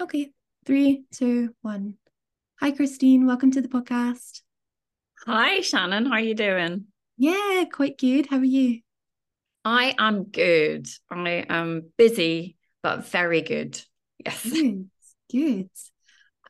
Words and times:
Okay, 0.00 0.30
three, 0.64 1.04
two, 1.12 1.54
one. 1.62 1.94
Hi, 2.60 2.70
Christine. 2.70 3.26
Welcome 3.26 3.50
to 3.52 3.60
the 3.60 3.68
podcast. 3.68 4.42
Hi, 5.26 5.60
Shannon. 5.60 6.06
How 6.06 6.12
are 6.12 6.20
you 6.20 6.34
doing? 6.34 6.84
Yeah, 7.16 7.64
quite 7.72 7.98
good. 7.98 8.26
How 8.30 8.38
are 8.38 8.44
you? 8.44 8.80
I 9.64 9.94
am 9.98 10.24
good. 10.24 10.86
I 11.10 11.44
am 11.48 11.90
busy, 11.96 12.56
but 12.82 13.08
very 13.08 13.42
good. 13.42 13.80
Yes. 14.24 14.42
Good. 14.44 14.88
Good. 15.32 15.70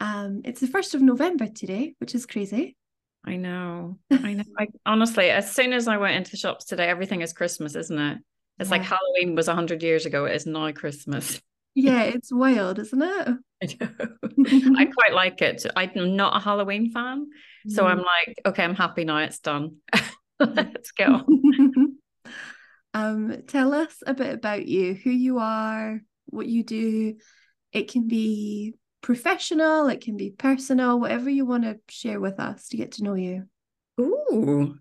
Um, 0.01 0.43
it's 0.45 0.61
the 0.61 0.67
first 0.67 0.95
of 0.95 1.01
November 1.01 1.47
today, 1.47 1.95
which 2.01 2.15
is 2.15 2.27
crazy. 2.27 2.77
I 3.25 3.37
know. 3.37 3.99
I 4.11 4.35
know. 4.35 4.45
I, 4.59 4.69
honestly, 4.87 5.31
as 5.31 5.51
soon 5.53 5.73
as 5.73 5.89
I 5.89 5.97
went 5.97 6.17
into 6.17 6.31
the 6.31 6.37
shops 6.37 6.67
today, 6.67 6.89
everything 6.89 7.23
is 7.23 7.33
Christmas, 7.33 7.75
isn't 7.75 7.99
it? 7.99 8.19
It's 8.59 8.69
Yeah. 8.71 8.77
like 8.77 8.83
Halloween 8.87 9.35
was 9.35 9.47
100 9.49 9.83
years 9.83 10.05
ago. 10.07 10.27
It 10.27 10.35
is 10.37 10.47
now 10.47 10.71
Christmas. 10.73 11.41
Yeah, 11.81 12.03
it's 12.03 12.33
wild, 12.33 12.81
isn't 12.81 13.03
it? 13.03 13.29
I 13.63 13.67
know. 13.81 14.75
I 14.79 14.85
quite 14.87 15.13
like 15.13 15.41
it. 15.43 15.65
I'm 15.77 16.17
not 16.17 16.37
a 16.37 16.41
Halloween 16.41 16.91
fan. 16.91 17.29
So 17.69 17.87
I'm 17.87 17.99
like, 17.99 18.41
okay, 18.47 18.65
I'm 18.65 18.75
happy 18.75 19.05
now. 19.05 19.19
It's 19.19 19.39
done. 19.39 19.77
Let's 20.41 20.91
go. 20.93 21.25
um, 22.95 23.43
tell 23.47 23.75
us 23.75 23.95
a 24.07 24.15
bit 24.15 24.35
about 24.35 24.67
you, 24.67 24.95
who 24.95 25.11
you 25.11 25.39
are, 25.39 26.01
what 26.27 26.47
you 26.47 26.65
do. 26.65 27.17
It 27.73 27.93
can 27.93 28.09
be 28.09 28.75
professional, 29.01 29.89
it 29.89 30.01
can 30.01 30.17
be 30.17 30.31
personal, 30.31 30.99
whatever 30.99 31.31
you 31.31 31.45
want 31.45 31.65
to 31.65 31.79
share 31.89 32.19
with 32.19 32.41
us 32.41 32.69
to 32.69 32.77
get 32.77 32.93
to 32.93 33.05
know 33.05 33.15
you. 33.15 33.45
Ooh. 34.01 34.77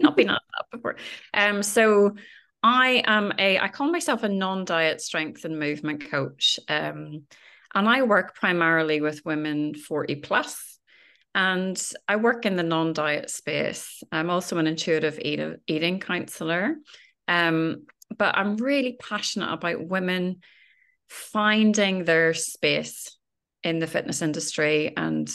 Not 0.00 0.16
been 0.16 0.30
asked 0.30 0.42
that 0.58 0.70
before. 0.72 0.96
Um, 1.34 1.62
so 1.62 2.14
I 2.62 3.02
am 3.06 3.32
a 3.38 3.58
I 3.58 3.68
call 3.68 3.90
myself 3.90 4.22
a 4.22 4.28
non-diet 4.28 5.00
strength 5.00 5.44
and 5.44 5.58
movement 5.58 6.10
coach. 6.10 6.58
Um, 6.68 7.24
and 7.74 7.88
I 7.88 8.02
work 8.02 8.34
primarily 8.34 9.00
with 9.00 9.24
women 9.24 9.74
40 9.74 10.16
plus, 10.16 10.78
And 11.34 11.80
I 12.08 12.16
work 12.16 12.46
in 12.46 12.56
the 12.56 12.62
non-diet 12.62 13.30
space. 13.30 14.02
I'm 14.10 14.30
also 14.30 14.58
an 14.58 14.66
intuitive 14.66 15.18
eat- 15.20 15.60
eating 15.66 16.00
counselor. 16.00 16.76
Um, 17.28 17.84
but 18.16 18.36
I'm 18.36 18.56
really 18.56 18.96
passionate 19.00 19.52
about 19.52 19.86
women 19.86 20.40
finding 21.08 22.04
their 22.04 22.34
space 22.34 23.16
in 23.62 23.78
the 23.78 23.86
fitness 23.86 24.22
industry 24.22 24.92
and 24.96 25.28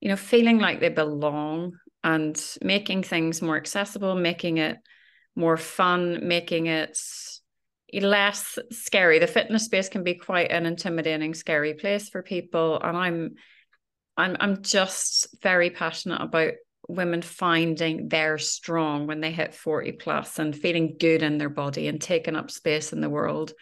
you 0.00 0.08
know 0.08 0.16
feeling 0.16 0.58
like 0.58 0.80
they 0.80 0.88
belong 0.88 1.72
and 2.02 2.42
making 2.62 3.02
things 3.02 3.40
more 3.40 3.56
accessible 3.56 4.14
making 4.14 4.56
it 4.56 4.78
more 5.34 5.56
fun 5.56 6.26
making 6.26 6.66
it 6.66 6.98
less 7.92 8.58
scary. 8.70 9.18
The 9.18 9.26
fitness 9.26 9.64
space 9.64 9.88
can 9.88 10.02
be 10.02 10.14
quite 10.14 10.50
an 10.50 10.66
intimidating 10.66 11.34
scary 11.34 11.74
place 11.74 12.08
for 12.08 12.22
people 12.22 12.80
and 12.80 12.96
i'm 12.96 13.34
i'm 14.16 14.36
i'm 14.40 14.62
just 14.62 15.28
very 15.42 15.70
passionate 15.70 16.20
about 16.20 16.52
women 16.88 17.22
finding 17.22 18.08
they're 18.08 18.38
strong 18.38 19.06
when 19.06 19.20
they 19.20 19.30
hit 19.30 19.54
40 19.54 19.92
plus 19.92 20.38
and 20.38 20.56
feeling 20.56 20.96
good 20.98 21.22
in 21.22 21.38
their 21.38 21.48
body 21.48 21.86
and 21.88 22.00
taking 22.00 22.36
up 22.36 22.50
space 22.50 22.92
in 22.92 23.00
the 23.00 23.10
world. 23.10 23.52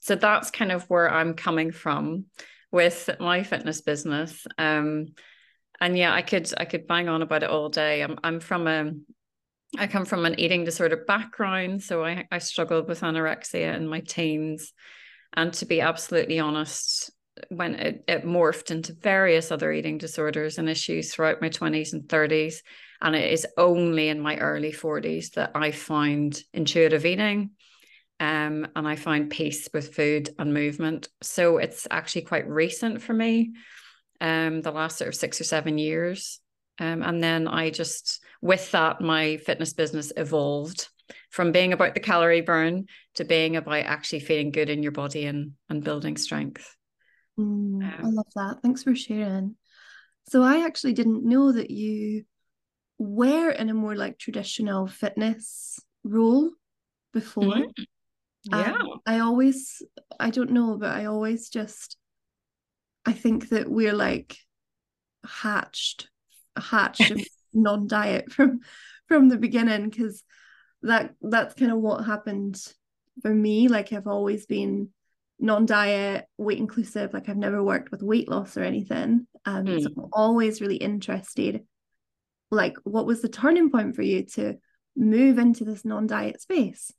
So 0.00 0.14
that's 0.14 0.50
kind 0.50 0.70
of 0.70 0.84
where 0.84 1.12
i'm 1.12 1.34
coming 1.34 1.72
from 1.72 2.26
with 2.70 3.10
my 3.18 3.42
fitness 3.42 3.80
business. 3.80 4.46
Um 4.58 5.08
and 5.80 5.96
yeah 5.96 6.12
i 6.12 6.22
could 6.22 6.52
i 6.56 6.64
could 6.64 6.86
bang 6.86 7.08
on 7.08 7.22
about 7.22 7.42
it 7.42 7.50
all 7.50 7.68
day. 7.68 8.02
I'm 8.02 8.18
i'm 8.22 8.40
from 8.40 8.66
a 8.66 8.92
I 9.76 9.86
come 9.86 10.04
from 10.04 10.24
an 10.24 10.38
eating 10.40 10.64
disorder 10.64 11.04
background, 11.06 11.82
so 11.82 12.04
I, 12.04 12.26
I 12.30 12.38
struggled 12.38 12.88
with 12.88 13.00
anorexia 13.00 13.74
in 13.76 13.86
my 13.86 14.00
teens. 14.00 14.72
And 15.34 15.52
to 15.54 15.66
be 15.66 15.80
absolutely 15.80 16.38
honest, 16.38 17.10
when 17.50 17.74
it, 17.74 18.04
it 18.08 18.24
morphed 18.24 18.70
into 18.70 18.94
various 18.94 19.52
other 19.52 19.70
eating 19.70 19.98
disorders 19.98 20.58
and 20.58 20.68
issues 20.68 21.12
throughout 21.12 21.42
my 21.42 21.50
20s 21.50 21.92
and 21.92 22.04
30s, 22.04 22.56
and 23.02 23.14
it 23.14 23.30
is 23.30 23.46
only 23.56 24.08
in 24.08 24.20
my 24.20 24.38
early 24.38 24.72
40s 24.72 25.32
that 25.32 25.52
I 25.54 25.70
find 25.70 26.40
intuitive 26.52 27.04
eating 27.04 27.50
um, 28.20 28.66
and 28.74 28.88
I 28.88 28.96
find 28.96 29.30
peace 29.30 29.68
with 29.72 29.94
food 29.94 30.30
and 30.38 30.52
movement. 30.52 31.08
So 31.22 31.58
it's 31.58 31.86
actually 31.90 32.22
quite 32.22 32.48
recent 32.48 33.00
for 33.02 33.12
me, 33.12 33.52
um, 34.20 34.60
the 34.62 34.72
last 34.72 34.98
sort 34.98 35.08
of 35.08 35.14
six 35.14 35.40
or 35.40 35.44
seven 35.44 35.78
years. 35.78 36.40
Um, 36.78 37.02
and 37.02 37.22
then 37.22 37.48
I 37.48 37.70
just, 37.70 38.22
with 38.40 38.70
that, 38.72 39.00
my 39.00 39.36
fitness 39.38 39.72
business 39.72 40.12
evolved 40.16 40.88
from 41.30 41.52
being 41.52 41.72
about 41.72 41.94
the 41.94 42.00
calorie 42.00 42.40
burn 42.40 42.86
to 43.14 43.24
being 43.24 43.56
about 43.56 43.84
actually 43.84 44.20
feeling 44.20 44.50
good 44.50 44.70
in 44.70 44.82
your 44.82 44.92
body 44.92 45.26
and, 45.26 45.52
and 45.68 45.82
building 45.82 46.16
strength. 46.16 46.76
Mm, 47.38 47.82
um, 47.82 47.94
I 48.04 48.08
love 48.08 48.26
that. 48.36 48.62
Thanks 48.62 48.82
for 48.82 48.94
sharing. 48.94 49.56
So 50.28 50.42
I 50.42 50.64
actually 50.66 50.92
didn't 50.92 51.24
know 51.24 51.52
that 51.52 51.70
you 51.70 52.24
were 52.98 53.50
in 53.50 53.70
a 53.70 53.74
more 53.74 53.96
like 53.96 54.18
traditional 54.18 54.86
fitness 54.86 55.78
role 56.04 56.50
before. 57.12 57.44
Mm-hmm. 57.44 57.82
Yeah. 58.52 58.72
Um, 58.72 59.00
I 59.06 59.18
always, 59.20 59.82
I 60.20 60.30
don't 60.30 60.52
know, 60.52 60.76
but 60.78 60.90
I 60.90 61.06
always 61.06 61.48
just, 61.48 61.96
I 63.04 63.12
think 63.12 63.48
that 63.48 63.68
we're 63.70 63.94
like 63.94 64.36
hatched 65.24 66.08
hatched 66.60 67.12
non-diet 67.54 68.30
from 68.32 68.60
from 69.06 69.28
the 69.28 69.38
beginning 69.38 69.88
because 69.88 70.22
that 70.82 71.14
that's 71.22 71.54
kind 71.54 71.72
of 71.72 71.78
what 71.78 72.04
happened 72.04 72.60
for 73.22 73.34
me. 73.34 73.68
Like 73.68 73.92
I've 73.92 74.06
always 74.06 74.46
been 74.46 74.90
non-diet 75.40 76.26
weight 76.36 76.58
inclusive 76.58 77.14
like 77.14 77.28
I've 77.28 77.36
never 77.36 77.62
worked 77.62 77.90
with 77.90 78.02
weight 78.02 78.28
loss 78.28 78.56
or 78.56 78.64
anything. 78.64 79.26
Um 79.44 79.64
mm. 79.64 79.82
so 79.82 79.90
I'm 79.96 80.08
always 80.12 80.60
really 80.60 80.76
interested 80.76 81.64
like 82.50 82.76
what 82.84 83.06
was 83.06 83.22
the 83.22 83.28
turning 83.28 83.70
point 83.70 83.94
for 83.94 84.02
you 84.02 84.24
to 84.34 84.56
move 84.96 85.38
into 85.38 85.64
this 85.64 85.84
non-diet 85.84 86.40
space? 86.40 86.92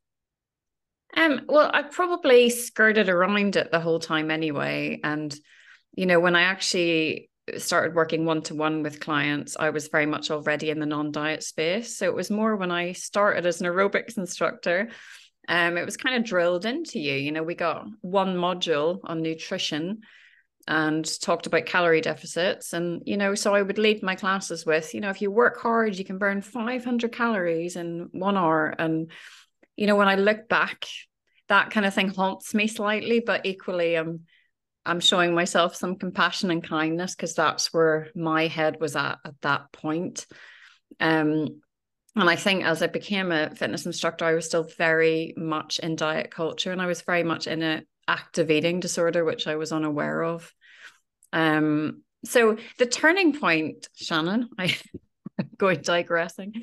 Um 1.17 1.41
well 1.47 1.69
I 1.73 1.83
probably 1.83 2.49
skirted 2.49 3.09
around 3.09 3.57
it 3.57 3.71
the 3.71 3.81
whole 3.81 3.99
time 3.99 4.31
anyway. 4.31 5.01
And 5.03 5.37
you 5.93 6.05
know 6.05 6.21
when 6.21 6.35
I 6.35 6.43
actually 6.43 7.29
started 7.57 7.95
working 7.95 8.25
one 8.25 8.41
to 8.43 8.55
one 8.55 8.83
with 8.83 8.99
clients, 8.99 9.57
I 9.59 9.69
was 9.69 9.87
very 9.87 10.05
much 10.05 10.31
already 10.31 10.69
in 10.69 10.79
the 10.79 10.85
non 10.85 11.11
diet 11.11 11.43
space. 11.43 11.97
So 11.97 12.05
it 12.05 12.15
was 12.15 12.29
more 12.29 12.55
when 12.55 12.71
I 12.71 12.93
started 12.93 13.45
as 13.45 13.61
an 13.61 13.67
aerobics 13.67 14.17
instructor. 14.17 14.89
Um, 15.47 15.77
it 15.77 15.85
was 15.85 15.97
kind 15.97 16.15
of 16.15 16.23
drilled 16.23 16.65
into 16.65 16.99
you. 16.99 17.15
You 17.15 17.31
know, 17.31 17.43
we 17.43 17.55
got 17.55 17.87
one 18.01 18.35
module 18.35 18.99
on 19.03 19.21
nutrition 19.21 20.01
and 20.67 21.19
talked 21.21 21.47
about 21.47 21.65
calorie 21.65 22.01
deficits. 22.01 22.73
And, 22.73 23.01
you 23.05 23.17
know, 23.17 23.33
so 23.33 23.55
I 23.55 23.61
would 23.61 23.79
lead 23.79 24.03
my 24.03 24.15
classes 24.15 24.65
with, 24.65 24.93
you 24.93 25.01
know, 25.01 25.09
if 25.09 25.21
you 25.21 25.31
work 25.31 25.59
hard, 25.59 25.97
you 25.97 26.05
can 26.05 26.19
burn 26.19 26.41
500 26.41 27.11
calories 27.11 27.75
in 27.75 28.09
one 28.11 28.37
hour. 28.37 28.75
And, 28.77 29.09
you 29.75 29.87
know, 29.87 29.95
when 29.95 30.07
I 30.07 30.15
look 30.15 30.47
back, 30.47 30.85
that 31.47 31.71
kind 31.71 31.87
of 31.87 31.95
thing 31.95 32.09
haunts 32.09 32.53
me 32.53 32.67
slightly, 32.67 33.19
but 33.19 33.47
equally, 33.47 33.97
um, 33.97 34.21
I'm 34.85 34.99
showing 34.99 35.35
myself 35.35 35.75
some 35.75 35.95
compassion 35.95 36.51
and 36.51 36.63
kindness 36.63 37.15
because 37.15 37.35
that's 37.35 37.73
where 37.73 38.09
my 38.15 38.47
head 38.47 38.79
was 38.79 38.95
at 38.95 39.19
at 39.25 39.39
that 39.41 39.71
point. 39.71 40.25
Um, 40.99 41.61
and 42.15 42.29
I 42.29 42.35
think 42.35 42.63
as 42.63 42.81
I 42.81 42.87
became 42.87 43.31
a 43.31 43.53
fitness 43.55 43.85
instructor, 43.85 44.25
I 44.25 44.33
was 44.33 44.45
still 44.45 44.63
very 44.77 45.33
much 45.37 45.79
in 45.79 45.95
diet 45.95 46.31
culture 46.31 46.71
and 46.71 46.81
I 46.81 46.87
was 46.87 47.01
very 47.01 47.23
much 47.23 47.47
in 47.47 47.61
an 47.61 47.85
active 48.07 48.49
eating 48.49 48.79
disorder, 48.79 49.23
which 49.23 49.47
I 49.47 49.55
was 49.55 49.71
unaware 49.71 50.23
of. 50.23 50.51
Um, 51.31 52.01
so 52.25 52.57
the 52.77 52.85
turning 52.85 53.39
point, 53.39 53.87
Shannon, 53.95 54.49
I'm 54.57 54.71
going 55.57 55.81
digressing. 55.81 56.53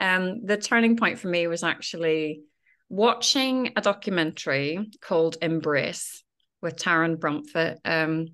Um, 0.00 0.44
the 0.44 0.56
turning 0.56 0.96
point 0.96 1.18
for 1.18 1.28
me 1.28 1.46
was 1.46 1.62
actually 1.62 2.42
watching 2.88 3.72
a 3.76 3.80
documentary 3.80 4.90
called 5.00 5.36
Embrace 5.40 6.24
with 6.62 6.76
Taryn 6.76 7.16
Brumfitt, 7.16 7.78
um, 7.84 8.28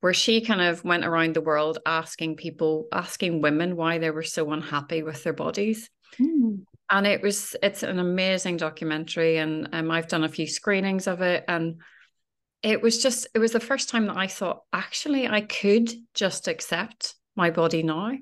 where 0.00 0.14
she 0.14 0.40
kind 0.40 0.60
of 0.60 0.84
went 0.84 1.04
around 1.04 1.34
the 1.34 1.40
world 1.40 1.78
asking 1.86 2.36
people, 2.36 2.86
asking 2.92 3.40
women 3.40 3.76
why 3.76 3.98
they 3.98 4.10
were 4.10 4.22
so 4.22 4.52
unhappy 4.52 5.02
with 5.02 5.22
their 5.24 5.32
bodies. 5.32 5.90
Mm. 6.20 6.64
And 6.90 7.06
it 7.06 7.22
was, 7.22 7.56
it's 7.62 7.82
an 7.82 7.98
amazing 7.98 8.58
documentary. 8.58 9.38
And 9.38 9.68
um, 9.72 9.90
I've 9.90 10.08
done 10.08 10.24
a 10.24 10.28
few 10.28 10.46
screenings 10.46 11.06
of 11.06 11.20
it. 11.22 11.44
And 11.48 11.80
it 12.62 12.80
was 12.80 13.02
just, 13.02 13.26
it 13.34 13.38
was 13.38 13.52
the 13.52 13.60
first 13.60 13.88
time 13.88 14.06
that 14.06 14.16
I 14.16 14.28
thought, 14.28 14.62
actually, 14.72 15.26
I 15.26 15.40
could 15.40 15.90
just 16.14 16.46
accept 16.46 17.14
my 17.34 17.50
body 17.50 17.82
now 17.82 18.10
mm. 18.10 18.18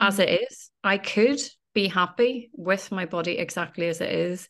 as 0.00 0.18
it 0.18 0.42
is. 0.50 0.70
I 0.82 0.98
could 0.98 1.40
be 1.74 1.88
happy 1.88 2.50
with 2.54 2.90
my 2.90 3.04
body 3.04 3.38
exactly 3.38 3.88
as 3.88 4.00
it 4.00 4.10
is 4.10 4.48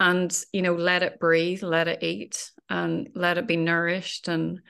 and 0.00 0.44
you 0.52 0.62
know 0.62 0.74
let 0.74 1.02
it 1.02 1.18
breathe 1.18 1.62
let 1.62 1.88
it 1.88 2.02
eat 2.02 2.50
and 2.68 3.08
let 3.14 3.38
it 3.38 3.46
be 3.46 3.56
nourished 3.56 4.28
and 4.28 4.60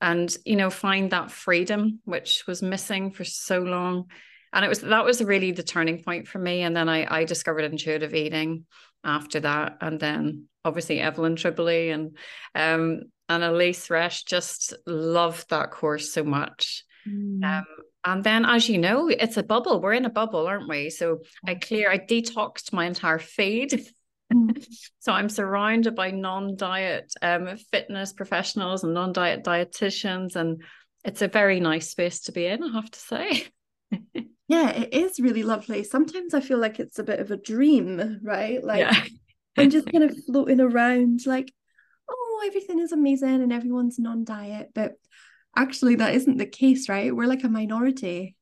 and 0.00 0.36
you 0.44 0.56
know 0.56 0.70
find 0.70 1.10
that 1.10 1.30
freedom 1.30 2.00
which 2.04 2.44
was 2.46 2.62
missing 2.62 3.10
for 3.10 3.24
so 3.24 3.60
long 3.60 4.06
and 4.52 4.64
it 4.64 4.68
was 4.68 4.80
that 4.80 5.04
was 5.04 5.22
really 5.22 5.52
the 5.52 5.62
turning 5.62 6.02
point 6.02 6.26
for 6.28 6.38
me 6.38 6.62
and 6.62 6.76
then 6.76 6.88
i 6.88 7.20
i 7.20 7.24
discovered 7.24 7.64
intuitive 7.64 8.14
eating 8.14 8.66
after 9.04 9.40
that 9.40 9.78
and 9.80 9.98
then 9.98 10.46
obviously 10.64 11.00
evelyn 11.00 11.36
tribole 11.36 11.92
and 11.92 12.16
um 12.54 13.02
and 13.32 13.42
Elyse 13.42 13.88
Resch 13.88 14.26
just 14.26 14.74
loved 14.86 15.50
that 15.50 15.70
course 15.70 16.12
so 16.12 16.22
much. 16.22 16.84
Mm. 17.08 17.44
Um, 17.44 17.64
and 18.04 18.24
then, 18.24 18.44
as 18.44 18.68
you 18.68 18.78
know, 18.78 19.08
it's 19.08 19.36
a 19.36 19.42
bubble. 19.42 19.80
We're 19.80 19.94
in 19.94 20.04
a 20.04 20.10
bubble, 20.10 20.46
aren't 20.46 20.68
we? 20.68 20.90
So 20.90 21.20
I 21.46 21.54
clear, 21.54 21.90
I 21.90 21.98
detoxed 21.98 22.72
my 22.72 22.86
entire 22.86 23.18
feed. 23.18 23.86
So 25.00 25.12
I'm 25.12 25.28
surrounded 25.28 25.96
by 25.96 26.12
non-diet 26.12 27.12
um, 27.22 27.56
fitness 27.72 28.12
professionals 28.12 28.84
and 28.84 28.94
non-diet 28.94 29.42
dietitians, 29.42 30.36
and 30.36 30.62
it's 31.04 31.22
a 31.22 31.28
very 31.28 31.58
nice 31.58 31.90
space 31.90 32.20
to 32.20 32.32
be 32.32 32.46
in. 32.46 32.62
I 32.62 32.72
have 32.72 32.90
to 32.90 32.98
say. 33.00 33.46
yeah, 34.48 34.70
it 34.70 34.94
is 34.94 35.18
really 35.18 35.42
lovely. 35.42 35.82
Sometimes 35.82 36.34
I 36.34 36.40
feel 36.40 36.58
like 36.58 36.78
it's 36.78 37.00
a 37.00 37.04
bit 37.04 37.18
of 37.18 37.32
a 37.32 37.36
dream, 37.36 38.20
right? 38.22 38.62
Like 38.62 38.78
yeah. 38.78 39.04
I'm 39.56 39.70
just 39.70 39.86
kind 39.92 40.04
of 40.04 40.16
floating 40.24 40.60
around, 40.60 41.26
like, 41.26 41.52
oh, 42.08 42.44
everything 42.46 42.78
is 42.78 42.92
amazing 42.92 43.42
and 43.42 43.52
everyone's 43.52 43.98
non-diet, 43.98 44.70
but 44.72 44.92
actually 45.56 45.96
that 45.96 46.14
isn't 46.14 46.38
the 46.38 46.46
case 46.46 46.88
right 46.88 47.14
we're 47.14 47.26
like 47.26 47.44
a 47.44 47.48
minority 47.48 48.36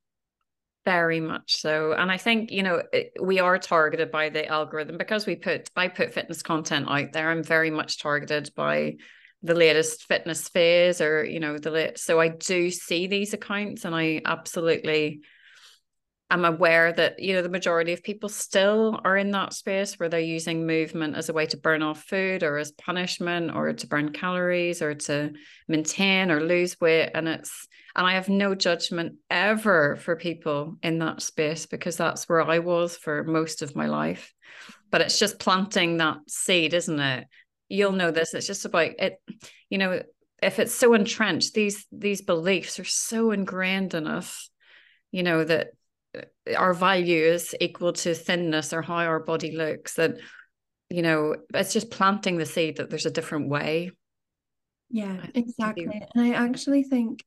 very 0.85 1.21
much 1.21 1.57
so 1.61 1.93
and 1.93 2.11
i 2.11 2.17
think 2.17 2.51
you 2.51 2.63
know 2.63 2.83
we 3.21 3.39
are 3.39 3.59
targeted 3.59 4.11
by 4.11 4.31
the 4.31 4.47
algorithm 4.47 4.97
because 4.97 5.27
we 5.27 5.37
put 5.37 5.69
i 5.77 5.89
put 5.89 6.15
fitness 6.15 6.43
content 6.43 6.89
out 6.89 7.13
there. 7.13 7.31
I'm 7.31 7.45
very 7.45 7.71
much 7.71 8.01
targeted 8.01 8.51
by 8.57 8.97
the 9.43 9.55
latest 9.55 10.07
fitness 10.07 10.49
phase 10.49 11.01
or 11.01 11.25
you 11.25 11.41
know 11.41 11.59
the 11.59 11.93
so 11.97 12.21
i 12.21 12.29
do 12.29 12.71
see 12.71 13.07
these 13.07 13.33
accounts 13.33 13.85
and 13.85 13.95
i 13.95 14.21
absolutely 14.25 15.21
I'm 16.31 16.45
aware 16.45 16.93
that 16.93 17.19
you 17.19 17.35
know 17.35 17.43
the 17.43 17.49
majority 17.49 17.93
of 17.93 18.03
people 18.03 18.29
still 18.29 19.01
are 19.05 19.17
in 19.17 19.31
that 19.33 19.53
space 19.53 19.99
where 19.99 20.09
they're 20.09 20.21
using 20.21 20.67
movement 20.67 21.17
as 21.17 21.29
a 21.29 21.33
way 21.33 21.47
to 21.47 21.57
burn 21.57 21.83
off 21.83 22.05
food 22.05 22.43
or 22.43 22.59
as 22.59 22.73
punishment 22.73 23.55
or 23.55 23.73
to 23.73 23.87
burn 23.87 24.13
calories 24.13 24.81
or 24.81 24.95
to 24.95 25.33
maintain 25.69 26.31
or 26.31 26.41
lose 26.41 26.81
weight. 26.81 27.11
And 27.15 27.29
it's 27.29 27.67
and 27.97 28.07
I 28.07 28.13
have 28.15 28.29
no 28.29 28.55
judgment 28.55 29.17
ever 29.29 29.97
for 29.97 30.15
people 30.15 30.77
in 30.83 31.01
that 31.01 31.23
space 31.23 31.67
because 31.67 31.97
that's 31.97 32.29
where 32.29 32.43
I 32.43 32.61
was 32.61 32.97
for 32.97 33.25
most 33.25 33.63
of 33.63 33.75
my 33.75 33.87
life. 33.87 34.33
But 34.91 35.01
it's 35.01 35.19
just 35.19 35.41
planting 35.41 35.97
that 35.97 36.19
seed 36.29 36.75
isn't 36.75 37.01
it? 37.01 37.27
You'll 37.69 37.93
know 37.93 38.11
this. 38.11 38.35
It's 38.35 38.47
just 38.47 38.65
about 38.65 38.93
it 38.99 39.21
you 39.71 39.79
know 39.79 40.03
if 40.43 40.59
it's 40.59 40.75
so 40.75 40.93
entrenched 40.93 41.55
these 41.55 41.87
these 41.93 42.21
beliefs 42.21 42.79
are 42.79 42.85
so 42.85 43.31
ingrained 43.31 43.95
in 43.95 44.07
us 44.07 44.51
you 45.11 45.23
know 45.23 45.45
that 45.45 45.69
our 46.57 46.75
values 46.75 47.55
equal 47.61 47.93
to 47.93 48.15
thinness 48.15 48.73
or 48.73 48.83
how 48.83 48.97
our 48.97 49.21
body 49.21 49.57
looks 49.57 49.95
that 49.95 50.17
you 50.89 51.03
know 51.03 51.37
it's 51.55 51.73
just 51.73 51.91
planting 51.91 52.37
the 52.37 52.47
seed 52.47 52.77
that 52.77 52.91
there's 52.91 53.07
a 53.07 53.11
different 53.11 53.49
way. 53.49 53.91
Yeah 54.91 55.25
exactly. 55.35 56.03
And 56.15 56.25
i 56.25 56.33
actually 56.33 56.83
think 56.83 57.25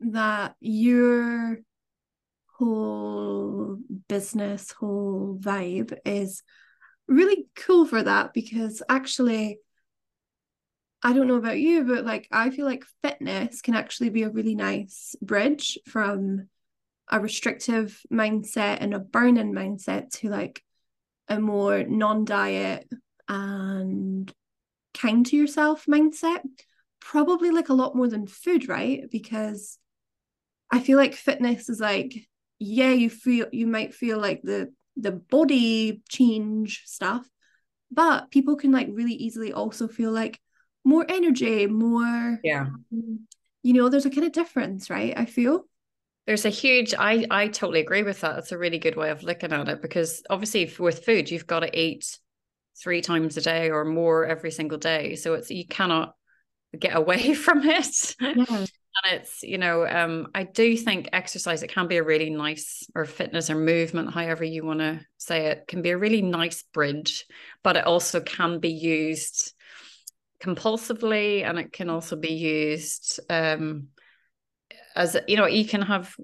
that 0.00 0.54
your 0.60 1.58
whole 2.46 3.78
business 4.08 4.70
whole 4.70 5.38
vibe 5.40 5.96
is 6.04 6.42
really 7.08 7.46
cool 7.56 7.84
for 7.84 8.02
that 8.02 8.32
because 8.32 8.82
actually 8.88 9.58
I 11.06 11.12
don't 11.12 11.28
know 11.28 11.36
about 11.36 11.58
you, 11.58 11.84
but 11.84 12.06
like 12.06 12.26
I 12.32 12.48
feel 12.48 12.64
like 12.64 12.86
fitness 13.02 13.60
can 13.60 13.74
actually 13.74 14.08
be 14.08 14.22
a 14.22 14.30
really 14.30 14.54
nice 14.54 15.14
bridge 15.20 15.78
from 15.84 16.48
a 17.08 17.20
restrictive 17.20 18.00
mindset 18.12 18.78
and 18.80 18.94
a 18.94 18.98
burning 18.98 19.52
mindset 19.52 20.10
to 20.10 20.28
like 20.28 20.62
a 21.28 21.38
more 21.38 21.82
non-diet 21.84 22.88
and 23.28 24.32
kind 24.94 25.26
to 25.26 25.36
yourself 25.36 25.86
mindset 25.86 26.40
probably 27.00 27.50
like 27.50 27.68
a 27.68 27.74
lot 27.74 27.94
more 27.94 28.08
than 28.08 28.26
food 28.26 28.68
right? 28.68 29.04
Because 29.10 29.78
i 30.70 30.80
feel 30.80 30.98
like 30.98 31.14
fitness 31.14 31.68
is 31.68 31.80
like 31.80 32.14
yeah 32.58 32.90
you 32.90 33.08
feel 33.10 33.46
you 33.52 33.66
might 33.66 33.94
feel 33.94 34.18
like 34.18 34.40
the 34.42 34.72
the 34.96 35.12
body 35.12 36.02
change 36.08 36.82
stuff 36.84 37.28
but 37.90 38.30
people 38.30 38.56
can 38.56 38.72
like 38.72 38.88
really 38.90 39.12
easily 39.14 39.52
also 39.52 39.86
feel 39.86 40.10
like 40.10 40.40
more 40.84 41.04
energy 41.08 41.66
more 41.66 42.40
yeah. 42.42 42.66
Um, 42.92 43.26
you 43.62 43.72
know 43.72 43.88
there's 43.88 44.06
a 44.06 44.10
kind 44.10 44.26
of 44.26 44.32
difference 44.32 44.90
right? 44.90 45.14
I 45.16 45.24
feel 45.24 45.66
there's 46.26 46.44
a 46.44 46.50
huge 46.50 46.94
i 46.98 47.26
i 47.30 47.48
totally 47.48 47.80
agree 47.80 48.02
with 48.02 48.20
that. 48.20 48.38
It's 48.38 48.52
a 48.52 48.58
really 48.58 48.78
good 48.78 48.96
way 48.96 49.10
of 49.10 49.22
looking 49.22 49.52
at 49.52 49.68
it 49.68 49.82
because 49.82 50.22
obviously 50.30 50.72
with 50.78 51.04
food 51.04 51.30
you've 51.30 51.46
got 51.46 51.60
to 51.60 51.78
eat 51.78 52.18
three 52.82 53.00
times 53.00 53.36
a 53.36 53.40
day 53.40 53.70
or 53.70 53.84
more 53.84 54.26
every 54.26 54.50
single 54.50 54.78
day. 54.78 55.14
So 55.16 55.34
it's 55.34 55.50
you 55.50 55.66
cannot 55.66 56.14
get 56.78 56.96
away 56.96 57.34
from 57.46 57.62
it. 57.64 58.16
Yeah. 58.20 58.44
and 58.48 58.66
it's 59.20 59.42
you 59.42 59.58
know 59.58 59.86
um 59.86 60.28
i 60.34 60.44
do 60.44 60.76
think 60.76 61.08
exercise 61.12 61.62
it 61.62 61.68
can 61.70 61.88
be 61.88 61.96
a 61.96 62.02
really 62.02 62.30
nice 62.30 62.84
or 62.94 63.04
fitness 63.04 63.50
or 63.50 63.56
movement 63.56 64.12
however 64.12 64.44
you 64.44 64.64
want 64.64 64.78
to 64.80 65.00
say 65.18 65.46
it 65.46 65.66
can 65.66 65.82
be 65.82 65.90
a 65.90 65.98
really 65.98 66.22
nice 66.22 66.62
bridge 66.72 67.26
but 67.62 67.76
it 67.76 67.86
also 67.86 68.20
can 68.20 68.60
be 68.60 68.70
used 68.70 69.52
compulsively 70.40 71.44
and 71.44 71.58
it 71.58 71.72
can 71.72 71.90
also 71.90 72.16
be 72.16 72.34
used 72.34 73.18
um 73.30 73.88
as 74.94 75.16
you 75.26 75.36
know 75.36 75.46
you 75.46 75.66
can 75.66 75.82
have 75.82 76.14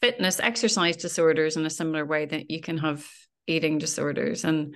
fitness 0.00 0.40
exercise 0.40 0.96
disorders 0.96 1.56
in 1.56 1.64
a 1.64 1.70
similar 1.70 2.04
way 2.04 2.26
that 2.26 2.50
you 2.50 2.60
can 2.60 2.78
have 2.78 3.06
eating 3.46 3.78
disorders. 3.78 4.44
And 4.44 4.74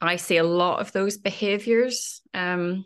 i 0.00 0.16
see 0.16 0.36
a 0.36 0.44
lot 0.44 0.80
of 0.80 0.92
those 0.92 1.16
behaviors 1.16 2.20
um, 2.34 2.84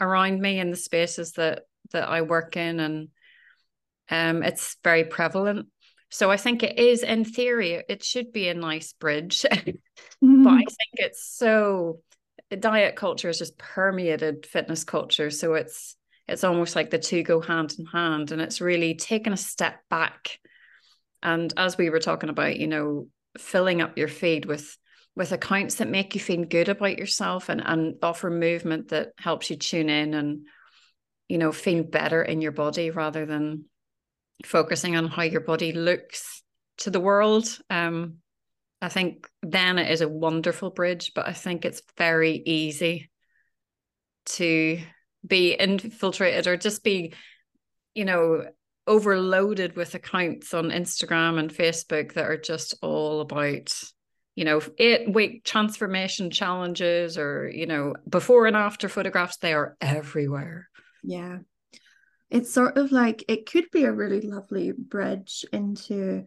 around 0.00 0.40
me 0.40 0.60
in 0.60 0.70
the 0.70 0.76
spaces 0.76 1.32
that 1.32 1.62
that 1.92 2.08
i 2.08 2.22
work 2.22 2.56
in 2.56 2.78
and 2.78 3.08
um, 4.10 4.42
it's 4.42 4.76
very 4.84 5.04
prevalent. 5.04 5.68
So 6.10 6.30
i 6.30 6.36
think 6.36 6.62
it 6.62 6.78
is 6.78 7.02
in 7.02 7.24
theory 7.24 7.82
it 7.88 8.04
should 8.04 8.32
be 8.32 8.48
a 8.48 8.54
nice 8.54 8.92
bridge. 8.92 9.42
Mm-hmm. 9.42 10.42
but 10.44 10.50
i 10.50 10.58
think 10.64 10.92
it's 10.94 11.24
so 11.24 12.00
diet 12.56 12.96
culture 12.96 13.28
has 13.28 13.38
just 13.38 13.58
permeated 13.58 14.46
fitness 14.46 14.84
culture. 14.84 15.30
So 15.30 15.54
it's 15.54 15.96
it's 16.28 16.44
almost 16.44 16.76
like 16.76 16.90
the 16.90 16.98
two 16.98 17.22
go 17.22 17.40
hand 17.40 17.74
in 17.78 17.86
hand 17.86 18.32
and 18.32 18.40
it's 18.40 18.60
really 18.60 18.94
taken 18.94 19.32
a 19.32 19.36
step 19.36 19.80
back. 19.90 20.38
And 21.22 21.52
as 21.56 21.76
we 21.76 21.90
were 21.90 22.00
talking 22.00 22.30
about 22.30 22.56
you 22.58 22.66
know 22.66 23.08
filling 23.38 23.80
up 23.80 23.96
your 23.96 24.08
feed 24.08 24.44
with 24.44 24.76
with 25.14 25.32
accounts 25.32 25.76
that 25.76 25.88
make 25.88 26.14
you 26.14 26.20
feel 26.20 26.44
good 26.44 26.68
about 26.68 26.98
yourself 26.98 27.48
and 27.48 27.62
and 27.64 27.96
offer 28.02 28.30
movement 28.30 28.88
that 28.88 29.12
helps 29.18 29.50
you 29.50 29.56
tune 29.56 29.88
in 29.88 30.14
and 30.14 30.46
you 31.28 31.38
know 31.38 31.52
feel 31.52 31.82
better 31.82 32.22
in 32.22 32.40
your 32.40 32.52
body 32.52 32.90
rather 32.90 33.26
than 33.26 33.64
focusing 34.44 34.96
on 34.96 35.06
how 35.06 35.22
your 35.22 35.40
body 35.40 35.72
looks 35.72 36.42
to 36.78 36.90
the 36.90 37.00
world. 37.00 37.46
Um 37.70 38.18
i 38.80 38.88
think 38.88 39.28
then 39.42 39.78
it 39.78 39.90
is 39.90 40.00
a 40.00 40.08
wonderful 40.08 40.70
bridge 40.70 41.12
but 41.14 41.28
i 41.28 41.32
think 41.32 41.64
it's 41.64 41.82
very 41.96 42.42
easy 42.44 43.12
to 44.26 44.80
be 45.26 45.54
infiltrated 45.54 46.46
or 46.46 46.56
just 46.56 46.82
be, 46.82 47.14
you 47.94 48.04
know, 48.04 48.44
overloaded 48.86 49.76
with 49.76 49.94
accounts 49.94 50.54
on 50.54 50.70
Instagram 50.70 51.38
and 51.38 51.52
Facebook 51.52 52.14
that 52.14 52.24
are 52.24 52.36
just 52.36 52.74
all 52.82 53.20
about, 53.20 53.72
you 54.34 54.44
know, 54.44 54.60
it 54.76 55.12
weight 55.12 55.44
transformation 55.44 56.30
challenges 56.30 57.16
or, 57.16 57.48
you 57.48 57.66
know, 57.66 57.94
before 58.08 58.46
and 58.46 58.56
after 58.56 58.88
photographs. 58.88 59.36
They 59.36 59.52
are 59.52 59.76
everywhere. 59.80 60.68
Yeah. 61.02 61.38
It's 62.30 62.52
sort 62.52 62.78
of 62.78 62.92
like 62.92 63.24
it 63.28 63.46
could 63.46 63.66
be 63.70 63.84
a 63.84 63.92
really 63.92 64.22
lovely 64.22 64.72
bridge 64.72 65.44
into 65.52 66.24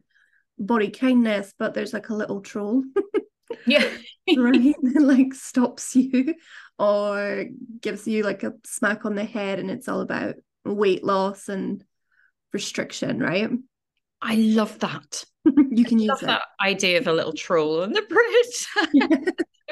body 0.57 0.89
kindness, 0.89 1.53
but 1.57 1.73
there's 1.73 1.93
like 1.93 2.09
a 2.09 2.15
little 2.15 2.41
troll. 2.41 2.83
yeah. 3.65 3.89
right. 4.37 4.75
like 4.95 5.33
stops 5.33 5.95
you 5.95 6.35
or 6.79 7.45
gives 7.81 8.07
you 8.07 8.23
like 8.23 8.43
a 8.43 8.53
smack 8.65 9.05
on 9.05 9.15
the 9.15 9.23
head 9.23 9.59
and 9.59 9.69
it's 9.69 9.87
all 9.87 10.01
about 10.01 10.35
weight 10.65 11.03
loss 11.03 11.47
and 11.47 11.83
restriction, 12.53 13.19
right? 13.19 13.49
I 14.21 14.35
love 14.35 14.79
that. 14.79 15.23
you 15.71 15.85
can 15.85 15.99
I 15.99 16.03
use 16.03 16.19
that 16.21 16.43
idea 16.61 16.97
of 16.97 17.07
a 17.07 17.13
little 17.13 17.33
troll 17.33 17.83
on 17.83 17.91
the 17.93 18.01
bridge. 18.01 18.67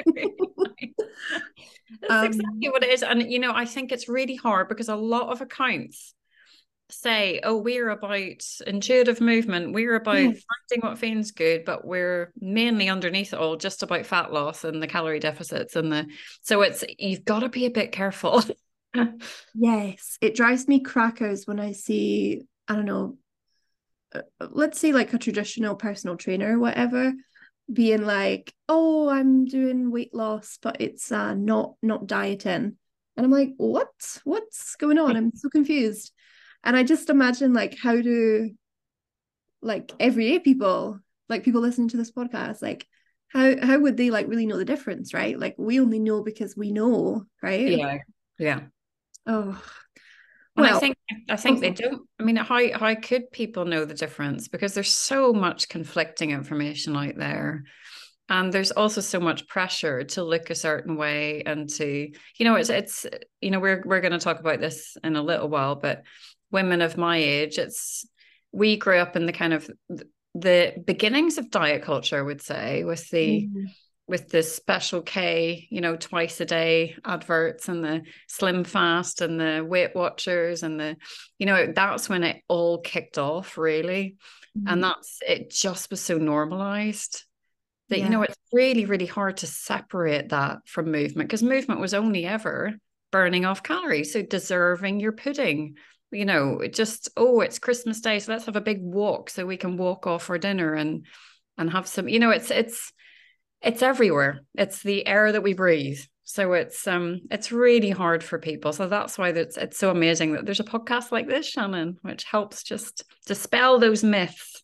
That's 2.00 2.12
um, 2.12 2.26
exactly 2.26 2.68
what 2.68 2.84
it 2.84 2.90
is. 2.90 3.02
And 3.02 3.30
you 3.30 3.38
know, 3.38 3.52
I 3.54 3.64
think 3.64 3.92
it's 3.92 4.08
really 4.08 4.36
hard 4.36 4.68
because 4.68 4.88
a 4.88 4.96
lot 4.96 5.30
of 5.30 5.40
accounts 5.40 6.14
say, 7.00 7.40
oh, 7.42 7.56
we're 7.56 7.90
about 7.90 8.44
intuitive 8.66 9.20
movement, 9.20 9.72
we're 9.72 9.94
about 9.96 10.16
yes. 10.16 10.42
finding 10.70 10.88
what 10.88 10.98
feels 10.98 11.30
good, 11.30 11.64
but 11.64 11.86
we're 11.86 12.32
mainly 12.40 12.88
underneath 12.88 13.32
it 13.32 13.38
all 13.38 13.56
just 13.56 13.82
about 13.82 14.06
fat 14.06 14.32
loss 14.32 14.64
and 14.64 14.82
the 14.82 14.86
calorie 14.86 15.20
deficits 15.20 15.76
and 15.76 15.92
the 15.92 16.06
so 16.42 16.62
it's 16.62 16.84
you've 16.98 17.24
got 17.24 17.40
to 17.40 17.48
be 17.48 17.66
a 17.66 17.70
bit 17.70 17.92
careful. 17.92 18.42
yes, 19.54 20.18
it 20.20 20.34
drives 20.34 20.68
me 20.68 20.80
crackers 20.80 21.46
when 21.46 21.60
I 21.60 21.72
see, 21.72 22.42
I 22.68 22.74
don't 22.76 22.86
know, 22.86 23.18
uh, 24.14 24.22
let's 24.50 24.78
say 24.78 24.92
like 24.92 25.12
a 25.12 25.18
traditional 25.18 25.74
personal 25.74 26.16
trainer 26.16 26.56
or 26.56 26.60
whatever 26.60 27.12
being 27.72 28.04
like 28.04 28.52
oh 28.68 29.08
i'm 29.08 29.46
doing 29.46 29.90
weight 29.90 30.12
loss 30.12 30.58
but 30.60 30.82
it's 30.82 31.10
uh 31.10 31.32
not 31.32 31.76
not 31.80 32.06
dieting 32.06 32.76
And 33.16 33.24
I'm 33.24 33.30
like, 33.30 33.54
what? 33.56 33.92
What's 34.24 34.76
going 34.76 34.98
on? 34.98 35.16
I'm 35.16 35.32
so 35.34 35.48
confused. 35.48 36.12
And 36.64 36.76
I 36.76 36.82
just 36.82 37.10
imagine 37.10 37.52
like 37.52 37.76
how 37.78 38.00
do 38.00 38.50
like 39.62 39.92
everyday 40.00 40.38
people, 40.38 40.98
like 41.28 41.44
people 41.44 41.60
listening 41.60 41.88
to 41.88 41.96
this 41.96 42.10
podcast, 42.10 42.62
like 42.62 42.86
how 43.28 43.54
how 43.60 43.78
would 43.78 43.96
they 43.96 44.10
like 44.10 44.28
really 44.28 44.46
know 44.46 44.56
the 44.56 44.64
difference, 44.64 45.12
right? 45.14 45.38
Like 45.38 45.54
we 45.58 45.78
only 45.78 45.98
know 45.98 46.22
because 46.22 46.56
we 46.56 46.72
know, 46.72 47.26
right? 47.42 47.68
Yeah. 47.68 47.98
Yeah. 48.38 48.60
Oh. 49.26 49.62
And 50.56 50.66
well, 50.66 50.76
I 50.76 50.80
think 50.80 50.96
I 51.28 51.36
think 51.36 51.60
they 51.60 51.70
don't. 51.70 52.02
I 52.18 52.22
mean, 52.22 52.36
how 52.36 52.72
how 52.78 52.94
could 52.94 53.30
people 53.32 53.64
know 53.64 53.84
the 53.84 53.94
difference? 53.94 54.48
Because 54.48 54.72
there's 54.72 54.92
so 54.92 55.32
much 55.32 55.68
conflicting 55.68 56.30
information 56.30 56.96
out 56.96 57.16
there 57.16 57.64
and 58.28 58.52
there's 58.52 58.70
also 58.70 59.00
so 59.00 59.20
much 59.20 59.46
pressure 59.48 60.02
to 60.02 60.22
look 60.22 60.48
a 60.48 60.54
certain 60.54 60.96
way 60.96 61.42
and 61.44 61.68
to 61.68 62.10
you 62.38 62.44
know 62.44 62.54
it's 62.54 62.70
it's 62.70 63.06
you 63.40 63.50
know 63.50 63.60
we're 63.60 63.82
we're 63.84 64.00
going 64.00 64.12
to 64.12 64.18
talk 64.18 64.40
about 64.40 64.60
this 64.60 64.96
in 65.04 65.16
a 65.16 65.22
little 65.22 65.48
while 65.48 65.74
but 65.74 66.02
women 66.54 66.80
of 66.80 66.96
my 66.96 67.18
age 67.18 67.58
it's 67.58 68.06
we 68.52 68.76
grew 68.76 68.96
up 68.96 69.16
in 69.16 69.26
the 69.26 69.32
kind 69.32 69.52
of 69.52 69.68
the 70.34 70.72
beginnings 70.86 71.36
of 71.36 71.50
diet 71.50 71.82
culture 71.82 72.16
I 72.16 72.22
would 72.22 72.40
say 72.40 72.84
with 72.84 73.10
the 73.10 73.48
mm. 73.48 73.66
with 74.06 74.28
the 74.28 74.44
special 74.44 75.02
K 75.02 75.66
you 75.68 75.80
know 75.80 75.96
twice 75.96 76.40
a 76.40 76.44
day 76.44 76.96
adverts 77.04 77.68
and 77.68 77.82
the 77.82 78.02
slim 78.28 78.62
fast 78.62 79.20
and 79.20 79.38
the 79.38 79.66
weight 79.68 79.96
watchers 79.96 80.62
and 80.62 80.78
the 80.78 80.96
you 81.40 81.46
know 81.46 81.72
that's 81.74 82.08
when 82.08 82.22
it 82.22 82.42
all 82.48 82.80
kicked 82.80 83.18
off 83.18 83.58
really 83.58 84.16
mm. 84.56 84.62
and 84.66 84.82
that's 84.82 85.18
it 85.26 85.50
just 85.50 85.90
was 85.90 86.00
so 86.00 86.18
normalized 86.18 87.24
that 87.88 87.98
yeah. 87.98 88.04
you 88.04 88.10
know 88.10 88.22
it's 88.22 88.36
really 88.52 88.84
really 88.86 89.06
hard 89.06 89.38
to 89.38 89.48
separate 89.48 90.28
that 90.28 90.58
from 90.66 90.92
movement 90.92 91.28
because 91.28 91.42
movement 91.42 91.80
was 91.80 91.94
only 91.94 92.24
ever 92.24 92.74
burning 93.10 93.44
off 93.44 93.62
calories 93.62 94.12
so 94.12 94.22
deserving 94.22 95.00
your 95.00 95.12
pudding 95.12 95.74
you 96.14 96.24
know 96.24 96.60
just 96.72 97.10
oh 97.16 97.40
it's 97.40 97.58
christmas 97.58 98.00
day 98.00 98.18
so 98.18 98.32
let's 98.32 98.46
have 98.46 98.56
a 98.56 98.60
big 98.60 98.78
walk 98.80 99.30
so 99.30 99.44
we 99.44 99.56
can 99.56 99.76
walk 99.76 100.06
off 100.06 100.24
for 100.24 100.38
dinner 100.38 100.74
and 100.74 101.06
and 101.58 101.70
have 101.70 101.86
some 101.86 102.08
you 102.08 102.18
know 102.18 102.30
it's 102.30 102.50
it's 102.50 102.92
it's 103.62 103.82
everywhere 103.82 104.40
it's 104.54 104.82
the 104.82 105.06
air 105.06 105.32
that 105.32 105.42
we 105.42 105.54
breathe 105.54 105.98
so 106.24 106.52
it's 106.52 106.86
um 106.86 107.20
it's 107.30 107.52
really 107.52 107.90
hard 107.90 108.22
for 108.22 108.38
people 108.38 108.72
so 108.72 108.88
that's 108.88 109.18
why 109.18 109.28
it's 109.28 109.56
it's 109.56 109.78
so 109.78 109.90
amazing 109.90 110.32
that 110.32 110.46
there's 110.46 110.60
a 110.60 110.64
podcast 110.64 111.12
like 111.12 111.28
this 111.28 111.46
shannon 111.46 111.96
which 112.02 112.24
helps 112.24 112.62
just 112.62 113.04
dispel 113.26 113.78
those 113.78 114.02
myths 114.02 114.62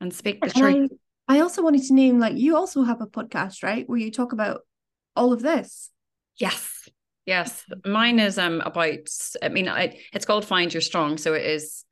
and 0.00 0.14
speak 0.14 0.40
the 0.40 0.50
truth 0.50 0.90
I 1.30 1.38
also 1.42 1.62
wanted 1.62 1.84
to 1.84 1.94
name 1.94 2.18
like 2.18 2.36
you 2.36 2.56
also 2.56 2.82
have 2.82 3.00
a 3.00 3.06
podcast, 3.06 3.62
right? 3.62 3.88
Where 3.88 4.00
you 4.00 4.10
talk 4.10 4.32
about 4.32 4.62
all 5.14 5.32
of 5.32 5.42
this. 5.42 5.88
Yes. 6.38 6.79
Yes. 7.30 7.64
Mine 7.86 8.18
is 8.18 8.38
um 8.38 8.60
about 8.60 9.08
I 9.40 9.50
mean 9.50 9.68
I 9.68 10.00
it's 10.12 10.24
called 10.24 10.44
Find 10.44 10.74
Your 10.74 10.80
Strong. 10.80 11.18
So 11.18 11.34
it 11.34 11.46
is, 11.46 11.84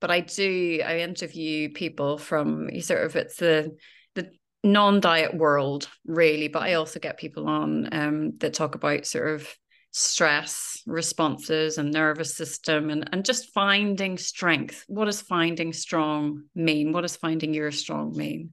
but 0.00 0.10
I 0.10 0.18
do 0.18 0.82
I 0.84 0.98
interview 0.98 1.72
people 1.72 2.18
from 2.18 2.68
you 2.70 2.82
sort 2.82 3.04
of 3.04 3.14
it's 3.14 3.36
the 3.36 3.76
the 4.16 4.32
non-diet 4.64 5.32
world, 5.36 5.88
really, 6.04 6.48
but 6.48 6.62
I 6.62 6.74
also 6.74 6.98
get 6.98 7.20
people 7.20 7.46
on 7.46 7.88
um 7.94 8.32
that 8.38 8.52
talk 8.52 8.74
about 8.74 9.06
sort 9.06 9.32
of 9.32 9.48
stress 9.92 10.82
responses 10.86 11.78
and 11.78 11.92
nervous 11.92 12.34
system 12.34 12.90
and 12.90 13.08
and 13.12 13.24
just 13.24 13.52
finding 13.54 14.18
strength 14.18 14.84
what 14.88 15.04
does 15.06 15.20
finding 15.20 15.72
strong 15.72 16.44
mean 16.54 16.92
what 16.92 17.00
does 17.00 17.16
finding 17.16 17.52
your 17.52 17.72
strong 17.72 18.16
mean 18.16 18.52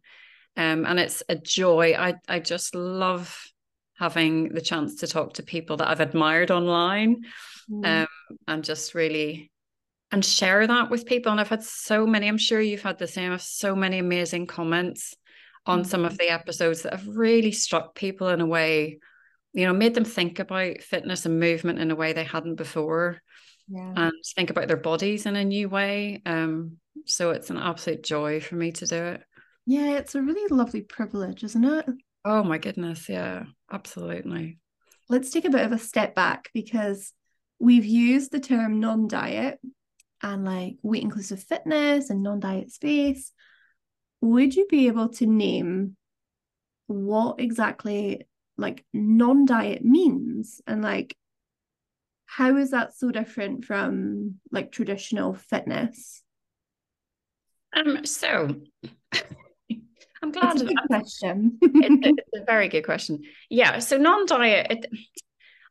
um, 0.57 0.87
and 0.87 0.99
it's 0.99 1.21
a 1.29 1.35
joy. 1.35 1.93
I 1.93 2.15
I 2.27 2.39
just 2.39 2.73
love 2.73 3.39
having 3.97 4.49
the 4.49 4.61
chance 4.61 4.95
to 4.95 5.07
talk 5.07 5.33
to 5.33 5.43
people 5.43 5.77
that 5.77 5.89
I've 5.89 5.99
admired 5.99 6.51
online, 6.51 7.23
mm. 7.69 7.85
um, 7.85 8.07
and 8.47 8.63
just 8.63 8.93
really 8.93 9.51
and 10.11 10.23
share 10.23 10.65
that 10.65 10.89
with 10.89 11.05
people. 11.05 11.31
And 11.31 11.41
I've 11.41 11.49
had 11.49 11.63
so 11.63 12.07
many. 12.07 12.27
I'm 12.27 12.37
sure 12.37 12.61
you've 12.61 12.81
had 12.81 12.97
the 12.97 13.07
same. 13.07 13.31
I've 13.31 13.41
so 13.41 13.75
many 13.75 13.99
amazing 13.99 14.47
comments 14.47 15.13
on 15.65 15.83
mm. 15.83 15.85
some 15.85 16.05
of 16.05 16.13
mm-hmm. 16.13 16.27
the 16.27 16.29
episodes 16.29 16.83
that 16.83 16.93
have 16.93 17.07
really 17.07 17.51
struck 17.51 17.93
people 17.95 18.29
in 18.29 18.39
a 18.41 18.45
way, 18.45 18.99
you 19.53 19.65
know, 19.65 19.73
made 19.73 19.93
them 19.93 20.05
think 20.05 20.39
about 20.39 20.81
fitness 20.81 21.25
and 21.25 21.39
movement 21.39 21.79
in 21.79 21.91
a 21.91 21.95
way 21.95 22.13
they 22.13 22.23
hadn't 22.23 22.55
before. 22.55 23.21
Yeah. 23.67 23.93
And 23.97 24.13
think 24.35 24.49
about 24.49 24.69
their 24.69 24.77
bodies 24.77 25.25
in 25.25 25.35
a 25.35 25.43
new 25.43 25.67
way. 25.67 26.21
Um, 26.25 26.77
so 27.05 27.31
it's 27.31 27.49
an 27.49 27.57
absolute 27.57 28.01
joy 28.01 28.39
for 28.39 28.55
me 28.55 28.71
to 28.71 28.85
do 28.85 28.95
it. 28.95 29.23
Yeah, 29.65 29.97
it's 29.97 30.15
a 30.15 30.21
really 30.21 30.47
lovely 30.49 30.81
privilege, 30.81 31.43
isn't 31.43 31.65
it? 31.65 31.85
Oh 32.29 32.43
my 32.43 32.57
goodness. 32.57 33.07
Yeah, 33.07 33.45
absolutely. 33.71 34.59
Let's 35.07 35.31
take 35.31 35.45
a 35.45 35.49
bit 35.49 35.65
of 35.65 35.71
a 35.71 35.77
step 35.77 36.13
back 36.13 36.49
because 36.53 37.13
we've 37.57 37.85
used 37.85 38.33
the 38.33 38.41
term 38.41 38.81
non 38.81 39.07
diet 39.07 39.59
and 40.21 40.43
like 40.43 40.75
weight 40.81 41.03
inclusive 41.03 41.41
fitness 41.41 42.09
and 42.09 42.21
non 42.23 42.41
diet 42.41 42.69
space. 42.73 43.31
Would 44.19 44.57
you 44.57 44.67
be 44.69 44.87
able 44.87 45.07
to 45.13 45.25
name 45.25 45.95
what 46.87 47.39
exactly 47.39 48.27
like 48.57 48.83
non 48.93 49.45
diet 49.45 49.85
means 49.85 50.59
and 50.67 50.81
like 50.81 51.15
how 52.25 52.57
is 52.57 52.71
that 52.71 52.93
so 52.93 53.09
different 53.09 53.63
from 53.63 54.41
like 54.51 54.73
traditional 54.73 55.33
fitness? 55.33 56.23
Um, 57.71 58.03
so 58.03 58.53
I'm 60.21 60.31
glad. 60.31 60.53
It's 60.53 60.61
a 60.63 60.65
good 60.65 60.77
question. 60.87 61.57
it's, 61.61 62.21
it's, 62.33 62.41
a 62.41 62.45
very 62.45 62.67
good 62.69 62.83
question. 62.83 63.21
Yeah. 63.49 63.79
So 63.79 63.97
non-diet. 63.97 64.67
It, 64.69 64.85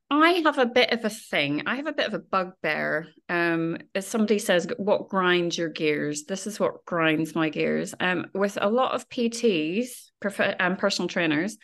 I 0.08 0.42
have 0.44 0.58
a 0.58 0.66
bit 0.66 0.92
of 0.92 1.04
a 1.04 1.10
thing. 1.10 1.64
I 1.66 1.76
have 1.76 1.88
a 1.88 1.92
bit 1.92 2.06
of 2.06 2.14
a 2.14 2.20
bugbear. 2.20 3.08
Um, 3.28 3.78
as 3.94 4.06
somebody 4.06 4.38
says, 4.38 4.68
what 4.76 5.08
grinds 5.08 5.58
your 5.58 5.68
gears? 5.68 6.24
This 6.24 6.46
is 6.46 6.60
what 6.60 6.84
grinds 6.84 7.34
my 7.34 7.48
gears. 7.48 7.94
Um, 7.98 8.26
with 8.32 8.56
a 8.60 8.70
lot 8.70 8.94
of 8.94 9.08
PTs 9.08 10.10
and 10.22 10.56
um, 10.60 10.76
personal 10.76 11.08
trainers 11.08 11.58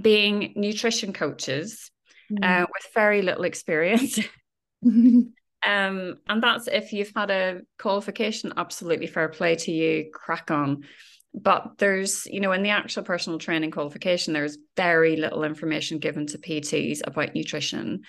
being 0.00 0.52
nutrition 0.56 1.12
coaches 1.12 1.90
mm. 2.32 2.42
uh, 2.42 2.66
with 2.72 2.94
very 2.94 3.22
little 3.22 3.44
experience. 3.44 4.18
um, 4.84 5.34
and 5.62 6.16
that's 6.42 6.66
if 6.66 6.92
you've 6.94 7.12
had 7.14 7.30
a 7.30 7.60
qualification, 7.78 8.54
absolutely 8.56 9.06
fair 9.06 9.28
play 9.28 9.56
to 9.56 9.70
you, 9.70 10.10
crack 10.12 10.50
on 10.50 10.84
but 11.34 11.78
there's 11.78 12.26
you 12.26 12.40
know 12.40 12.52
in 12.52 12.62
the 12.62 12.70
actual 12.70 13.02
personal 13.02 13.38
training 13.38 13.70
qualification 13.70 14.32
there's 14.32 14.58
very 14.76 15.16
little 15.16 15.44
information 15.44 15.98
given 15.98 16.26
to 16.26 16.38
pts 16.38 17.00
about 17.04 17.34
nutrition. 17.34 18.02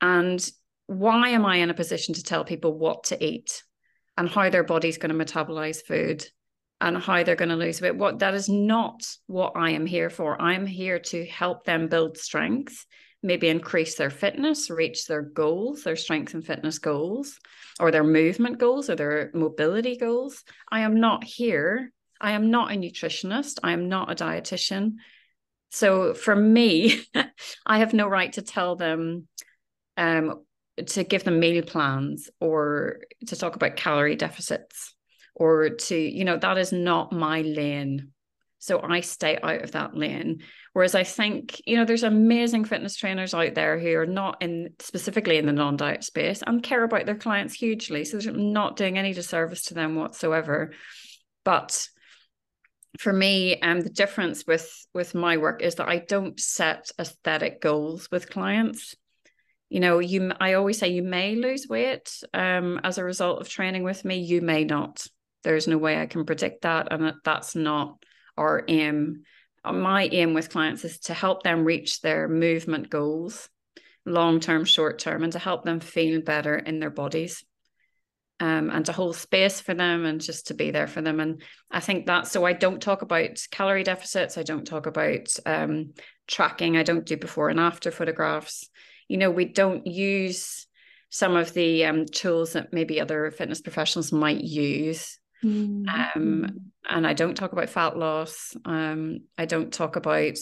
And 0.00 0.50
why 0.86 1.30
am 1.30 1.44
i 1.46 1.56
in 1.56 1.70
a 1.70 1.74
position 1.74 2.14
to 2.14 2.22
tell 2.22 2.44
people 2.44 2.78
what 2.78 3.04
to 3.04 3.24
eat 3.24 3.62
and 4.16 4.28
how 4.28 4.50
their 4.50 4.64
body's 4.64 4.98
going 4.98 5.16
to 5.16 5.24
metabolize 5.24 5.82
food 5.82 6.24
and 6.80 6.98
how 6.98 7.22
they're 7.22 7.36
going 7.36 7.48
to 7.48 7.56
lose 7.56 7.80
weight? 7.80 7.96
What 7.96 8.20
that 8.20 8.34
is 8.34 8.48
not 8.48 9.02
what 9.26 9.52
i 9.56 9.70
am 9.70 9.86
here 9.86 10.10
for. 10.10 10.40
I'm 10.40 10.66
here 10.66 10.98
to 10.98 11.26
help 11.26 11.64
them 11.64 11.88
build 11.88 12.18
strength 12.18 12.86
maybe 13.22 13.48
increase 13.48 13.94
their 13.94 14.10
fitness 14.10 14.68
reach 14.68 15.06
their 15.06 15.22
goals 15.22 15.82
their 15.82 15.96
strength 15.96 16.34
and 16.34 16.44
fitness 16.44 16.78
goals 16.78 17.40
or 17.80 17.90
their 17.90 18.04
movement 18.04 18.58
goals 18.58 18.90
or 18.90 18.94
their 18.94 19.30
mobility 19.34 19.96
goals. 19.96 20.44
I 20.70 20.80
am 20.80 21.00
not 21.00 21.24
here 21.24 21.90
I 22.20 22.32
am 22.32 22.50
not 22.50 22.72
a 22.72 22.76
nutritionist. 22.76 23.58
I 23.62 23.72
am 23.72 23.88
not 23.88 24.10
a 24.10 24.14
dietitian. 24.14 24.94
So 25.70 26.14
for 26.14 26.36
me, 26.36 27.02
I 27.66 27.78
have 27.78 27.94
no 27.94 28.06
right 28.06 28.32
to 28.34 28.42
tell 28.42 28.76
them 28.76 29.28
um, 29.96 30.44
to 30.86 31.04
give 31.04 31.24
them 31.24 31.40
meal 31.40 31.62
plans 31.62 32.30
or 32.40 33.00
to 33.26 33.36
talk 33.36 33.56
about 33.56 33.76
calorie 33.76 34.16
deficits 34.16 34.94
or 35.34 35.70
to, 35.70 35.96
you 35.96 36.24
know, 36.24 36.36
that 36.36 36.58
is 36.58 36.72
not 36.72 37.12
my 37.12 37.42
lane. 37.42 38.10
So 38.58 38.80
I 38.80 39.00
stay 39.00 39.38
out 39.42 39.62
of 39.62 39.72
that 39.72 39.96
lane. 39.96 40.42
Whereas 40.72 40.94
I 40.94 41.04
think, 41.04 41.60
you 41.66 41.76
know, 41.76 41.84
there's 41.84 42.02
amazing 42.02 42.64
fitness 42.64 42.96
trainers 42.96 43.34
out 43.34 43.54
there 43.54 43.78
who 43.78 43.94
are 43.96 44.06
not 44.06 44.42
in 44.42 44.70
specifically 44.78 45.36
in 45.36 45.46
the 45.46 45.52
non-diet 45.52 46.02
space 46.02 46.42
and 46.46 46.62
care 46.62 46.82
about 46.82 47.06
their 47.06 47.14
clients 47.14 47.54
hugely. 47.54 48.04
So 48.04 48.18
I'm 48.18 48.52
not 48.52 48.76
doing 48.76 48.96
any 48.96 49.12
disservice 49.12 49.64
to 49.64 49.74
them 49.74 49.96
whatsoever. 49.96 50.72
But 51.44 51.88
for 52.98 53.12
me 53.12 53.60
um 53.60 53.80
the 53.80 53.90
difference 53.90 54.46
with 54.46 54.70
with 54.94 55.14
my 55.14 55.36
work 55.36 55.62
is 55.62 55.76
that 55.76 55.88
i 55.88 55.98
don't 55.98 56.38
set 56.38 56.90
aesthetic 56.98 57.60
goals 57.60 58.10
with 58.10 58.30
clients. 58.30 58.94
You 59.68 59.80
know 59.80 59.98
you 59.98 60.32
i 60.40 60.52
always 60.54 60.78
say 60.78 60.88
you 60.88 61.02
may 61.02 61.34
lose 61.34 61.66
weight 61.68 62.12
um 62.32 62.80
as 62.84 62.98
a 62.98 63.04
result 63.04 63.40
of 63.40 63.48
training 63.48 63.82
with 63.82 64.04
me 64.04 64.18
you 64.18 64.40
may 64.40 64.64
not. 64.64 65.06
There's 65.42 65.66
no 65.66 65.78
way 65.78 66.00
i 66.00 66.06
can 66.06 66.24
predict 66.24 66.62
that 66.62 66.92
and 66.92 67.14
that's 67.24 67.56
not 67.56 68.02
our 68.36 68.64
aim. 68.68 69.22
Uh, 69.64 69.72
my 69.72 70.04
aim 70.12 70.34
with 70.34 70.50
clients 70.50 70.84
is 70.84 70.98
to 71.00 71.14
help 71.14 71.42
them 71.42 71.64
reach 71.64 72.00
their 72.00 72.28
movement 72.28 72.90
goals 72.90 73.48
long 74.06 74.38
term 74.38 74.64
short 74.64 74.98
term 74.98 75.22
and 75.22 75.32
to 75.32 75.38
help 75.38 75.64
them 75.64 75.80
feel 75.80 76.20
better 76.20 76.56
in 76.56 76.78
their 76.78 76.90
bodies 76.90 77.44
um, 78.40 78.70
and 78.70 78.84
to 78.86 78.92
hold 78.92 79.16
space 79.16 79.60
for 79.60 79.74
them 79.74 80.04
and 80.04 80.20
just 80.20 80.48
to 80.48 80.54
be 80.54 80.70
there 80.70 80.86
for 80.86 81.00
them. 81.00 81.20
And 81.20 81.42
I 81.70 81.80
think 81.80 82.06
that 82.06 82.26
so 82.26 82.44
I 82.44 82.52
don't 82.52 82.82
talk 82.82 83.02
about 83.02 83.42
calorie 83.50 83.84
deficits. 83.84 84.36
I 84.36 84.42
don't 84.42 84.66
talk 84.66 84.86
about 84.86 85.28
um, 85.46 85.94
tracking. 86.26 86.76
I 86.76 86.82
don't 86.82 87.06
do 87.06 87.16
before 87.16 87.48
and 87.48 87.60
after 87.60 87.90
photographs. 87.90 88.68
you 89.08 89.16
know 89.16 89.30
we 89.30 89.44
don't 89.44 89.86
use 89.86 90.66
some 91.10 91.36
of 91.36 91.54
the 91.54 91.84
um, 91.84 92.06
tools 92.06 92.54
that 92.54 92.72
maybe 92.72 93.00
other 93.00 93.30
fitness 93.30 93.60
professionals 93.60 94.10
might 94.10 94.40
use 94.40 95.18
mm-hmm. 95.44 95.88
um, 95.88 96.72
and 96.88 97.06
i 97.06 97.12
don't 97.12 97.36
talk 97.36 97.52
about 97.52 97.68
fat 97.68 97.96
loss 97.96 98.56
um, 98.64 99.20
i 99.38 99.44
don't 99.44 99.72
talk 99.72 99.96
about 99.96 100.36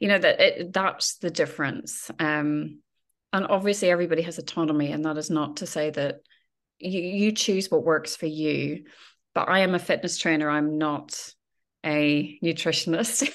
you 0.00 0.08
know 0.08 0.18
that 0.18 0.40
it, 0.40 0.72
that's 0.72 1.18
the 1.18 1.30
difference 1.30 2.10
um, 2.18 2.78
and 3.32 3.46
obviously 3.46 3.90
everybody 3.90 4.22
has 4.22 4.38
autonomy 4.38 4.92
and 4.92 5.04
that 5.04 5.18
is 5.18 5.30
not 5.30 5.58
to 5.58 5.66
say 5.66 5.90
that 5.90 6.16
you, 6.78 7.00
you 7.00 7.32
choose 7.32 7.70
what 7.70 7.84
works 7.84 8.16
for 8.16 8.26
you. 8.26 8.84
But 9.34 9.48
i 9.48 9.60
am 9.60 9.74
a 9.74 9.78
fitness 9.78 10.18
trainer. 10.18 10.48
I'm 10.48 10.78
not 10.78 11.18
a 11.84 12.38
nutritionist. 12.42 13.30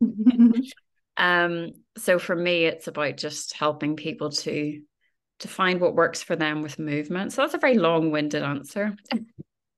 Um 1.18 1.72
so 1.96 2.18
for 2.18 2.36
me 2.36 2.66
it's 2.66 2.88
about 2.88 3.16
just 3.16 3.54
helping 3.54 3.96
people 3.96 4.28
to 4.30 4.82
to 5.38 5.48
find 5.48 5.80
what 5.80 5.94
works 5.94 6.22
for 6.22 6.36
them 6.36 6.60
with 6.60 6.78
movement. 6.78 7.32
So 7.32 7.40
that's 7.42 7.54
a 7.54 7.58
very 7.58 7.78
long-winded 7.78 8.42
answer. 8.42 8.94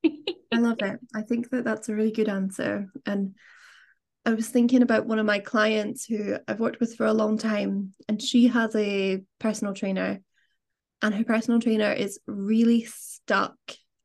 I 0.05 0.59
love 0.59 0.79
it. 0.81 0.99
I 1.15 1.23
think 1.23 1.51
that 1.51 1.65
that's 1.65 1.89
a 1.89 1.95
really 1.95 2.11
good 2.11 2.29
answer. 2.29 2.87
And 3.07 3.35
I 4.25 4.35
was 4.35 4.49
thinking 4.49 4.83
about 4.83 5.07
one 5.07 5.19
of 5.19 5.27
my 5.27 5.39
clients 5.39 6.05
who 6.05 6.37
I've 6.47 6.61
worked 6.61 6.81
with 6.81 6.97
for 6.97 7.07
a 7.07 7.15
long 7.15 7.39
time, 7.39 7.95
and 8.09 8.21
she 8.21 8.49
has 8.49 8.75
a 8.77 9.23
personal 9.39 9.75
trainer, 9.75 10.21
and 11.03 11.15
her 11.15 11.25
personal 11.25 11.61
trainer 11.61 11.93
is 11.93 12.19
really 12.27 12.85
stuck 12.85 13.57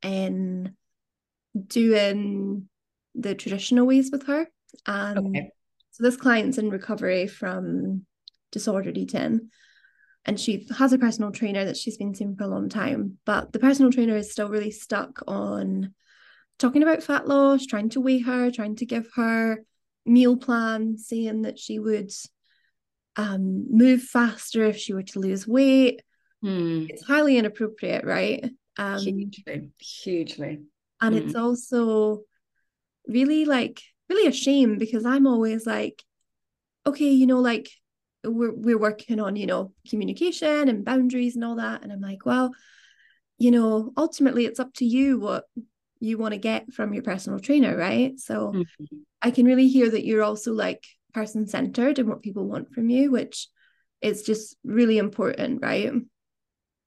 in 0.02 0.76
doing 1.68 2.68
the 3.16 3.36
traditional 3.36 3.86
ways 3.86 4.12
with 4.12 4.28
her. 4.28 4.48
And 4.86 5.18
okay. 5.20 5.52
so 5.92 6.04
this 6.04 6.18
client's 6.18 6.58
in 6.58 6.70
recovery 6.70 7.28
from 7.28 8.06
disordered 8.52 8.98
eating. 8.98 9.50
And 10.26 10.40
she 10.40 10.68
has 10.78 10.94
a 10.94 10.98
personal 10.98 11.32
trainer 11.32 11.66
that 11.66 11.78
she's 11.78 11.98
been 11.98 12.16
seeing 12.16 12.36
for 12.36 12.46
a 12.46 12.48
long 12.48 12.70
time. 12.70 13.18
But 13.26 13.52
the 13.52 13.60
personal 13.60 13.92
trainer 13.92 14.16
is 14.16 14.32
still 14.32 14.50
really 14.50 14.72
stuck 14.72 15.22
on 15.28 15.94
talking 16.60 16.84
about 16.84 17.04
fat 17.04 17.28
loss, 17.28 17.66
trying 17.66 17.90
to 17.90 18.02
weigh 18.02 18.20
her, 18.20 18.50
trying 18.52 18.78
to 18.78 18.86
give 18.86 19.10
her 19.16 19.64
meal 20.06 20.38
plan, 20.38 20.98
saying 20.98 21.42
that 21.42 21.60
she 21.60 21.80
would 21.80 22.12
um, 23.16 23.66
move 23.70 24.02
faster 24.02 24.64
if 24.64 24.78
she 24.78 24.94
were 24.94 25.04
to 25.04 25.20
lose 25.20 25.48
weight. 25.48 26.02
Hmm. 26.44 26.86
It's 26.90 27.06
highly 27.06 27.38
inappropriate, 27.38 28.04
right? 28.06 28.46
Um, 28.78 29.00
hugely, 29.00 29.70
hugely. 29.80 30.60
And 31.02 31.16
it's 31.16 31.34
hmm. 31.34 31.40
also 31.40 32.24
really 33.08 33.46
like 33.46 33.82
really 34.10 34.28
a 34.28 34.34
shame 34.34 34.78
because 34.78 35.06
I'm 35.06 35.26
always 35.26 35.66
like, 35.66 36.04
okay, 36.86 37.10
you 37.10 37.28
know, 37.28 37.40
like 37.40 37.70
we're 38.26 38.54
we're 38.54 38.78
working 38.78 39.20
on, 39.20 39.36
you 39.38 39.48
know, 39.48 39.72
communication 39.90 40.68
and 40.68 40.86
boundaries 40.86 41.36
and 41.36 41.46
all 41.46 41.56
that. 41.56 41.84
And 41.84 41.92
I'm 41.92 42.02
like, 42.02 42.26
well, 42.26 42.52
you 43.38 43.52
know, 43.52 43.94
ultimately 43.96 44.46
it's 44.46 44.60
up 44.60 44.74
to 44.76 44.86
you 44.86 45.20
what 45.20 45.46
you 46.00 46.18
want 46.18 46.34
to 46.34 46.40
get 46.40 46.74
from 46.74 46.94
your 46.94 47.04
personal 47.04 47.40
trainer, 47.40 47.78
right? 47.78 48.20
So 48.20 48.52
mm-hmm. 48.52 48.98
I 49.22 49.32
can 49.32 49.46
really 49.46 49.70
hear 49.70 49.90
that 49.90 50.06
you're 50.06 50.24
also 50.24 50.52
like 50.52 50.86
person 51.14 51.48
centered 51.48 52.00
and 52.00 52.10
what 52.10 52.22
people 52.22 52.46
want 52.46 52.74
from 52.74 52.90
you, 52.90 53.12
which 53.12 53.48
is 54.02 54.24
just 54.24 54.58
really 54.66 54.98
important, 54.98 55.62
right? 55.62 55.92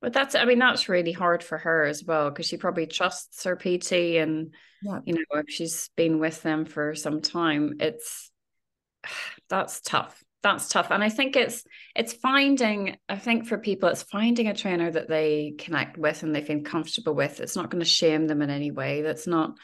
But 0.07 0.13
that's, 0.13 0.37
I 0.37 0.45
mean, 0.45 0.61
that's 0.61 0.89
really 0.89 1.11
hard 1.11 1.43
for 1.43 1.59
her 1.59 1.83
as 1.83 2.05
well 2.05 2.31
because 2.31 2.47
she 2.47 2.59
probably 2.59 2.87
trusts 2.87 3.43
her 3.43 3.57
PT, 3.57 4.21
and 4.21 4.55
yeah. 4.81 5.01
you 5.05 5.15
know, 5.15 5.41
if 5.41 5.47
she's 5.49 5.91
been 5.97 6.21
with 6.21 6.45
them 6.45 6.65
for 6.65 6.95
some 6.95 7.21
time, 7.21 7.79
it's 7.81 8.31
that's 9.49 9.81
tough. 9.81 10.23
That's 10.45 10.69
tough, 10.69 10.93
and 10.93 11.03
I 11.03 11.09
think 11.09 11.35
it's 11.35 11.65
it's 11.97 12.13
finding. 12.13 12.99
I 13.09 13.17
think 13.19 13.49
for 13.49 13.59
people, 13.59 13.89
it's 13.89 14.05
finding 14.05 14.47
a 14.47 14.55
trainer 14.55 14.93
that 14.93 15.09
they 15.09 15.55
connect 15.59 15.99
with 15.99 16.23
and 16.23 16.33
they 16.33 16.43
feel 16.43 16.61
comfortable 16.61 17.17
with. 17.17 17.41
It's 17.41 17.57
not 17.57 17.69
going 17.69 17.83
to 17.83 17.85
shame 17.85 18.29
them 18.29 18.43
in 18.43 18.51
any 18.51 18.71
way. 18.71 19.03
That's 19.03 19.27
not, 19.27 19.57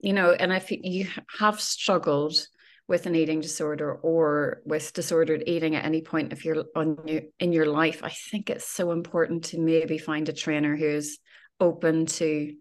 you 0.00 0.14
know. 0.14 0.32
And 0.32 0.52
if 0.52 0.72
you 0.72 1.06
have 1.38 1.60
struggled 1.60 2.44
with 2.88 3.06
an 3.06 3.16
eating 3.16 3.40
disorder 3.40 3.92
or 3.92 4.62
with 4.64 4.92
disordered 4.92 5.42
eating 5.46 5.74
at 5.74 5.84
any 5.84 6.02
point 6.02 6.32
if 6.32 6.44
you're 6.44 6.64
on 6.74 6.98
your, 7.06 7.22
in 7.40 7.52
your 7.52 7.66
life 7.66 8.00
i 8.04 8.10
think 8.10 8.48
it's 8.48 8.68
so 8.68 8.92
important 8.92 9.44
to 9.44 9.60
maybe 9.60 9.98
find 9.98 10.28
a 10.28 10.32
trainer 10.32 10.76
who's 10.76 11.18
open 11.60 12.06
to 12.06 12.54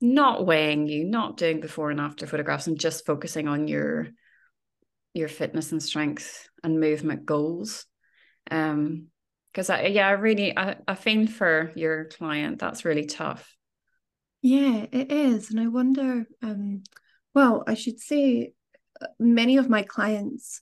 not 0.00 0.44
weighing 0.44 0.88
you 0.88 1.04
not 1.04 1.36
doing 1.36 1.60
before 1.60 1.90
and 1.90 2.00
after 2.00 2.26
photographs 2.26 2.66
and 2.66 2.78
just 2.78 3.06
focusing 3.06 3.48
on 3.48 3.68
your 3.68 4.08
your 5.14 5.28
fitness 5.28 5.72
and 5.72 5.82
strength 5.82 6.48
and 6.64 6.80
movement 6.80 7.24
goals. 7.26 7.86
Um 8.50 9.06
because 9.52 9.68
i 9.68 9.82
yeah 9.82 10.08
i 10.08 10.12
really 10.12 10.56
I, 10.56 10.76
I 10.88 10.94
feel 10.94 11.26
for 11.26 11.72
your 11.76 12.06
client 12.06 12.58
that's 12.58 12.84
really 12.84 13.06
tough. 13.06 13.54
Yeah 14.40 14.86
it 14.90 15.12
is 15.12 15.50
and 15.50 15.60
i 15.60 15.68
wonder 15.68 16.26
um 16.42 16.82
well 17.34 17.62
i 17.66 17.74
should 17.74 18.00
say 18.00 18.54
many 19.18 19.56
of 19.56 19.70
my 19.70 19.82
clients 19.82 20.60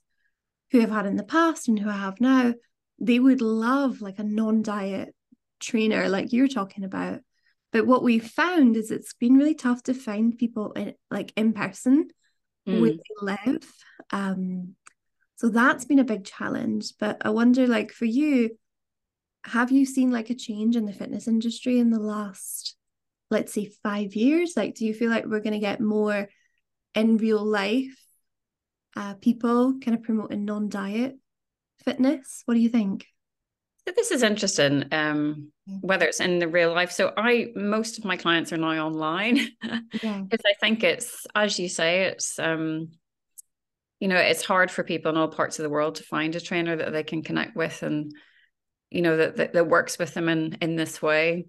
who 0.72 0.80
have 0.80 0.90
had 0.90 1.06
in 1.06 1.16
the 1.16 1.24
past 1.24 1.68
and 1.68 1.78
who 1.78 1.88
I 1.88 1.96
have 1.96 2.20
now, 2.20 2.54
they 2.98 3.18
would 3.18 3.40
love 3.40 4.00
like 4.00 4.18
a 4.18 4.24
non-diet 4.24 5.14
trainer 5.58 6.08
like 6.08 6.32
you're 6.32 6.48
talking 6.48 6.84
about. 6.84 7.20
But 7.72 7.86
what 7.86 8.02
we 8.02 8.18
found 8.18 8.76
is 8.76 8.90
it's 8.90 9.14
been 9.14 9.36
really 9.36 9.54
tough 9.54 9.82
to 9.84 9.94
find 9.94 10.36
people 10.36 10.72
in, 10.72 10.94
like 11.10 11.32
in 11.36 11.52
person 11.52 12.08
mm. 12.68 12.80
where 12.80 12.92
they 12.92 12.98
live. 13.22 13.72
Um, 14.10 14.74
so 15.36 15.48
that's 15.48 15.84
been 15.84 16.00
a 16.00 16.04
big 16.04 16.24
challenge. 16.24 16.94
But 16.98 17.18
I 17.24 17.30
wonder, 17.30 17.66
like 17.66 17.92
for 17.92 18.04
you, 18.06 18.58
have 19.44 19.70
you 19.70 19.86
seen 19.86 20.10
like 20.10 20.30
a 20.30 20.34
change 20.34 20.76
in 20.76 20.84
the 20.84 20.92
fitness 20.92 21.28
industry 21.28 21.78
in 21.78 21.90
the 21.90 22.00
last, 22.00 22.76
let's 23.30 23.52
say, 23.52 23.70
five 23.82 24.14
years? 24.14 24.54
Like, 24.56 24.74
do 24.74 24.84
you 24.84 24.92
feel 24.92 25.10
like 25.10 25.24
we're 25.24 25.40
going 25.40 25.54
to 25.54 25.58
get 25.58 25.80
more 25.80 26.28
in 26.94 27.16
real 27.16 27.44
life 27.44 27.96
uh, 28.96 29.14
people 29.14 29.74
kind 29.82 29.96
of 29.96 30.02
promoting 30.02 30.44
non-diet 30.44 31.16
fitness. 31.84 32.42
What 32.44 32.54
do 32.54 32.60
you 32.60 32.68
think? 32.68 33.06
This 33.86 34.10
is 34.10 34.22
interesting. 34.22 34.84
Um, 34.92 35.52
whether 35.80 36.06
it's 36.06 36.20
in 36.20 36.38
the 36.38 36.48
real 36.48 36.72
life. 36.72 36.90
So 36.92 37.12
I 37.16 37.48
most 37.54 37.98
of 37.98 38.04
my 38.04 38.16
clients 38.16 38.52
are 38.52 38.56
now 38.56 38.86
online 38.86 39.34
because 39.62 40.00
yeah. 40.02 40.22
I 40.22 40.54
think 40.60 40.82
it's 40.82 41.26
as 41.34 41.58
you 41.58 41.68
say, 41.68 42.04
it's 42.04 42.38
um, 42.38 42.88
you 44.00 44.08
know, 44.08 44.16
it's 44.16 44.44
hard 44.44 44.70
for 44.70 44.82
people 44.82 45.10
in 45.10 45.18
all 45.18 45.28
parts 45.28 45.58
of 45.58 45.62
the 45.62 45.70
world 45.70 45.96
to 45.96 46.02
find 46.02 46.34
a 46.34 46.40
trainer 46.40 46.76
that 46.76 46.92
they 46.92 47.02
can 47.02 47.22
connect 47.22 47.56
with 47.56 47.82
and 47.82 48.12
you 48.90 49.02
know 49.02 49.16
that 49.18 49.36
that, 49.36 49.52
that 49.52 49.68
works 49.68 49.98
with 49.98 50.14
them 50.14 50.28
in 50.28 50.58
in 50.60 50.76
this 50.76 51.00
way. 51.00 51.46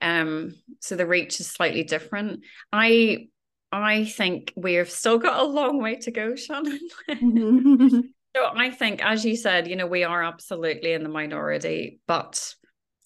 Um, 0.00 0.54
so 0.80 0.96
the 0.96 1.06
reach 1.06 1.40
is 1.40 1.48
slightly 1.48 1.82
different. 1.82 2.44
I 2.72 3.28
I 3.70 4.04
think 4.04 4.52
we've 4.56 4.90
still 4.90 5.18
got 5.18 5.40
a 5.40 5.44
long 5.44 5.82
way 5.82 5.96
to 5.96 6.10
go, 6.10 6.34
Shannon. 6.36 6.80
Mm-hmm. 7.10 7.98
so 8.36 8.46
I 8.54 8.70
think, 8.70 9.04
as 9.04 9.24
you 9.24 9.36
said, 9.36 9.68
you 9.68 9.76
know, 9.76 9.86
we 9.86 10.04
are 10.04 10.22
absolutely 10.22 10.92
in 10.92 11.02
the 11.02 11.08
minority, 11.08 12.00
but 12.06 12.54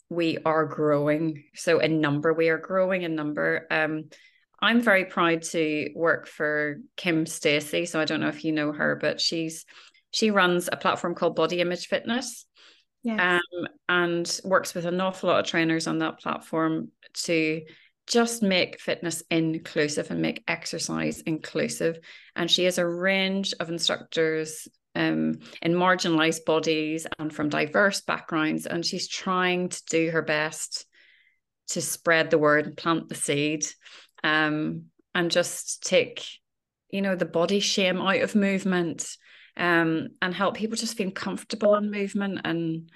we 0.09 0.39
are 0.45 0.67
growing. 0.67 1.45
So 1.55 1.79
in 1.79 2.01
number, 2.01 2.33
we 2.33 2.49
are 2.49 2.59
growing 2.59 3.03
in 3.03 3.15
number. 3.15 3.67
Um, 3.71 4.05
I'm 4.61 4.81
very 4.81 5.07
proud 5.07 5.43
to 5.43 5.91
work 5.97 6.29
for 6.29 6.77
Kim 6.97 7.27
Stacey. 7.27 7.85
So 7.85 8.01
I 8.01 8.05
don't 8.05 8.21
know 8.21 8.29
if 8.29 8.45
you 8.45 8.53
know 8.53 8.73
her, 8.73 8.97
but 8.97 9.21
she's 9.21 9.65
she 10.13 10.31
runs 10.31 10.69
a 10.71 10.77
platform 10.77 11.15
called 11.15 11.35
Body 11.35 11.61
Image 11.61 11.89
Fitness. 11.89 12.47
Yes. 13.03 13.19
Um, 13.19 13.67
and 13.89 14.41
works 14.45 14.75
with 14.75 14.87
an 14.87 15.01
awful 15.01 15.31
lot 15.31 15.41
of 15.41 15.47
trainers 15.47 15.89
on 15.89 15.99
that 15.99 16.21
platform 16.21 16.93
to 17.25 17.63
just 18.07 18.43
make 18.43 18.81
fitness 18.81 19.23
inclusive 19.31 20.11
and 20.11 20.21
make 20.21 20.43
exercise 20.49 21.21
inclusive. 21.23 21.99
And 22.37 22.51
she 22.51 22.65
has 22.65 22.79
a 22.79 22.87
range 22.87 23.55
of 23.61 23.69
instructors 23.69 24.69
um, 24.95 25.39
in 25.63 25.73
marginalized 25.73 26.45
bodies 26.45 27.07
and 27.19 27.33
from 27.33 27.49
diverse 27.49 28.01
backgrounds. 28.01 28.67
And 28.67 28.85
she's 28.85 29.09
trying 29.09 29.69
to 29.69 29.83
do 29.89 30.11
her 30.11 30.23
best 30.23 30.87
to 31.69 31.81
spread 31.81 32.31
the 32.31 32.39
word 32.39 32.67
and 32.67 32.77
plant 32.77 33.09
the 33.09 33.15
seed 33.15 33.65
um, 34.25 34.87
and 35.15 35.31
just 35.31 35.83
take, 35.83 36.25
you 36.91 37.03
know, 37.03 37.17
the 37.17 37.25
body 37.25 37.61
shame 37.61 38.01
out 38.01 38.21
of 38.21 38.35
movement 38.35 39.17
um, 39.57 40.09
and 40.21 40.35
help 40.35 40.57
people 40.57 40.77
just 40.77 40.97
feel 40.97 41.11
comfortable 41.11 41.75
in 41.77 41.91
movement 41.91 42.41
and 42.45 42.91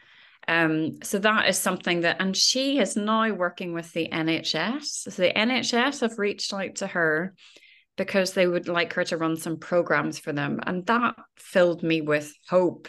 um, 0.49 1.03
so 1.03 1.19
that 1.19 1.49
is 1.49 1.59
something 1.59 2.03
that, 2.03 2.21
and 2.21 2.37
she 2.37 2.79
is 2.79 2.97
now 2.97 3.33
working 3.33 3.73
with 3.73 3.93
the 3.93 4.09
NHS. 4.09 4.85
So 4.85 5.11
the 5.11 5.33
NHS 5.33 6.01
have 6.01 6.19
reached 6.19 6.53
out 6.53 6.77
to 6.77 6.87
her 6.87 7.35
because 7.97 8.33
they 8.33 8.47
would 8.47 8.69
like 8.69 8.93
her 8.93 9.05
to 9.05 9.17
run 9.17 9.37
some 9.37 9.57
programs 9.57 10.19
for 10.19 10.33
them. 10.33 10.61
And 10.65 10.87
that 10.87 11.17
filled 11.37 11.83
me 11.83 12.01
with 12.01 12.33
hope. 12.49 12.89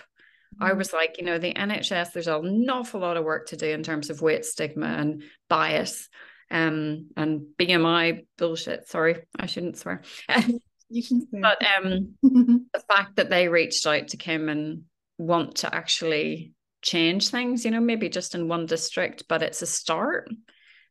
Mm-hmm. 0.55 0.63
I 0.63 0.73
was 0.73 0.93
like, 0.93 1.17
you 1.17 1.25
know, 1.25 1.39
the 1.39 1.53
NHS, 1.53 2.13
there's 2.13 2.27
an 2.27 2.69
awful 2.69 2.99
lot 2.99 3.17
of 3.17 3.23
work 3.23 3.47
to 3.47 3.57
do 3.57 3.67
in 3.67 3.83
terms 3.83 4.09
of 4.09 4.21
weight 4.21 4.45
stigma 4.45 4.87
and 4.87 5.23
bias 5.49 6.09
um, 6.51 7.07
and 7.17 7.47
BMI 7.57 8.25
bullshit. 8.37 8.87
Sorry, 8.87 9.23
I 9.39 9.47
shouldn't 9.47 9.77
swear. 9.77 10.03
you 10.89 11.03
can 11.03 11.27
swear. 11.27 11.41
But 11.41 11.65
um, 11.65 12.13
the 12.21 12.83
fact 12.87 13.15
that 13.15 13.29
they 13.31 13.47
reached 13.47 13.85
out 13.87 14.09
to 14.09 14.17
Kim 14.17 14.47
and 14.47 14.83
want 15.17 15.55
to 15.57 15.73
actually 15.73 16.53
change 16.87 17.29
things, 17.29 17.65
you 17.65 17.71
know, 17.71 17.81
maybe 17.81 18.07
just 18.07 18.33
in 18.33 18.47
one 18.47 18.65
district, 18.65 19.25
but 19.27 19.43
it's 19.43 19.61
a 19.61 19.67
start. 19.67 20.29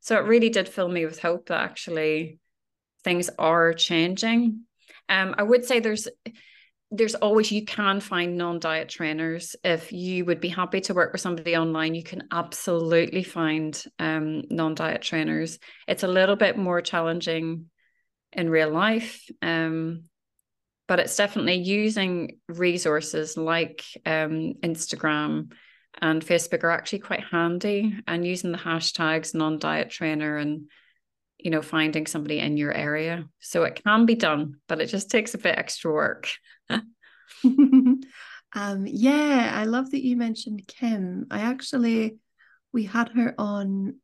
So 0.01 0.17
it 0.17 0.27
really 0.27 0.51
did 0.51 0.69
fill 0.69 0.89
me 0.89 1.07
with 1.07 1.19
hope 1.19 1.47
that 1.47 1.61
actually 1.61 2.39
things 3.03 3.31
are 3.39 3.73
changing. 3.73 4.61
Um, 5.09 5.35
I 5.39 5.43
would 5.43 5.65
say 5.65 5.81
there's 5.81 6.07
there's 6.93 7.17
always 7.17 7.51
you 7.51 7.65
can 7.65 7.99
find 7.99 8.37
non-diet 8.37 8.89
trainers 8.89 9.57
if 9.65 9.93
you 9.93 10.25
would 10.25 10.41
be 10.41 10.49
happy 10.49 10.81
to 10.81 10.95
work 10.95 11.11
with 11.11 11.21
somebody 11.21 11.57
online 11.57 11.97
you 11.97 12.03
can 12.05 12.29
absolutely 12.31 13.25
find 13.25 13.83
um, 13.99 14.43
non-diet 14.51 15.03
trainers 15.03 15.59
it's 15.89 16.05
a 16.05 16.09
little 16.09 16.37
bit 16.37 16.57
more 16.57 16.81
challenging 16.81 17.67
in 18.33 18.49
real 18.49 18.71
life 18.71 19.29
um, 19.43 20.05
but 20.87 21.01
it's 21.01 21.17
definitely 21.17 21.57
using 21.57 22.39
resources 22.49 23.37
like 23.37 23.83
um, 24.07 24.55
instagram 24.63 25.51
and 26.03 26.25
facebook 26.25 26.63
are 26.65 26.71
actually 26.71 26.99
quite 26.99 27.25
handy 27.25 27.99
and 28.07 28.27
using 28.27 28.53
the 28.53 28.59
hashtags 28.59 29.35
non-diet 29.35 29.91
trainer 29.91 30.37
and 30.37 30.69
you 31.39 31.51
know 31.51 31.63
finding 31.63 32.07
somebody 32.07 32.39
in 32.39 32.57
your 32.57 32.73
area. 32.73 33.29
So 33.41 33.65
it 33.65 33.81
can 33.85 34.07
be 34.07 34.15
done 34.15 34.57
but 34.69 34.81
it 34.81 34.87
just 34.87 35.11
takes 35.11 35.35
a 35.35 35.39
bit 35.39 35.59
extra 35.59 35.93
work. 35.93 36.31
Um 38.53 38.87
yeah 38.87 39.51
i 39.55 39.65
love 39.65 39.91
that 39.91 40.05
you 40.05 40.17
mentioned 40.17 40.67
kim. 40.67 41.27
I 41.31 41.41
actually 41.41 42.17
we 42.73 42.85
had 42.85 43.11
her 43.11 43.35
on 43.37 43.97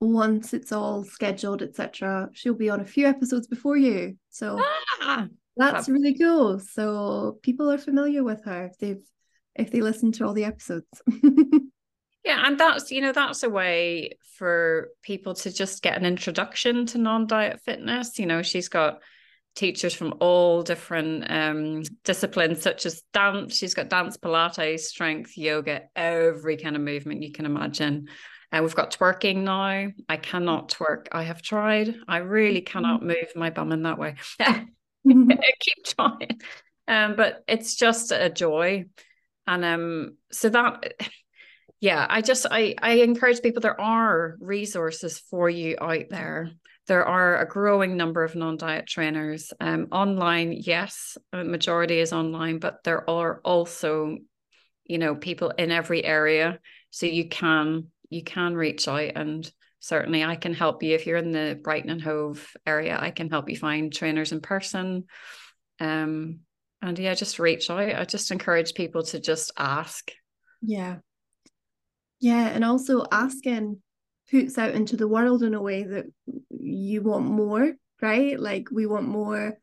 once 0.00 0.54
it's 0.54 0.70
all 0.70 1.02
scheduled 1.02 1.60
etc 1.62 2.28
she'll 2.34 2.54
be 2.54 2.70
on 2.70 2.80
a 2.80 2.84
few 2.84 3.06
episodes 3.06 3.46
before 3.48 3.76
you. 3.76 4.16
So 4.30 4.58
ah, 5.00 5.26
that's 5.56 5.88
really 5.88 6.16
cool. 6.16 6.60
So 6.60 7.38
people 7.42 7.70
are 7.70 7.78
familiar 7.78 8.22
with 8.22 8.44
her. 8.44 8.70
They've 8.78 9.02
if 9.58 9.70
they 9.70 9.80
listen 9.80 10.12
to 10.12 10.24
all 10.24 10.32
the 10.32 10.44
episodes 10.44 10.86
Yeah, 12.28 12.42
and 12.44 12.60
that's 12.60 12.90
you 12.90 13.00
know 13.00 13.12
that's 13.12 13.42
a 13.42 13.48
way 13.48 14.18
for 14.36 14.88
people 15.02 15.34
to 15.36 15.50
just 15.50 15.82
get 15.82 15.96
an 15.96 16.04
introduction 16.04 16.84
to 16.86 16.98
non-diet 16.98 17.62
fitness. 17.62 18.18
You 18.18 18.26
know, 18.26 18.42
she's 18.42 18.68
got 18.68 19.00
teachers 19.56 19.94
from 19.94 20.14
all 20.20 20.62
different 20.62 21.30
um, 21.30 21.84
disciplines, 22.04 22.60
such 22.60 22.84
as 22.84 23.02
dance. 23.14 23.56
She's 23.56 23.72
got 23.72 23.88
dance, 23.88 24.18
Pilates, 24.18 24.80
strength, 24.80 25.38
yoga, 25.38 25.84
every 25.96 26.58
kind 26.58 26.76
of 26.76 26.82
movement 26.82 27.22
you 27.22 27.32
can 27.32 27.46
imagine. 27.46 28.08
And 28.52 28.60
uh, 28.60 28.62
we've 28.62 28.74
got 28.74 28.92
twerking 28.92 29.38
now. 29.38 29.90
I 30.08 30.16
cannot 30.18 30.70
twerk. 30.70 31.06
I 31.10 31.22
have 31.22 31.40
tried. 31.40 31.94
I 32.06 32.18
really 32.18 32.60
cannot 32.60 33.00
mm-hmm. 33.00 33.08
move 33.08 33.32
my 33.36 33.48
bum 33.48 33.72
in 33.72 33.84
that 33.84 33.98
way. 33.98 34.16
Mm-hmm. 35.06 35.30
keep 35.60 35.84
trying. 35.84 36.40
Um, 36.86 37.16
but 37.16 37.42
it's 37.48 37.76
just 37.76 38.12
a 38.12 38.28
joy. 38.28 38.84
And 39.48 39.64
um, 39.64 40.16
so 40.30 40.50
that 40.50 40.92
yeah 41.80 42.06
i 42.10 42.20
just 42.20 42.44
i 42.50 42.74
i 42.82 42.94
encourage 42.94 43.40
people 43.40 43.60
there 43.60 43.80
are 43.80 44.36
resources 44.40 45.18
for 45.18 45.48
you 45.50 45.76
out 45.80 46.08
there. 46.10 46.50
There 46.86 47.04
are 47.04 47.38
a 47.38 47.46
growing 47.46 47.98
number 47.98 48.24
of 48.24 48.34
non-diet 48.34 48.86
trainers 48.86 49.52
um, 49.60 49.88
online 49.90 50.52
yes 50.52 51.16
majority 51.32 51.98
is 51.98 52.12
online 52.12 52.58
but 52.58 52.82
there 52.84 53.08
are 53.08 53.40
also 53.44 54.16
you 54.84 54.98
know 54.98 55.14
people 55.14 55.50
in 55.50 55.70
every 55.70 56.04
area. 56.04 56.58
So 56.90 57.06
you 57.06 57.28
can 57.28 57.88
you 58.10 58.22
can 58.22 58.54
reach 58.54 58.88
out 58.88 59.12
and 59.16 59.50
certainly 59.80 60.24
i 60.24 60.34
can 60.36 60.54
help 60.54 60.82
you. 60.82 60.94
If 60.94 61.06
you're 61.06 61.18
in 61.18 61.32
the 61.32 61.58
brighton 61.62 61.90
and 61.90 62.02
hove 62.02 62.46
area 62.66 62.98
i 63.00 63.10
can 63.10 63.30
help 63.30 63.48
you 63.48 63.56
find 63.56 63.92
trainers 63.92 64.32
in 64.32 64.40
person. 64.40 65.04
Um 65.80 66.40
and 66.82 66.98
yeah 66.98 67.14
just 67.14 67.38
reach 67.38 67.70
out 67.70 67.78
i 67.78 68.04
just 68.04 68.30
encourage 68.30 68.74
people 68.74 69.02
to 69.02 69.18
just 69.18 69.50
ask 69.58 70.12
yeah 70.62 70.96
yeah, 72.20 72.48
and 72.48 72.64
also 72.64 73.04
asking 73.10 73.80
puts 74.30 74.58
out 74.58 74.74
into 74.74 74.96
the 74.96 75.08
world 75.08 75.42
in 75.42 75.54
a 75.54 75.62
way 75.62 75.84
that 75.84 76.06
you 76.50 77.02
want 77.02 77.24
more, 77.24 77.72
right? 78.02 78.38
Like 78.38 78.68
we 78.70 78.86
want 78.86 79.08
more 79.08 79.54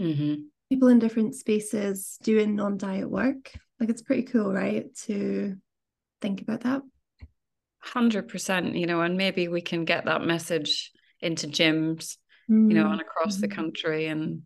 mm-hmm. 0.00 0.34
people 0.68 0.88
in 0.88 0.98
different 0.98 1.34
spaces 1.34 2.18
doing 2.22 2.54
non-diet 2.54 3.10
work. 3.10 3.52
Like 3.80 3.88
it's 3.88 4.02
pretty 4.02 4.24
cool, 4.24 4.52
right? 4.52 4.86
To 5.06 5.56
think 6.20 6.42
about 6.42 6.60
that. 6.62 6.82
Hundred 7.80 8.28
percent, 8.28 8.74
you 8.74 8.86
know, 8.86 9.00
and 9.00 9.16
maybe 9.16 9.48
we 9.48 9.60
can 9.60 9.84
get 9.84 10.04
that 10.04 10.22
message 10.22 10.92
into 11.20 11.46
gyms, 11.46 12.16
mm-hmm. 12.50 12.70
you 12.70 12.76
know, 12.76 12.90
and 12.90 13.00
across 13.00 13.34
mm-hmm. 13.34 13.42
the 13.42 13.48
country. 13.48 14.06
And 14.06 14.42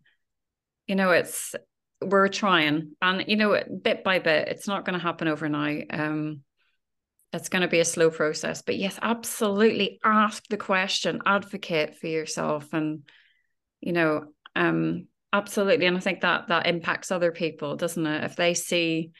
you 0.87 0.95
know, 0.95 1.11
it's 1.11 1.53
we're 2.01 2.27
trying, 2.27 2.95
and 3.01 3.25
you 3.27 3.35
know, 3.35 3.61
bit 3.81 4.03
by 4.03 4.19
bit, 4.19 4.47
it's 4.47 4.67
not 4.67 4.85
going 4.85 4.97
to 4.97 5.03
happen 5.03 5.27
overnight. 5.27 5.87
Um, 5.91 6.41
it's 7.33 7.49
going 7.49 7.61
to 7.61 7.67
be 7.67 7.79
a 7.79 7.85
slow 7.85 8.09
process 8.09 8.61
but 8.61 8.77
yes 8.77 8.99
absolutely 9.01 9.99
ask 10.03 10.43
the 10.49 10.57
question 10.57 11.21
advocate 11.25 11.95
for 11.95 12.07
yourself 12.07 12.73
and 12.73 13.03
you 13.79 13.93
know 13.93 14.25
um 14.55 15.07
absolutely 15.33 15.85
and 15.85 15.95
i 15.97 15.99
think 15.99 16.21
that 16.21 16.47
that 16.49 16.67
impacts 16.67 17.11
other 17.11 17.31
people 17.31 17.75
doesn't 17.75 18.05
it 18.05 18.23
if 18.25 18.35
they 18.35 18.53
see 18.53 19.11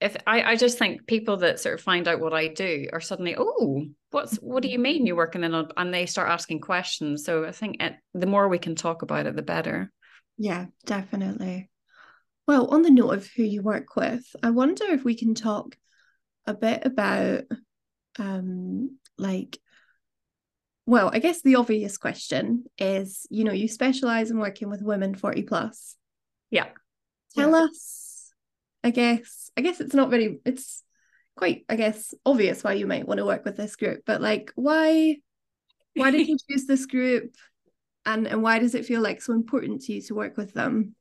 if 0.00 0.16
I, 0.26 0.42
I 0.42 0.56
just 0.56 0.76
think 0.76 1.06
people 1.06 1.38
that 1.38 1.60
sort 1.60 1.76
of 1.76 1.80
find 1.80 2.06
out 2.08 2.20
what 2.20 2.34
I 2.34 2.48
do 2.48 2.88
are 2.92 3.00
suddenly, 3.00 3.36
oh, 3.38 3.86
what's 4.10 4.36
what 4.36 4.62
do 4.62 4.68
you 4.68 4.78
mean 4.78 5.06
you're 5.06 5.16
working 5.16 5.44
in 5.44 5.54
and 5.54 5.94
they 5.94 6.04
start 6.04 6.28
asking 6.28 6.60
questions. 6.60 7.24
So 7.24 7.46
I 7.46 7.52
think 7.52 7.82
it, 7.82 7.94
the 8.12 8.26
more 8.26 8.48
we 8.48 8.58
can 8.58 8.74
talk 8.74 9.00
about 9.00 9.26
it, 9.26 9.34
the 9.34 9.40
better. 9.40 9.90
Yeah, 10.36 10.66
definitely. 10.84 11.70
Well, 12.46 12.66
on 12.68 12.82
the 12.82 12.90
note 12.90 13.14
of 13.14 13.26
who 13.26 13.42
you 13.42 13.62
work 13.62 13.96
with, 13.96 14.24
I 14.42 14.50
wonder 14.50 14.84
if 14.84 15.04
we 15.04 15.14
can 15.14 15.34
talk 15.34 15.76
a 16.46 16.54
bit 16.54 16.84
about 16.84 17.44
um 18.18 18.98
like 19.16 19.58
well 20.86 21.10
i 21.12 21.18
guess 21.18 21.40
the 21.40 21.56
obvious 21.56 21.96
question 21.96 22.64
is 22.78 23.26
you 23.30 23.44
know 23.44 23.52
you 23.52 23.66
specialize 23.66 24.30
in 24.30 24.38
working 24.38 24.68
with 24.68 24.82
women 24.82 25.14
40 25.14 25.42
plus. 25.44 25.96
Yeah. 26.50 26.66
Tell 27.34 27.52
yeah. 27.52 27.64
us 27.64 28.32
i 28.84 28.90
guess 28.90 29.50
i 29.56 29.62
guess 29.62 29.80
it's 29.80 29.94
not 29.94 30.10
very 30.10 30.38
it's 30.44 30.82
quite 31.34 31.64
i 31.68 31.76
guess 31.76 32.12
obvious 32.26 32.62
why 32.62 32.74
you 32.74 32.86
might 32.86 33.08
want 33.08 33.18
to 33.18 33.24
work 33.24 33.44
with 33.44 33.56
this 33.56 33.74
group 33.74 34.02
but 34.04 34.20
like 34.20 34.52
why 34.54 35.16
why 35.94 36.10
did 36.10 36.28
you 36.28 36.36
choose 36.50 36.66
this 36.66 36.86
group? 36.86 37.34
And 38.06 38.26
and 38.26 38.42
why 38.42 38.58
does 38.58 38.74
it 38.74 38.84
feel 38.84 39.00
like 39.00 39.22
so 39.22 39.32
important 39.32 39.82
to 39.82 39.94
you 39.94 40.02
to 40.02 40.14
work 40.14 40.36
with 40.36 40.52
them 40.52 40.94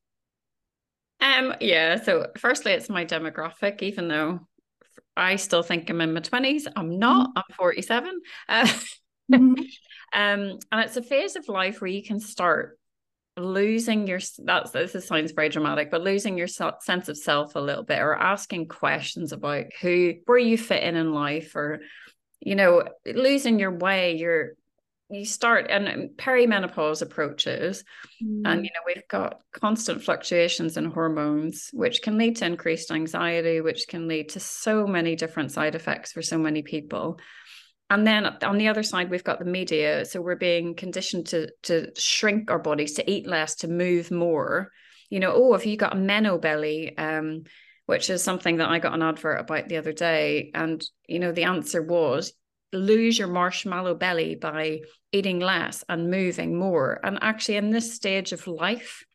um 1.24 1.56
yeah 1.60 2.00
so 2.02 2.28
firstly 2.38 2.74
it's 2.74 2.90
my 2.90 3.06
demographic 3.06 3.82
even 3.82 4.08
though 4.08 4.40
I 5.16 5.36
still 5.36 5.64
think 5.64 5.90
I'm 5.90 6.02
in 6.02 6.14
my 6.14 6.22
20s. 6.22 6.64
I'm 6.76 6.98
not, 6.98 7.30
mm-hmm. 7.30 7.38
I'm 7.38 7.56
47. 7.56 8.22
Uh, 8.50 8.68
mm-hmm. 9.32 9.34
um, 9.54 9.60
and 10.14 10.60
it's 10.72 10.98
a 10.98 11.04
phase 11.04 11.36
of 11.36 11.48
life 11.48 11.82
where 11.82 11.90
you 11.90 12.04
can 12.04 12.20
start 12.20 12.78
losing 13.36 14.06
your 14.06 14.20
that's 14.44 14.70
this 14.70 15.08
sounds 15.08 15.32
very 15.32 15.50
dramatic 15.50 15.90
but 15.90 16.04
losing 16.04 16.38
your 16.38 16.46
sense 16.46 17.10
of 17.10 17.18
self 17.18 17.56
a 17.56 17.60
little 17.60 17.82
bit 17.82 18.00
or 18.00 18.14
asking 18.14 18.68
questions 18.68 19.32
about 19.32 19.66
who 19.82 20.14
where 20.28 20.38
you 20.38 20.56
fit 20.56 20.84
in 20.84 20.96
in 20.96 21.12
life 21.12 21.56
or 21.56 21.82
you 22.42 22.54
know 22.54 22.84
losing 23.08 23.58
your 23.58 23.72
way 23.72 24.16
you're 24.18 24.52
you 25.14 25.26
start 25.26 25.68
and 25.70 26.10
perimenopause 26.18 27.02
approaches 27.02 27.84
mm. 28.24 28.42
and 28.46 28.66
you 28.66 28.72
know 28.74 28.82
we've 28.86 29.08
got 29.08 29.42
constant 29.52 30.04
fluctuations 30.04 30.78
in 30.78 30.86
hormones 30.86 31.70
which 31.74 32.02
can 32.02 32.18
lead 32.18 32.36
to 32.36 32.46
increased 32.46 32.92
anxiety 32.92 33.62
which 33.62 33.88
can 33.88 34.08
lead 34.08 34.30
to 34.30 34.40
so 34.40 34.88
many 34.88 35.16
different 35.16 35.52
side 35.52 35.76
effects 35.76 36.12
for 36.12 36.22
so 36.22 36.38
many 36.38 36.62
people. 36.62 37.20
And 37.90 38.08
then 38.08 38.26
on 38.26 38.58
the 38.58 38.70
other 38.70 38.82
side 38.82 39.10
we've 39.10 39.24
got 39.24 39.40
the 39.40 39.46
media. 39.46 40.06
So 40.06 40.22
we're 40.22 40.36
being 40.36 40.76
conditioned 40.76 41.28
to 41.28 41.50
to 41.64 41.92
shrink 41.96 42.50
our 42.50 42.60
bodies 42.60 42.94
to 42.94 43.12
eat 43.12 43.28
less 43.28 43.56
to 43.58 43.68
move 43.68 44.10
more. 44.10 44.72
You 45.10 45.20
know 45.20 45.34
oh 45.34 45.54
if 45.54 45.66
you 45.66 45.78
got 45.78 45.94
a 45.94 46.00
meno 46.00 46.38
belly? 46.38 46.98
Um 46.98 47.44
which 47.86 48.10
is 48.10 48.24
something 48.24 48.58
that 48.58 48.70
I 48.70 48.80
got 48.80 48.94
an 48.94 49.02
advert 49.02 49.42
about 49.42 49.68
the 49.68 49.76
other 49.76 49.92
day 49.92 50.52
and 50.56 50.84
you 51.08 51.20
know 51.20 51.34
the 51.34 51.44
answer 51.44 51.82
was 51.82 52.34
lose 52.74 53.18
your 53.18 53.28
marshmallow 53.28 53.96
belly 53.96 54.36
by 54.36 54.82
eating 55.12 55.40
less 55.40 55.84
and 55.88 56.10
moving 56.10 56.58
more. 56.58 57.00
And 57.04 57.20
actually, 57.22 57.58
in 57.58 57.70
this 57.70 57.94
stage 57.94 58.32
of 58.32 58.48
life, 58.48 59.06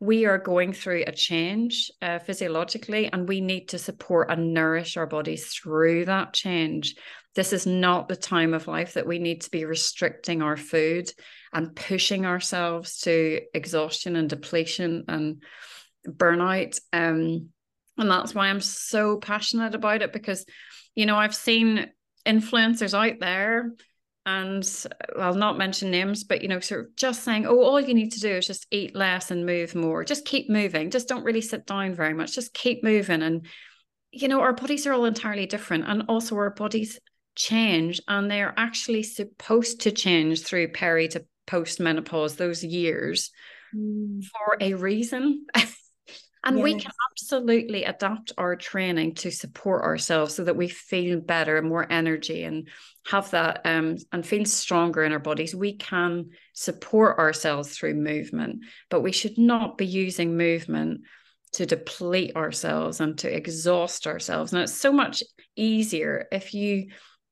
we 0.00 0.26
are 0.26 0.38
going 0.38 0.72
through 0.72 1.04
a 1.06 1.12
change 1.12 1.90
uh, 2.02 2.18
physiologically, 2.18 3.10
and 3.12 3.28
we 3.28 3.40
need 3.40 3.68
to 3.68 3.78
support 3.78 4.30
and 4.30 4.52
nourish 4.52 4.96
our 4.96 5.06
bodies 5.06 5.46
through 5.46 6.06
that 6.06 6.32
change. 6.34 6.96
This 7.34 7.52
is 7.52 7.66
not 7.66 8.08
the 8.08 8.16
time 8.16 8.54
of 8.54 8.68
life 8.68 8.94
that 8.94 9.06
we 9.06 9.18
need 9.18 9.42
to 9.42 9.50
be 9.50 9.64
restricting 9.64 10.42
our 10.42 10.56
food 10.56 11.10
and 11.52 11.74
pushing 11.74 12.26
ourselves 12.26 13.00
to 13.00 13.40
exhaustion 13.54 14.16
and 14.16 14.28
depletion 14.28 15.04
and 15.08 15.42
burnout. 16.06 16.78
Um, 16.92 17.48
and 17.96 18.10
that's 18.10 18.34
why 18.34 18.48
I'm 18.48 18.60
so 18.60 19.16
passionate 19.16 19.74
about 19.74 20.02
it 20.02 20.12
because, 20.12 20.44
you 20.94 21.06
know, 21.06 21.16
I've 21.16 21.34
seen 21.34 21.88
influencers 22.26 22.94
out 22.94 23.18
there 23.20 23.72
and 24.26 24.86
I'll 25.18 25.34
not 25.34 25.58
mention 25.58 25.90
names, 25.90 26.24
but 26.24 26.40
you 26.40 26.48
know, 26.48 26.60
sort 26.60 26.80
of 26.80 26.96
just 26.96 27.24
saying, 27.24 27.46
oh, 27.46 27.60
all 27.60 27.80
you 27.80 27.92
need 27.92 28.12
to 28.12 28.20
do 28.20 28.30
is 28.30 28.46
just 28.46 28.66
eat 28.70 28.96
less 28.96 29.30
and 29.30 29.44
move 29.44 29.74
more. 29.74 30.02
Just 30.02 30.24
keep 30.24 30.48
moving. 30.48 30.90
Just 30.90 31.08
don't 31.08 31.24
really 31.24 31.42
sit 31.42 31.66
down 31.66 31.94
very 31.94 32.14
much. 32.14 32.34
Just 32.34 32.54
keep 32.54 32.82
moving. 32.82 33.22
And 33.22 33.46
you 34.12 34.28
know, 34.28 34.40
our 34.40 34.52
bodies 34.52 34.86
are 34.86 34.92
all 34.92 35.04
entirely 35.04 35.46
different. 35.46 35.84
And 35.86 36.04
also 36.08 36.36
our 36.36 36.50
bodies 36.50 37.00
change 37.34 38.00
and 38.06 38.30
they're 38.30 38.54
actually 38.56 39.02
supposed 39.02 39.82
to 39.82 39.90
change 39.90 40.42
through 40.42 40.68
peri 40.68 41.08
to 41.08 41.24
post 41.46 41.80
menopause, 41.80 42.36
those 42.36 42.64
years 42.64 43.30
mm. 43.74 44.24
for 44.24 44.56
a 44.60 44.74
reason. 44.74 45.46
and 46.44 46.58
yes. 46.58 46.64
we 46.64 46.78
can 46.78 46.92
absolutely 47.10 47.84
adapt 47.84 48.32
our 48.38 48.54
training 48.54 49.14
to 49.16 49.30
support 49.30 49.82
ourselves 49.82 50.34
so 50.34 50.44
that 50.44 50.56
we 50.56 50.68
feel 50.68 51.20
better, 51.20 51.58
and 51.58 51.68
more 51.68 51.86
energy, 51.90 52.44
and 52.44 52.68
have 53.06 53.30
that 53.30 53.62
um, 53.64 53.96
and 54.12 54.26
feel 54.26 54.44
stronger 54.44 55.02
in 55.04 55.12
our 55.12 55.18
bodies. 55.18 55.54
We 55.54 55.76
can 55.76 56.30
support 56.52 57.18
ourselves 57.18 57.76
through 57.76 57.94
movement, 57.94 58.64
but 58.90 59.02
we 59.02 59.12
should 59.12 59.38
not 59.38 59.78
be 59.78 59.86
using 59.86 60.36
movement 60.36 61.02
to 61.54 61.66
deplete 61.66 62.34
ourselves 62.34 63.00
and 63.00 63.16
to 63.18 63.34
exhaust 63.34 64.06
ourselves. 64.06 64.52
And 64.52 64.62
it's 64.62 64.74
so 64.74 64.92
much 64.92 65.22
easier 65.56 66.26
if 66.32 66.52
you, 66.52 66.88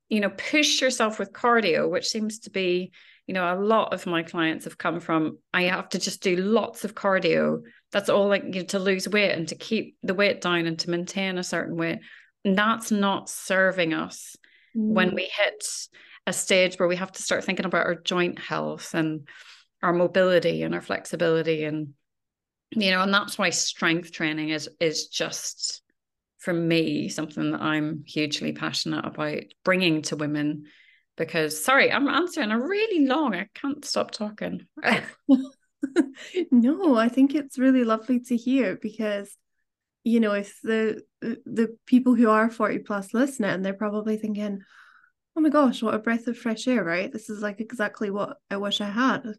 you 0.08 0.20
know, 0.20 0.30
push 0.30 0.80
yourself 0.80 1.18
with 1.18 1.32
cardio, 1.32 1.90
which 1.90 2.08
seems 2.08 2.38
to 2.40 2.50
be, 2.50 2.92
you 3.26 3.34
know, 3.34 3.52
a 3.52 3.58
lot 3.58 3.92
of 3.92 4.06
my 4.06 4.22
clients 4.22 4.64
have 4.64 4.78
come 4.78 5.00
from. 5.00 5.38
I 5.52 5.62
have 5.64 5.88
to 5.90 5.98
just 5.98 6.22
do 6.22 6.36
lots 6.36 6.84
of 6.84 6.94
cardio. 6.94 7.62
That's 7.92 8.08
all 8.08 8.28
like 8.28 8.44
you 8.44 8.60
know, 8.60 8.66
to 8.66 8.78
lose 8.78 9.08
weight 9.08 9.32
and 9.32 9.46
to 9.48 9.54
keep 9.54 9.96
the 10.02 10.14
weight 10.14 10.40
down 10.40 10.66
and 10.66 10.78
to 10.80 10.90
maintain 10.90 11.38
a 11.38 11.44
certain 11.44 11.76
weight. 11.76 11.98
And 12.44 12.56
that's 12.56 12.90
not 12.90 13.28
serving 13.28 13.92
us 13.94 14.36
mm. 14.76 14.92
when 14.94 15.14
we 15.14 15.24
hit 15.24 15.64
a 16.26 16.32
stage 16.32 16.78
where 16.78 16.88
we 16.88 16.96
have 16.96 17.12
to 17.12 17.22
start 17.22 17.44
thinking 17.44 17.66
about 17.66 17.86
our 17.86 17.94
joint 17.94 18.38
health 18.38 18.94
and 18.94 19.28
our 19.82 19.92
mobility 19.92 20.62
and 20.62 20.74
our 20.74 20.80
flexibility 20.80 21.64
and 21.64 21.94
you 22.70 22.90
know 22.90 23.02
and 23.02 23.12
that's 23.12 23.36
why 23.36 23.50
strength 23.50 24.12
training 24.12 24.50
is 24.50 24.68
is 24.80 25.08
just 25.08 25.82
for 26.38 26.52
me 26.52 27.08
something 27.08 27.52
that 27.52 27.60
i'm 27.60 28.04
hugely 28.06 28.52
passionate 28.52 29.04
about 29.04 29.42
bringing 29.64 30.02
to 30.02 30.16
women 30.16 30.64
because 31.16 31.62
sorry 31.62 31.90
i'm 31.90 32.08
answering 32.08 32.50
a 32.50 32.60
really 32.60 33.06
long 33.06 33.34
i 33.34 33.48
can't 33.54 33.84
stop 33.84 34.10
talking 34.12 34.66
no 36.50 36.96
i 36.96 37.08
think 37.08 37.34
it's 37.34 37.58
really 37.58 37.84
lovely 37.84 38.20
to 38.20 38.36
hear 38.36 38.78
because 38.80 39.36
you 40.04 40.20
know 40.20 40.32
if 40.32 40.58
the 40.62 41.02
the 41.20 41.76
people 41.86 42.14
who 42.14 42.28
are 42.28 42.50
40 42.50 42.80
plus 42.80 43.14
listening 43.14 43.62
they're 43.62 43.72
probably 43.74 44.16
thinking 44.16 44.60
oh 45.36 45.40
my 45.40 45.48
gosh 45.48 45.82
what 45.82 45.94
a 45.94 45.98
breath 45.98 46.26
of 46.26 46.36
fresh 46.36 46.68
air 46.68 46.84
right? 46.84 47.12
This 47.12 47.30
is 47.30 47.40
like 47.42 47.60
exactly 47.60 48.10
what 48.10 48.36
i 48.50 48.56
wish 48.56 48.80
i 48.80 48.90
had 48.90 49.34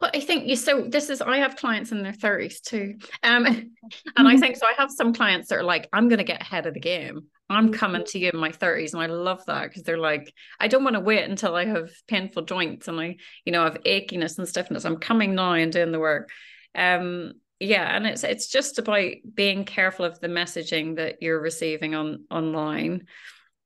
well, 0.00 0.10
I 0.14 0.20
think 0.20 0.46
you 0.46 0.56
so 0.56 0.82
this 0.88 1.10
is 1.10 1.20
I 1.20 1.38
have 1.38 1.56
clients 1.56 1.92
in 1.92 2.02
their 2.02 2.12
30s 2.12 2.60
too. 2.62 2.94
Um 3.22 3.46
and 4.16 4.28
I 4.28 4.36
think 4.36 4.56
so 4.56 4.66
I 4.66 4.74
have 4.78 4.90
some 4.90 5.12
clients 5.12 5.48
that 5.48 5.58
are 5.58 5.64
like, 5.64 5.88
I'm 5.92 6.08
gonna 6.08 6.24
get 6.24 6.40
ahead 6.40 6.66
of 6.66 6.74
the 6.74 6.80
game. 6.80 7.26
I'm 7.50 7.66
mm-hmm. 7.66 7.74
coming 7.74 8.04
to 8.06 8.18
you 8.18 8.30
in 8.32 8.38
my 8.38 8.50
30s. 8.50 8.92
And 8.92 9.02
I 9.02 9.06
love 9.06 9.44
that 9.46 9.68
because 9.68 9.82
they're 9.82 9.98
like, 9.98 10.32
I 10.58 10.68
don't 10.68 10.84
want 10.84 10.94
to 10.94 11.00
wait 11.00 11.28
until 11.28 11.56
I 11.56 11.66
have 11.66 11.90
painful 12.06 12.44
joints 12.44 12.86
and 12.86 13.00
I, 13.00 13.16
you 13.44 13.52
know, 13.52 13.64
have 13.64 13.82
achiness 13.84 14.38
and 14.38 14.48
stiffness. 14.48 14.84
I'm 14.84 14.98
coming 14.98 15.34
now 15.34 15.52
and 15.52 15.72
doing 15.72 15.90
the 15.90 15.98
work. 15.98 16.30
Um, 16.76 17.32
yeah, 17.58 17.94
and 17.94 18.06
it's 18.06 18.24
it's 18.24 18.48
just 18.48 18.78
about 18.78 19.12
being 19.34 19.64
careful 19.64 20.06
of 20.06 20.18
the 20.20 20.28
messaging 20.28 20.96
that 20.96 21.20
you're 21.20 21.40
receiving 21.40 21.94
on 21.94 22.24
online. 22.30 23.06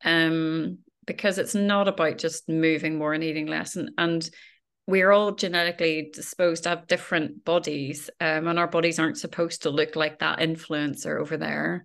Um, 0.02 0.78
because 1.06 1.38
it's 1.38 1.54
not 1.54 1.86
about 1.86 2.18
just 2.18 2.48
moving 2.48 2.96
more 2.96 3.12
and 3.12 3.22
eating 3.22 3.46
less 3.46 3.76
and 3.76 3.90
and 3.98 4.28
we're 4.86 5.10
all 5.10 5.32
genetically 5.32 6.10
disposed 6.12 6.64
to 6.64 6.68
have 6.70 6.86
different 6.86 7.44
bodies 7.44 8.10
um, 8.20 8.46
and 8.48 8.58
our 8.58 8.68
bodies 8.68 8.98
aren't 8.98 9.18
supposed 9.18 9.62
to 9.62 9.70
look 9.70 9.96
like 9.96 10.18
that 10.18 10.40
influencer 10.40 11.20
over 11.20 11.36
there. 11.36 11.84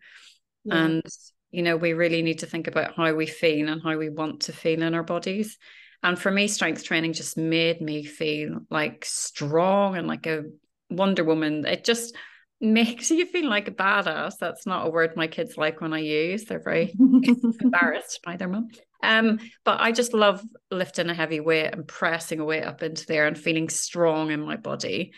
Yeah. 0.65 0.83
and 0.83 1.03
you 1.51 1.63
know 1.63 1.77
we 1.77 1.93
really 1.93 2.21
need 2.21 2.39
to 2.39 2.45
think 2.45 2.67
about 2.67 2.95
how 2.95 3.13
we 3.13 3.25
feel 3.25 3.69
and 3.69 3.81
how 3.81 3.97
we 3.97 4.09
want 4.09 4.41
to 4.41 4.53
feel 4.53 4.81
in 4.81 4.93
our 4.93 5.03
bodies. 5.03 5.57
And 6.03 6.19
for 6.19 6.31
me 6.31 6.47
strength 6.47 6.83
training 6.83 7.13
just 7.13 7.37
made 7.37 7.81
me 7.81 8.03
feel 8.03 8.59
like 8.69 9.05
strong 9.05 9.95
and 9.95 10.07
like 10.07 10.27
a 10.27 10.43
wonder 10.89 11.23
woman. 11.23 11.65
It 11.65 11.85
just 11.85 12.15
makes 12.59 13.09
you 13.09 13.25
feel 13.25 13.49
like 13.49 13.69
a 13.69 13.71
badass. 13.71 14.33
That's 14.39 14.65
not 14.65 14.85
a 14.85 14.89
word 14.89 15.15
my 15.15 15.27
kids 15.27 15.57
like 15.57 15.79
when 15.79 15.93
i 15.93 15.99
use. 15.99 16.45
They're 16.45 16.61
very 16.61 16.93
embarrassed 17.61 18.19
by 18.23 18.35
their 18.35 18.49
mum 18.49 18.67
um, 19.01 19.39
but 19.63 19.79
I 19.79 19.91
just 19.91 20.13
love 20.13 20.43
lifting 20.71 21.09
a 21.09 21.13
heavy 21.13 21.39
weight 21.39 21.73
and 21.73 21.87
pressing 21.87 22.39
a 22.39 22.45
weight 22.45 22.63
up 22.63 22.83
into 22.83 23.05
there 23.05 23.27
and 23.27 23.37
feeling 23.37 23.69
strong 23.69 24.31
in 24.31 24.41
my 24.41 24.57
body. 24.57 25.13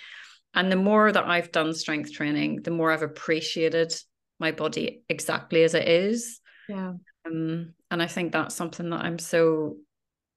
And 0.53 0.71
the 0.71 0.75
more 0.75 1.11
that 1.11 1.25
I've 1.25 1.51
done 1.51 1.73
strength 1.73 2.13
training, 2.13 2.61
the 2.63 2.71
more 2.71 2.91
I've 2.91 3.03
appreciated 3.03 3.93
my 4.39 4.51
body 4.51 5.03
exactly 5.09 5.63
as 5.63 5.73
it 5.73 5.87
is. 5.87 6.39
Yeah. 6.67 6.93
Um, 7.25 7.73
and 7.89 8.01
I 8.01 8.07
think 8.07 8.31
that's 8.31 8.55
something 8.55 8.89
that 8.89 9.05
I'm 9.05 9.19
so 9.19 9.77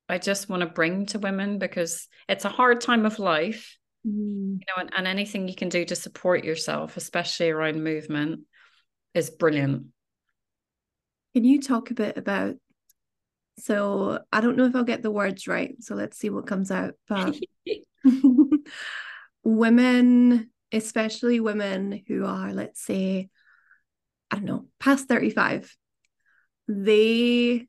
I 0.08 0.18
just 0.18 0.48
want 0.48 0.60
to 0.60 0.66
bring 0.66 1.06
to 1.06 1.18
women 1.18 1.58
because 1.58 2.08
it's 2.28 2.44
a 2.44 2.50
hard 2.50 2.80
time 2.80 3.06
of 3.06 3.18
life. 3.18 3.76
Mm. 4.06 4.58
You 4.60 4.66
know, 4.68 4.80
and, 4.82 4.90
and 4.96 5.06
anything 5.06 5.48
you 5.48 5.54
can 5.54 5.70
do 5.70 5.84
to 5.84 5.96
support 5.96 6.44
yourself, 6.44 6.96
especially 6.96 7.50
around 7.50 7.82
movement, 7.82 8.40
is 9.14 9.30
brilliant. 9.30 9.86
Can 11.34 11.44
you 11.44 11.60
talk 11.60 11.90
a 11.90 11.94
bit 11.94 12.18
about 12.18 12.56
so 13.58 14.20
I 14.32 14.40
don't 14.40 14.56
know 14.56 14.66
if 14.66 14.74
I'll 14.74 14.84
get 14.84 15.02
the 15.02 15.10
words 15.10 15.46
right. 15.46 15.74
So 15.80 15.94
let's 15.94 16.18
see 16.18 16.30
what 16.30 16.46
comes 16.46 16.70
out. 16.70 16.94
But 17.08 17.36
women, 19.44 20.50
especially 20.72 21.40
women 21.40 22.02
who 22.06 22.24
are, 22.24 22.52
let's 22.52 22.80
say, 22.80 23.30
I 24.30 24.36
don't 24.36 24.44
know, 24.44 24.66
past 24.80 25.08
35, 25.08 25.74
they 26.66 27.66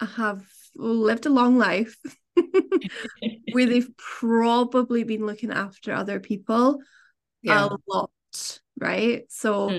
have 0.00 0.44
lived 0.74 1.26
a 1.26 1.30
long 1.30 1.58
life 1.58 1.96
where 3.52 3.66
they've 3.66 3.90
probably 3.96 5.04
been 5.04 5.26
looking 5.26 5.50
after 5.50 5.92
other 5.92 6.20
people 6.20 6.78
yeah. 7.42 7.68
a 7.70 7.76
lot, 7.86 8.10
right? 8.78 9.24
So 9.28 9.70
mm 9.70 9.78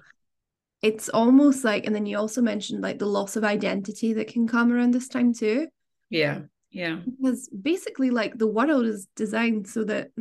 it's 0.81 1.09
almost 1.09 1.63
like 1.63 1.85
and 1.85 1.93
then 1.93 2.05
you 2.05 2.17
also 2.17 2.41
mentioned 2.41 2.81
like 2.81 2.99
the 2.99 3.05
loss 3.05 3.35
of 3.35 3.43
identity 3.43 4.13
that 4.13 4.27
can 4.27 4.47
come 4.47 4.71
around 4.71 4.93
this 4.93 5.07
time 5.07 5.33
too. 5.33 5.67
Yeah 6.09 6.41
yeah. 6.71 6.99
Because 7.05 7.49
basically 7.49 8.11
like 8.11 8.37
the 8.37 8.47
world 8.47 8.85
is 8.85 9.07
designed 9.15 9.67
so 9.67 9.83
that 9.85 10.11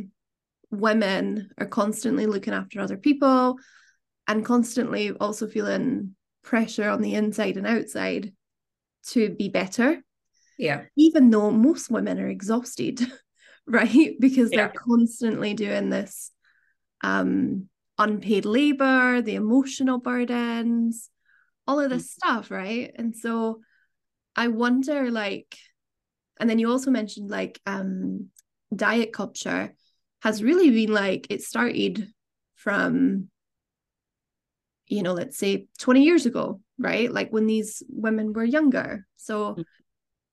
women 0.71 1.51
are 1.57 1.67
constantly 1.67 2.25
looking 2.25 2.53
after 2.53 2.79
other 2.79 2.97
people 2.97 3.57
and 4.27 4.45
constantly 4.45 5.11
also 5.11 5.47
feeling 5.47 6.15
pressure 6.43 6.89
on 6.89 7.01
the 7.01 7.13
inside 7.15 7.57
and 7.57 7.67
outside 7.67 8.33
to 9.07 9.29
be 9.29 9.49
better. 9.49 10.01
Yeah. 10.57 10.83
Even 10.95 11.29
though 11.29 11.51
most 11.51 11.89
women 11.89 12.19
are 12.19 12.27
exhausted 12.27 13.01
right? 13.67 14.15
Because 14.19 14.51
yeah. 14.51 14.57
they're 14.57 14.73
constantly 14.75 15.53
doing 15.53 15.89
this 15.89 16.31
um 17.01 17.69
unpaid 17.99 18.45
labor, 18.45 19.21
the 19.21 19.35
emotional 19.35 19.99
burdens, 19.99 21.09
all 21.67 21.79
of 21.79 21.91
this 21.91 22.03
mm-hmm. 22.03 22.29
stuff, 22.29 22.49
right? 22.49 22.91
And 22.95 23.15
so 23.15 23.61
I 24.35 24.47
wonder 24.47 25.11
like 25.11 25.55
and 26.39 26.49
then 26.49 26.59
you 26.59 26.71
also 26.71 26.91
mentioned 26.91 27.29
like 27.29 27.59
um 27.65 28.27
diet 28.73 29.11
culture 29.11 29.73
has 30.21 30.43
really 30.43 30.69
been 30.69 30.93
like 30.93 31.27
it 31.29 31.41
started 31.41 32.07
from 32.55 33.27
you 34.87 35.03
know 35.03 35.13
let's 35.13 35.37
say 35.37 35.67
20 35.79 36.03
years 36.03 36.25
ago 36.25 36.61
right 36.77 37.11
like 37.11 37.31
when 37.31 37.47
these 37.47 37.83
women 37.89 38.33
were 38.33 38.43
younger 38.43 39.05
so 39.17 39.51
mm-hmm. 39.51 39.61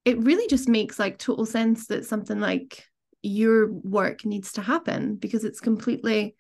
it 0.05 0.22
really 0.22 0.46
just 0.48 0.68
makes 0.68 0.98
like 0.98 1.18
total 1.18 1.46
sense 1.46 1.88
that 1.88 2.07
something 2.07 2.40
like 2.40 2.85
your 3.22 3.72
work 3.72 4.24
needs 4.24 4.52
to 4.52 4.62
happen 4.62 5.16
because 5.16 5.44
it's 5.44 5.61
completely 5.61 6.37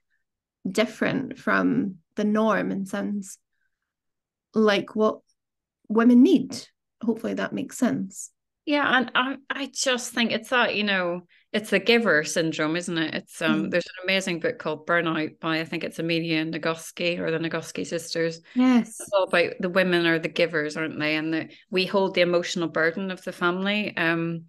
different 0.72 1.38
from 1.38 1.96
the 2.16 2.24
norm 2.24 2.70
and 2.70 2.88
sounds 2.88 3.38
like 4.54 4.96
what 4.96 5.20
women 5.88 6.22
need. 6.22 6.56
Hopefully 7.02 7.34
that 7.34 7.52
makes 7.52 7.78
sense. 7.78 8.30
Yeah, 8.64 8.98
and 8.98 9.12
I, 9.14 9.36
I 9.48 9.70
just 9.72 10.12
think 10.12 10.32
it's 10.32 10.48
that, 10.48 10.74
you 10.74 10.82
know, 10.82 11.22
it's 11.52 11.70
the 11.70 11.78
giver 11.78 12.24
syndrome, 12.24 12.74
isn't 12.74 12.98
it? 12.98 13.14
It's 13.14 13.40
um 13.40 13.66
mm. 13.66 13.70
there's 13.70 13.86
an 13.86 14.04
amazing 14.04 14.40
book 14.40 14.58
called 14.58 14.86
Burnout 14.86 15.38
by 15.38 15.60
I 15.60 15.64
think 15.64 15.84
it's 15.84 16.00
Emilia 16.00 16.44
Nagoski 16.44 17.18
or 17.18 17.30
the 17.30 17.38
Nagoski 17.38 17.86
sisters. 17.86 18.40
Yes. 18.54 19.00
It's 19.00 19.10
all 19.12 19.24
about 19.24 19.52
the 19.60 19.68
women 19.68 20.04
are 20.04 20.18
the 20.18 20.28
givers, 20.28 20.76
aren't 20.76 20.98
they? 20.98 21.14
And 21.14 21.32
the, 21.32 21.48
we 21.70 21.86
hold 21.86 22.14
the 22.14 22.22
emotional 22.22 22.68
burden 22.68 23.10
of 23.10 23.22
the 23.22 23.32
family. 23.32 23.96
Um 23.96 24.46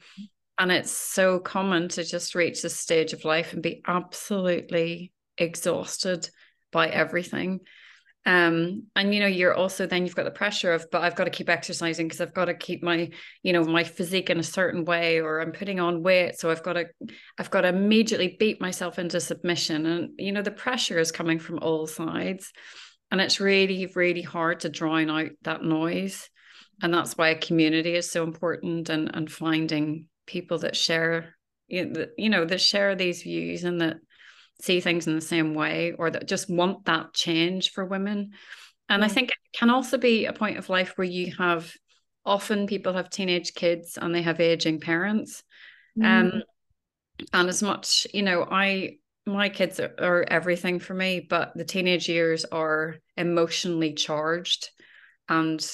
and 0.57 0.71
it's 0.71 0.91
so 0.91 1.37
common 1.39 1.87
to 1.89 2.03
just 2.03 2.33
reach 2.33 2.63
this 2.63 2.75
stage 2.75 3.13
of 3.13 3.23
life 3.23 3.53
and 3.53 3.61
be 3.61 3.83
absolutely 3.85 5.11
exhausted 5.37 6.29
by 6.71 6.87
everything. 6.89 7.61
Um, 8.25 8.87
and 8.95 9.13
you 9.13 9.21
know, 9.21 9.27
you're 9.27 9.53
also 9.53 9.85
then 9.85 10.05
you've 10.05 10.15
got 10.15 10.25
the 10.25 10.31
pressure 10.31 10.73
of, 10.73 10.85
but 10.91 11.01
I've 11.01 11.15
got 11.15 11.23
to 11.25 11.29
keep 11.29 11.47
exercising 11.49 12.07
because 12.07 12.19
I've 12.19 12.33
got 12.33 12.45
to 12.45 12.53
keep 12.53 12.83
my, 12.83 13.09
you 13.41 13.53
know, 13.53 13.63
my 13.63 13.85
physique 13.85 14.29
in 14.29 14.39
a 14.39 14.43
certain 14.43 14.83
way, 14.83 15.21
or 15.21 15.39
I'm 15.39 15.53
putting 15.53 15.79
on 15.79 16.03
weight. 16.03 16.37
So 16.37 16.51
I've 16.51 16.63
got 16.63 16.73
to, 16.73 16.87
I've 17.37 17.51
got 17.51 17.61
to 17.61 17.69
immediately 17.69 18.35
beat 18.37 18.59
myself 18.59 18.99
into 18.99 19.21
submission. 19.21 19.85
And 19.85 20.09
you 20.17 20.33
know, 20.33 20.41
the 20.41 20.51
pressure 20.51 20.99
is 20.99 21.11
coming 21.11 21.39
from 21.39 21.59
all 21.59 21.87
sides. 21.87 22.51
and 23.11 23.21
it's 23.21 23.39
really 23.39 23.85
really 23.95 24.21
hard 24.21 24.61
to 24.61 24.69
drown 24.69 25.09
out 25.09 25.31
that 25.43 25.63
noise 25.63 26.29
and 26.81 26.93
that's 26.93 27.17
why 27.17 27.29
a 27.29 27.39
community 27.39 27.95
is 27.95 28.11
so 28.11 28.23
important 28.23 28.89
and 28.89 29.09
and 29.15 29.31
finding 29.31 30.07
people 30.25 30.59
that 30.59 30.75
share 30.75 31.35
you 31.67 32.29
know 32.29 32.45
that 32.45 32.61
share 32.61 32.95
these 32.95 33.23
views 33.23 33.63
and 33.63 33.81
that 33.81 33.97
see 34.61 34.79
things 34.79 35.07
in 35.07 35.15
the 35.15 35.21
same 35.21 35.53
way 35.53 35.93
or 35.97 36.09
that 36.09 36.27
just 36.27 36.49
want 36.49 36.85
that 36.85 37.13
change 37.13 37.71
for 37.71 37.85
women. 37.85 38.31
And 38.89 39.03
i 39.03 39.07
think 39.07 39.31
it 39.31 39.57
can 39.57 39.69
also 39.69 39.97
be 39.97 40.25
a 40.25 40.33
point 40.33 40.57
of 40.57 40.69
life 40.69 40.93
where 40.95 41.07
you 41.07 41.33
have 41.37 41.71
often 42.25 42.67
people 42.67 42.93
have 42.93 43.09
teenage 43.09 43.53
kids 43.53 43.97
and 44.01 44.13
they 44.13 44.21
have 44.21 44.39
aging 44.39 44.79
parents. 44.79 45.43
Mm. 45.97 46.05
um 46.05 46.43
and 47.33 47.49
as 47.49 47.63
much 47.63 48.05
you 48.13 48.21
know 48.21 48.47
i 48.49 48.97
my 49.25 49.49
kids 49.49 49.79
are, 49.79 49.93
are 49.99 50.25
everything 50.27 50.79
for 50.79 50.93
me 50.93 51.25
but 51.27 51.51
the 51.55 51.65
teenage 51.65 52.07
years 52.07 52.45
are 52.45 52.97
emotionally 53.17 53.93
charged 53.93 54.69
and 55.27 55.67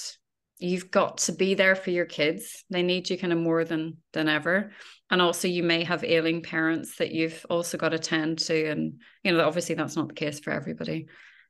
you've 0.64 0.90
got 0.90 1.18
to 1.18 1.34
be 1.34 1.56
there 1.56 1.76
for 1.76 1.92
your 1.92 2.06
kids. 2.06 2.64
They 2.70 2.84
need 2.84 3.10
you 3.10 3.18
kind 3.18 3.34
of 3.34 3.40
more 3.40 3.66
than 3.66 3.98
than 4.14 4.30
ever 4.30 4.72
and 5.14 5.22
also 5.22 5.48
you 5.48 5.62
may 5.62 5.84
have 5.84 6.04
ailing 6.04 6.42
parents 6.42 6.96
that 6.96 7.12
you've 7.12 7.46
also 7.48 7.78
got 7.78 7.90
to 7.90 8.00
tend 8.00 8.40
to 8.40 8.72
and 8.72 9.00
you 9.24 9.32
know 9.32 9.46
obviously 9.46 9.76
that's 9.76 9.96
not 9.96 10.08
the 10.08 10.16
case 10.16 10.40
for 10.40 10.50
everybody. 10.50 11.06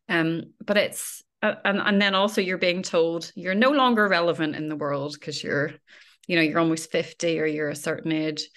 Um 0.10 0.54
but 0.66 0.76
it's 0.76 1.24
uh, 1.42 1.56
and 1.64 1.80
and 1.80 2.02
then 2.02 2.14
also 2.14 2.42
you're 2.42 2.58
being 2.58 2.84
told 2.84 3.32
you're 3.36 3.56
no 3.56 3.72
longer 3.72 4.06
relevant 4.06 4.58
in 4.58 4.68
the 4.68 4.76
world 4.76 5.14
because 5.14 5.42
you're 5.42 5.72
you 6.28 6.36
know 6.36 6.42
you're 6.42 6.60
almost 6.60 6.92
50 6.92 7.40
or 7.40 7.46
you're 7.46 7.70
a 7.70 7.76
certain 7.76 8.12
age. 8.12 8.50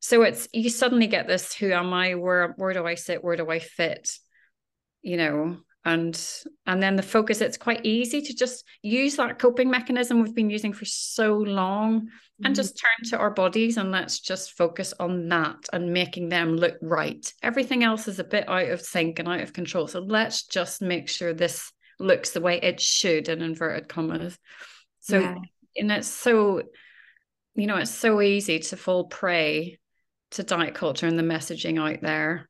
So 0.00 0.20
it's 0.20 0.46
you 0.52 0.68
suddenly 0.68 1.06
get 1.06 1.26
this 1.26 1.54
who 1.54 1.72
am 1.72 1.94
i? 1.94 2.14
Where 2.14 2.52
where 2.58 2.74
do 2.74 2.86
i 2.86 2.96
sit? 2.96 3.24
Where 3.24 3.36
do 3.36 3.48
i 3.50 3.60
fit? 3.60 4.10
You 5.00 5.16
know 5.16 5.56
and 5.84 6.42
and 6.66 6.82
then 6.82 6.96
the 6.96 7.02
focus 7.02 7.40
it's 7.40 7.56
quite 7.56 7.84
easy 7.84 8.22
to 8.22 8.34
just 8.34 8.64
use 8.82 9.16
that 9.16 9.38
coping 9.38 9.70
mechanism 9.70 10.22
we've 10.22 10.34
been 10.34 10.50
using 10.50 10.72
for 10.72 10.84
so 10.84 11.36
long 11.36 12.02
mm-hmm. 12.02 12.46
and 12.46 12.54
just 12.54 12.80
turn 12.80 13.10
to 13.10 13.18
our 13.18 13.30
bodies 13.30 13.76
and 13.76 13.90
let's 13.90 14.20
just 14.20 14.56
focus 14.56 14.94
on 14.98 15.28
that 15.28 15.56
and 15.72 15.92
making 15.92 16.28
them 16.28 16.56
look 16.56 16.76
right 16.80 17.32
everything 17.42 17.84
else 17.84 18.08
is 18.08 18.18
a 18.18 18.24
bit 18.24 18.48
out 18.48 18.70
of 18.70 18.80
sync 18.80 19.18
and 19.18 19.28
out 19.28 19.40
of 19.40 19.52
control 19.52 19.86
so 19.86 20.00
let's 20.00 20.46
just 20.46 20.80
make 20.80 21.08
sure 21.08 21.34
this 21.34 21.70
looks 22.00 22.30
the 22.30 22.40
way 22.40 22.58
it 22.60 22.80
should 22.80 23.28
in 23.28 23.42
inverted 23.42 23.88
commas 23.88 24.38
so 25.00 25.20
yeah. 25.20 25.36
and 25.76 25.92
it's 25.92 26.08
so 26.08 26.62
you 27.54 27.66
know 27.66 27.76
it's 27.76 27.90
so 27.90 28.22
easy 28.22 28.58
to 28.58 28.76
fall 28.76 29.04
prey 29.04 29.78
to 30.30 30.42
diet 30.42 30.74
culture 30.74 31.06
and 31.06 31.18
the 31.18 31.22
messaging 31.22 31.78
out 31.78 32.00
there 32.00 32.48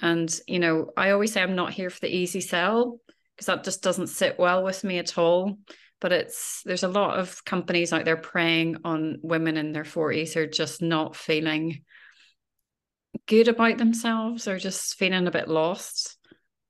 and, 0.00 0.34
you 0.46 0.58
know, 0.58 0.92
I 0.96 1.10
always 1.10 1.32
say 1.32 1.42
I'm 1.42 1.56
not 1.56 1.72
here 1.72 1.90
for 1.90 2.00
the 2.00 2.14
easy 2.14 2.40
sell 2.40 3.00
because 3.34 3.46
that 3.46 3.64
just 3.64 3.82
doesn't 3.82 4.08
sit 4.08 4.38
well 4.38 4.62
with 4.62 4.84
me 4.84 4.98
at 4.98 5.18
all. 5.18 5.58
But 6.00 6.12
it's 6.12 6.62
there's 6.64 6.82
a 6.82 6.88
lot 6.88 7.18
of 7.18 7.44
companies 7.44 7.92
out 7.92 8.04
there 8.04 8.18
preying 8.18 8.78
on 8.84 9.18
women 9.22 9.56
in 9.56 9.72
their 9.72 9.84
40s 9.84 10.34
who 10.34 10.40
are 10.40 10.46
just 10.46 10.82
not 10.82 11.16
feeling 11.16 11.82
good 13.26 13.48
about 13.48 13.78
themselves 13.78 14.46
or 14.46 14.58
just 14.58 14.96
feeling 14.96 15.26
a 15.26 15.30
bit 15.30 15.48
lost. 15.48 16.18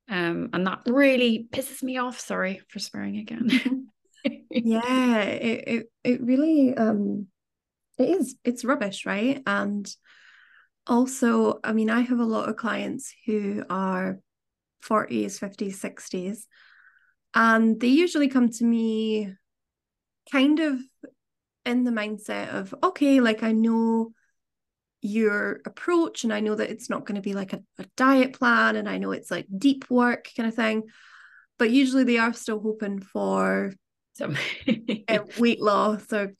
Um, 0.09 0.49
and 0.53 0.65
that 0.65 0.83
really 0.87 1.47
pisses 1.51 1.83
me 1.83 1.97
off. 1.97 2.19
Sorry 2.19 2.61
for 2.69 2.79
swearing 2.79 3.17
again. 3.17 3.87
yeah, 4.49 5.21
it, 5.23 5.63
it 5.67 5.91
it 6.03 6.21
really 6.21 6.73
um 6.75 7.27
it 7.97 8.09
is 8.09 8.35
it's 8.45 8.63
rubbish, 8.63 9.05
right? 9.05 9.41
And 9.45 9.93
also, 10.87 11.59
I 11.63 11.73
mean, 11.73 11.89
I 11.89 12.01
have 12.01 12.19
a 12.19 12.25
lot 12.25 12.49
of 12.49 12.55
clients 12.55 13.13
who 13.25 13.63
are 13.69 14.19
40s, 14.83 15.39
50s, 15.39 15.75
60s, 15.75 16.47
and 17.33 17.79
they 17.79 17.87
usually 17.87 18.29
come 18.29 18.49
to 18.49 18.63
me 18.63 19.33
kind 20.31 20.59
of 20.59 20.79
in 21.65 21.83
the 21.83 21.91
mindset 21.91 22.49
of, 22.49 22.73
okay, 22.81 23.19
like 23.19 23.43
I 23.43 23.51
know 23.51 24.13
your 25.01 25.61
approach 25.65 26.23
and 26.23 26.33
I 26.33 26.39
know 26.39 26.55
that 26.55 26.69
it's 26.69 26.89
not 26.89 27.05
going 27.05 27.15
to 27.15 27.21
be 27.21 27.33
like 27.33 27.53
a, 27.53 27.61
a 27.77 27.85
diet 27.95 28.33
plan 28.33 28.75
and 28.75 28.89
I 28.89 28.97
know 28.97 29.11
it's 29.11 29.29
like 29.29 29.45
deep 29.55 29.89
work 29.89 30.29
kind 30.35 30.49
of 30.49 30.55
thing. 30.55 30.83
But 31.59 31.71
usually 31.71 32.03
they 32.03 32.17
are 32.17 32.33
still 32.33 32.59
hoping 32.59 32.99
for 32.99 33.73
some 34.13 34.37
weight 35.37 35.61
loss 35.61 36.11
or 36.11 36.33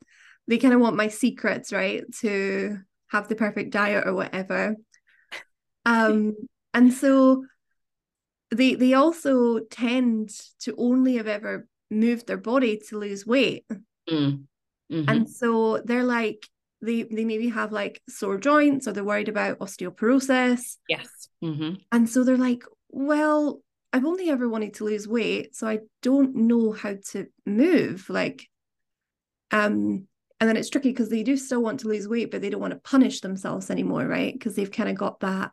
they 0.47 0.57
kind 0.57 0.73
of 0.73 0.79
want 0.79 0.95
my 0.95 1.09
secrets, 1.09 1.71
right? 1.71 2.03
To 2.21 2.79
have 3.09 3.27
the 3.27 3.35
perfect 3.35 3.71
diet 3.71 4.07
or 4.07 4.13
whatever. 4.13 4.75
Um, 5.85 6.35
and 6.73 6.93
so 6.93 7.45
they 8.51 8.75
they 8.75 8.93
also 8.93 9.59
tend 9.59 10.31
to 10.59 10.75
only 10.77 11.15
have 11.15 11.27
ever 11.27 11.65
moved 11.89 12.27
their 12.27 12.35
body 12.35 12.81
to 12.89 12.99
lose 12.99 13.25
weight. 13.25 13.65
Mm. 14.09 14.43
Mm-hmm. 14.91 15.09
And 15.09 15.29
so 15.29 15.81
they're 15.83 16.03
like 16.03 16.47
they 16.81 17.03
they 17.03 17.25
maybe 17.25 17.49
have 17.49 17.71
like 17.71 18.01
sore 18.07 18.37
joints 18.37 18.87
or 18.87 18.93
they're 18.93 19.03
worried 19.03 19.29
about 19.29 19.59
osteoporosis. 19.59 20.77
Yes. 20.87 21.29
Mm-hmm. 21.43 21.75
And 21.91 22.09
so 22.09 22.23
they're 22.23 22.37
like, 22.37 22.63
well, 22.89 23.61
I've 23.91 24.05
only 24.05 24.29
ever 24.29 24.47
wanted 24.47 24.75
to 24.75 24.85
lose 24.85 25.07
weight, 25.07 25.55
so 25.55 25.67
I 25.67 25.79
don't 26.01 26.35
know 26.35 26.71
how 26.71 26.95
to 27.11 27.27
move. 27.45 28.09
Like, 28.09 28.47
um, 29.51 30.07
and 30.39 30.47
then 30.47 30.57
it's 30.57 30.69
tricky 30.69 30.89
because 30.89 31.09
they 31.09 31.23
do 31.23 31.35
still 31.35 31.61
want 31.61 31.79
to 31.79 31.87
lose 31.87 32.07
weight 32.07 32.31
but 32.31 32.41
they 32.41 32.49
don't 32.49 32.61
want 32.61 32.73
to 32.73 32.79
punish 32.79 33.21
themselves 33.21 33.69
anymore 33.69 34.05
right? 34.05 34.33
Because 34.33 34.55
they've 34.55 34.71
kind 34.71 34.89
of 34.89 34.95
got 34.95 35.19
that 35.21 35.51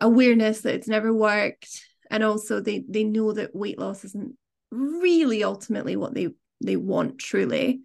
awareness 0.00 0.62
that 0.62 0.74
it's 0.74 0.88
never 0.88 1.12
worked. 1.12 1.68
And 2.10 2.22
also 2.22 2.60
they 2.60 2.84
they 2.88 3.04
know 3.04 3.32
that 3.32 3.54
weight 3.54 3.78
loss 3.78 4.04
isn't 4.04 4.36
really 4.70 5.42
ultimately 5.42 5.96
what 5.96 6.14
they 6.14 6.28
they 6.60 6.76
want 6.76 7.18
truly. 7.18 7.80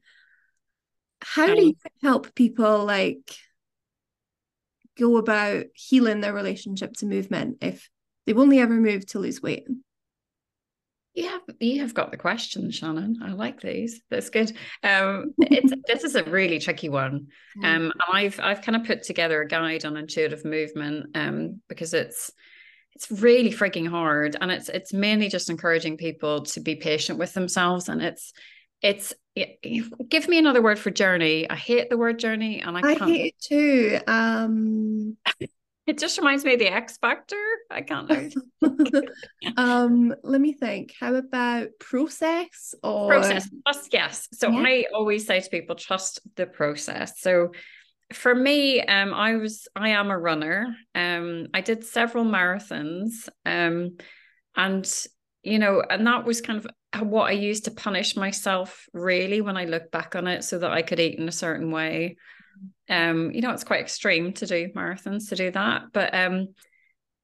How 1.22 1.54
do 1.54 1.66
you 1.66 1.74
help 2.02 2.34
people 2.36 2.86
like 2.86 3.36
go 4.98 5.18
about 5.18 5.66
healing 5.74 6.22
their 6.22 6.34
relationship 6.34 6.94
to 6.94 7.06
movement 7.06 7.58
if 7.62 7.90
they've 8.26 8.38
only 8.38 8.60
ever 8.60 8.74
moved 8.74 9.10
to 9.10 9.20
lose 9.20 9.42
weight 9.42 9.66
you 11.20 11.30
have 11.30 11.42
you 11.60 11.82
have 11.82 11.94
got 11.94 12.12
the 12.12 12.18
question, 12.18 12.72
Shannon. 12.72 13.20
I 13.22 13.32
like 13.32 13.62
these. 13.62 14.02
That's 14.10 14.30
good. 14.30 14.52
Um, 14.84 15.34
it's 15.40 15.74
this 15.88 16.04
is 16.04 16.16
a 16.16 16.24
really 16.24 16.60
tricky 16.60 16.90
one. 16.90 17.28
Um, 17.64 17.92
I've 18.12 18.40
I've 18.42 18.62
kind 18.62 18.76
of 18.76 18.86
put 18.86 19.04
together 19.04 19.42
a 19.42 19.48
guide 19.48 19.86
on 19.86 19.98
intuitive 19.98 20.46
movement 20.46 21.08
um, 21.16 21.62
because 21.68 21.94
it's 21.94 22.32
it's 22.96 23.12
really 23.12 23.52
freaking 23.52 23.88
hard, 23.88 24.38
and 24.40 24.52
it's 24.52 24.70
it's 24.70 24.94
mainly 24.94 25.30
just 25.30 25.50
encouraging 25.50 25.98
people 25.98 26.44
to 26.46 26.62
be 26.62 26.76
patient 26.76 27.20
with 27.20 27.34
themselves, 27.34 27.90
and 27.90 28.02
it's 28.02 28.34
it's 28.82 29.14
it, 29.36 29.60
give 30.10 30.28
me 30.28 30.38
another 30.38 30.62
word 30.62 30.80
for 30.80 30.90
journey. 30.90 31.50
I 31.50 31.56
hate 31.56 31.90
the 31.90 31.98
word 31.98 32.20
journey, 32.20 32.62
and 32.62 32.78
I, 32.78 32.82
I 32.82 32.96
hate 32.96 33.34
it 33.34 33.42
too. 33.42 34.00
Um, 34.08 35.18
it 35.90 35.98
just 35.98 36.20
reminds 36.20 36.46
me 36.46 36.54
of 36.54 36.60
the 36.60 36.72
X 36.72 36.98
Factor. 36.98 37.44
I 37.72 37.82
can't 37.82 38.36
um, 39.58 40.14
let 40.24 40.40
me 40.40 40.54
think. 40.54 40.94
How 41.00 41.16
about 41.16 41.70
process 41.80 42.76
or 42.84 43.10
process? 43.10 43.50
Trust, 43.66 43.90
yes. 43.92 44.28
So 44.34 44.52
yeah. 44.52 44.60
I 44.60 44.86
always 44.94 45.26
say 45.26 45.40
to 45.40 45.50
people, 45.50 45.76
trust 45.76 46.22
the 46.36 46.46
process. 46.46 47.20
So 47.20 47.54
for 48.14 48.36
me, 48.36 48.82
um, 48.82 49.16
I 49.16 49.38
was 49.38 49.68
I 49.76 49.90
am 49.90 50.12
a 50.12 50.18
runner. 50.18 50.76
Um, 50.94 51.48
I 51.56 51.62
did 51.62 51.84
several 51.84 52.24
marathons. 52.24 53.28
Um, 53.44 53.98
and 54.56 54.88
you 55.42 55.58
know, 55.58 55.82
and 55.82 56.06
that 56.06 56.24
was 56.24 56.40
kind 56.40 56.64
of 56.94 57.08
what 57.08 57.30
I 57.30 57.32
used 57.32 57.66
to 57.66 57.72
punish 57.72 58.16
myself 58.16 58.86
really 58.94 59.42
when 59.42 59.58
I 59.58 59.66
look 59.66 59.90
back 59.90 60.16
on 60.16 60.28
it 60.28 60.44
so 60.44 60.60
that 60.60 60.72
I 60.72 60.84
could 60.84 61.00
eat 61.00 61.18
in 61.18 61.28
a 61.28 61.32
certain 61.32 61.72
way 61.72 62.18
um 62.90 63.32
you 63.32 63.42
know 63.42 63.52
it's 63.52 63.64
quite 63.64 63.82
extreme 63.82 64.34
to 64.34 64.46
do 64.46 64.70
marathons 64.76 65.30
to 65.30 65.36
do 65.36 65.52
that. 65.52 65.84
But 65.94 66.14
um 66.14 66.50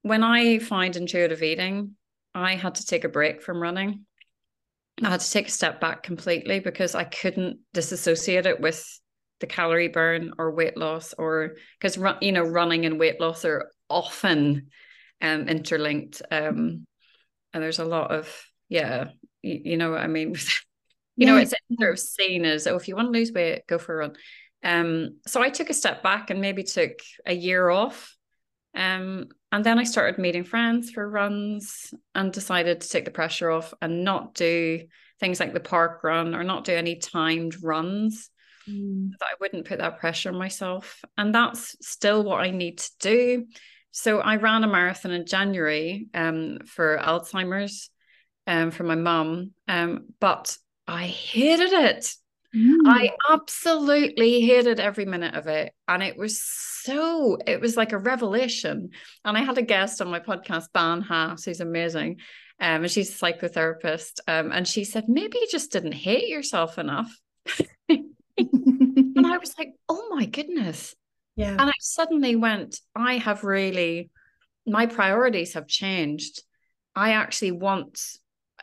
when 0.02 0.22
i 0.22 0.58
find 0.60 0.94
intuitive 0.94 1.42
eating 1.42 1.96
i 2.34 2.54
had 2.54 2.76
to 2.76 2.86
take 2.86 3.04
a 3.04 3.08
break 3.08 3.42
from 3.42 3.60
running. 3.60 4.04
I 5.02 5.10
had 5.10 5.20
to 5.20 5.30
take 5.30 5.48
a 5.48 5.50
step 5.50 5.80
back 5.80 6.02
completely 6.02 6.60
because 6.60 6.94
i 6.94 7.04
couldn't 7.04 7.58
disassociate 7.74 8.46
it 8.46 8.60
with 8.60 8.84
the 9.40 9.46
calorie 9.46 9.88
burn 9.88 10.32
or 10.38 10.50
weight 10.52 10.76
loss 10.76 11.12
or 11.18 11.56
because 11.78 11.98
you 12.22 12.32
know 12.32 12.42
running 12.42 12.86
and 12.86 12.98
weight 12.98 13.20
loss 13.20 13.44
are 13.44 13.70
often 13.88 14.68
um 15.20 15.48
interlinked 15.48 16.22
um 16.30 16.86
and 17.52 17.62
there's 17.62 17.78
a 17.78 17.84
lot 17.84 18.10
of 18.10 18.34
yeah 18.68 19.08
you, 19.42 19.60
you 19.64 19.76
know 19.76 19.90
what 19.90 20.00
i 20.00 20.06
mean? 20.06 20.34
You 21.18 21.26
yeah. 21.26 21.32
know 21.32 21.38
it's 21.38 21.54
sort 21.80 21.92
of 21.92 21.98
seen 21.98 22.44
as 22.44 22.66
oh 22.66 22.76
if 22.76 22.88
you 22.88 22.94
want 22.94 23.10
to 23.10 23.18
lose 23.18 23.32
weight 23.32 23.66
go 23.66 23.78
for 23.78 23.94
a 23.94 23.96
run 24.00 24.16
um, 24.66 25.18
so 25.28 25.40
I 25.40 25.50
took 25.50 25.70
a 25.70 25.74
step 25.74 26.02
back 26.02 26.30
and 26.30 26.40
maybe 26.40 26.64
took 26.64 26.98
a 27.24 27.32
year 27.32 27.70
off. 27.70 28.16
Um, 28.74 29.28
and 29.52 29.64
then 29.64 29.78
I 29.78 29.84
started 29.84 30.20
meeting 30.20 30.42
friends 30.42 30.90
for 30.90 31.08
runs 31.08 31.94
and 32.16 32.32
decided 32.32 32.80
to 32.80 32.88
take 32.88 33.04
the 33.04 33.12
pressure 33.12 33.48
off 33.48 33.72
and 33.80 34.02
not 34.02 34.34
do 34.34 34.82
things 35.20 35.38
like 35.38 35.54
the 35.54 35.60
park 35.60 36.02
run 36.02 36.34
or 36.34 36.42
not 36.42 36.64
do 36.64 36.72
any 36.72 36.96
timed 36.96 37.62
runs. 37.62 38.28
Mm. 38.68 39.12
That 39.20 39.26
I 39.26 39.34
wouldn't 39.40 39.68
put 39.68 39.78
that 39.78 40.00
pressure 40.00 40.30
on 40.30 40.36
myself. 40.36 41.00
And 41.16 41.32
that's 41.32 41.76
still 41.80 42.24
what 42.24 42.40
I 42.40 42.50
need 42.50 42.78
to 42.78 42.90
do. 42.98 43.46
So 43.92 44.18
I 44.18 44.34
ran 44.34 44.64
a 44.64 44.66
marathon 44.66 45.12
in 45.12 45.26
January 45.26 46.08
um, 46.12 46.58
for 46.66 46.98
Alzheimer's 46.98 47.88
um, 48.48 48.72
from 48.72 48.88
my 48.88 48.96
mum, 48.96 49.52
um, 49.68 50.06
but 50.18 50.58
I 50.88 51.06
hated 51.06 51.72
it. 51.72 52.12
Mm. 52.56 52.78
I 52.86 53.10
absolutely 53.30 54.40
hated 54.40 54.80
every 54.80 55.04
minute 55.04 55.34
of 55.34 55.46
it. 55.46 55.72
And 55.86 56.02
it 56.02 56.16
was 56.16 56.40
so, 56.40 57.36
it 57.46 57.60
was 57.60 57.76
like 57.76 57.92
a 57.92 57.98
revelation. 57.98 58.90
And 59.24 59.36
I 59.36 59.42
had 59.42 59.58
a 59.58 59.62
guest 59.62 60.00
on 60.00 60.10
my 60.10 60.20
podcast, 60.20 60.72
Ban 60.72 61.02
Haas, 61.02 61.44
who's 61.44 61.60
amazing. 61.60 62.20
Um, 62.58 62.82
and 62.82 62.90
she's 62.90 63.10
a 63.10 63.24
psychotherapist. 63.24 64.20
Um, 64.26 64.52
and 64.52 64.66
she 64.66 64.84
said, 64.84 65.04
maybe 65.08 65.38
you 65.38 65.48
just 65.50 65.70
didn't 65.70 65.92
hate 65.92 66.28
yourself 66.28 66.78
enough. 66.78 67.14
and 67.88 68.06
I 68.38 69.38
was 69.38 69.54
like, 69.58 69.74
oh 69.88 70.08
my 70.10 70.26
goodness. 70.26 70.94
Yeah. 71.38 71.50
And 71.50 71.68
I 71.68 71.74
suddenly 71.80 72.34
went, 72.34 72.80
I 72.94 73.18
have 73.18 73.44
really, 73.44 74.08
my 74.66 74.86
priorities 74.86 75.52
have 75.52 75.66
changed. 75.66 76.42
I 76.94 77.12
actually 77.12 77.52
want 77.52 78.00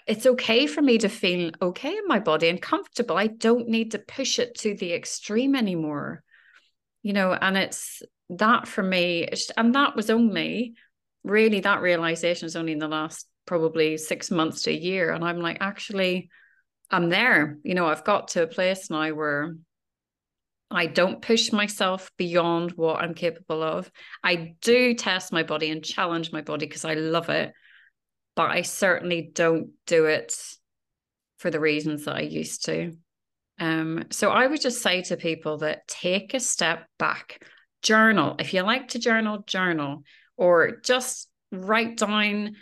it's 0.06 0.26
okay 0.26 0.68
for 0.68 0.82
me 0.82 0.98
to 0.98 1.10
feel 1.10 1.52
okay 1.62 1.98
in 1.98 2.08
my 2.08 2.20
body 2.20 2.50
and 2.50 2.62
comfortable. 2.62 3.18
I 3.18 3.28
don't 3.28 3.70
need 3.70 3.92
to 3.92 4.00
push 4.00 4.40
it 4.40 4.56
to 4.60 4.76
the 4.76 4.94
extreme 4.94 5.56
anymore. 5.56 6.24
You 7.02 7.14
know, 7.14 7.34
and 7.34 7.58
it's 7.58 8.02
that 8.30 8.68
for 8.68 8.84
me, 8.84 9.28
and 9.58 9.76
that 9.76 9.96
was 9.96 10.10
only 10.10 10.74
really 11.24 11.62
that 11.62 11.82
realization 11.82 12.46
is 12.46 12.56
only 12.56 12.74
in 12.74 12.80
the 12.80 12.88
last 12.88 13.28
probably 13.46 13.98
six 13.98 14.32
months 14.32 14.64
to 14.64 14.72
a 14.72 14.74
year. 14.74 15.12
And 15.12 15.24
I'm 15.24 15.40
like, 15.40 15.58
actually, 15.62 16.30
I'm 16.90 17.10
there. 17.10 17.58
You 17.64 17.76
know, 17.76 17.88
I've 17.88 18.04
got 18.04 18.30
to 18.30 18.44
a 18.44 18.48
place 18.48 18.90
now 18.90 19.10
where 19.14 19.56
I 20.70 20.88
don't 20.88 21.22
push 21.22 21.52
myself 21.52 22.12
beyond 22.18 22.72
what 22.72 23.02
I'm 23.02 23.14
capable 23.14 23.64
of. 23.64 23.92
I 24.24 24.56
do 24.62 24.94
test 24.94 25.32
my 25.32 25.44
body 25.44 25.70
and 25.70 25.84
challenge 25.84 26.32
my 26.32 26.42
body 26.42 26.66
because 26.66 26.86
I 26.86 26.96
love 26.96 27.30
it 27.30 27.54
but 28.36 28.50
I 28.50 28.62
certainly 28.64 29.30
don't 29.34 29.72
do 29.86 30.06
it 30.06 30.36
for 31.38 31.52
the 31.52 31.60
reasons 31.60 32.06
that 32.06 32.16
I 32.16 32.22
used 32.22 32.66
to. 32.66 32.94
Um, 33.60 34.06
so 34.10 34.30
I 34.30 34.48
would 34.48 34.62
just 34.62 34.82
say 34.82 35.02
to 35.04 35.18
people 35.18 35.58
that 35.60 35.88
take 35.88 36.34
a 36.34 36.40
step 36.40 36.88
back, 36.98 37.44
journal. 37.82 38.36
If 38.40 38.54
you 38.54 38.62
like 38.62 38.90
to 38.90 39.00
journal, 39.00 39.44
journal, 39.46 40.04
or 40.38 40.78
just 40.84 41.30
write 41.52 41.98
down 41.98 42.56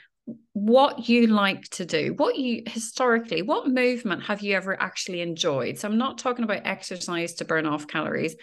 what 0.54 1.08
you 1.08 1.28
like 1.28 1.64
to 1.70 1.86
do, 1.86 2.14
what 2.18 2.38
you 2.38 2.64
historically, 2.66 3.42
what 3.42 3.68
movement 3.68 4.24
have 4.24 4.42
you 4.42 4.56
ever 4.56 4.80
actually 4.82 5.22
enjoyed? 5.22 5.78
So 5.78 5.88
I'm 5.88 5.98
not 5.98 6.18
talking 6.18 6.44
about 6.44 6.66
exercise 6.66 7.36
to 7.36 7.46
burn 7.46 7.66
off 7.66 7.88
calories. 7.88 8.36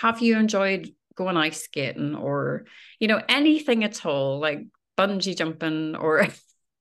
Have 0.00 0.20
you 0.20 0.38
enjoyed 0.38 0.90
going 1.14 1.36
ice 1.36 1.64
skating 1.64 2.14
or, 2.14 2.66
you 3.00 3.08
know, 3.08 3.20
anything 3.28 3.82
at 3.82 4.06
all, 4.06 4.38
like 4.38 4.60
bungee 4.96 5.36
jumping 5.36 5.96
or. 5.96 6.28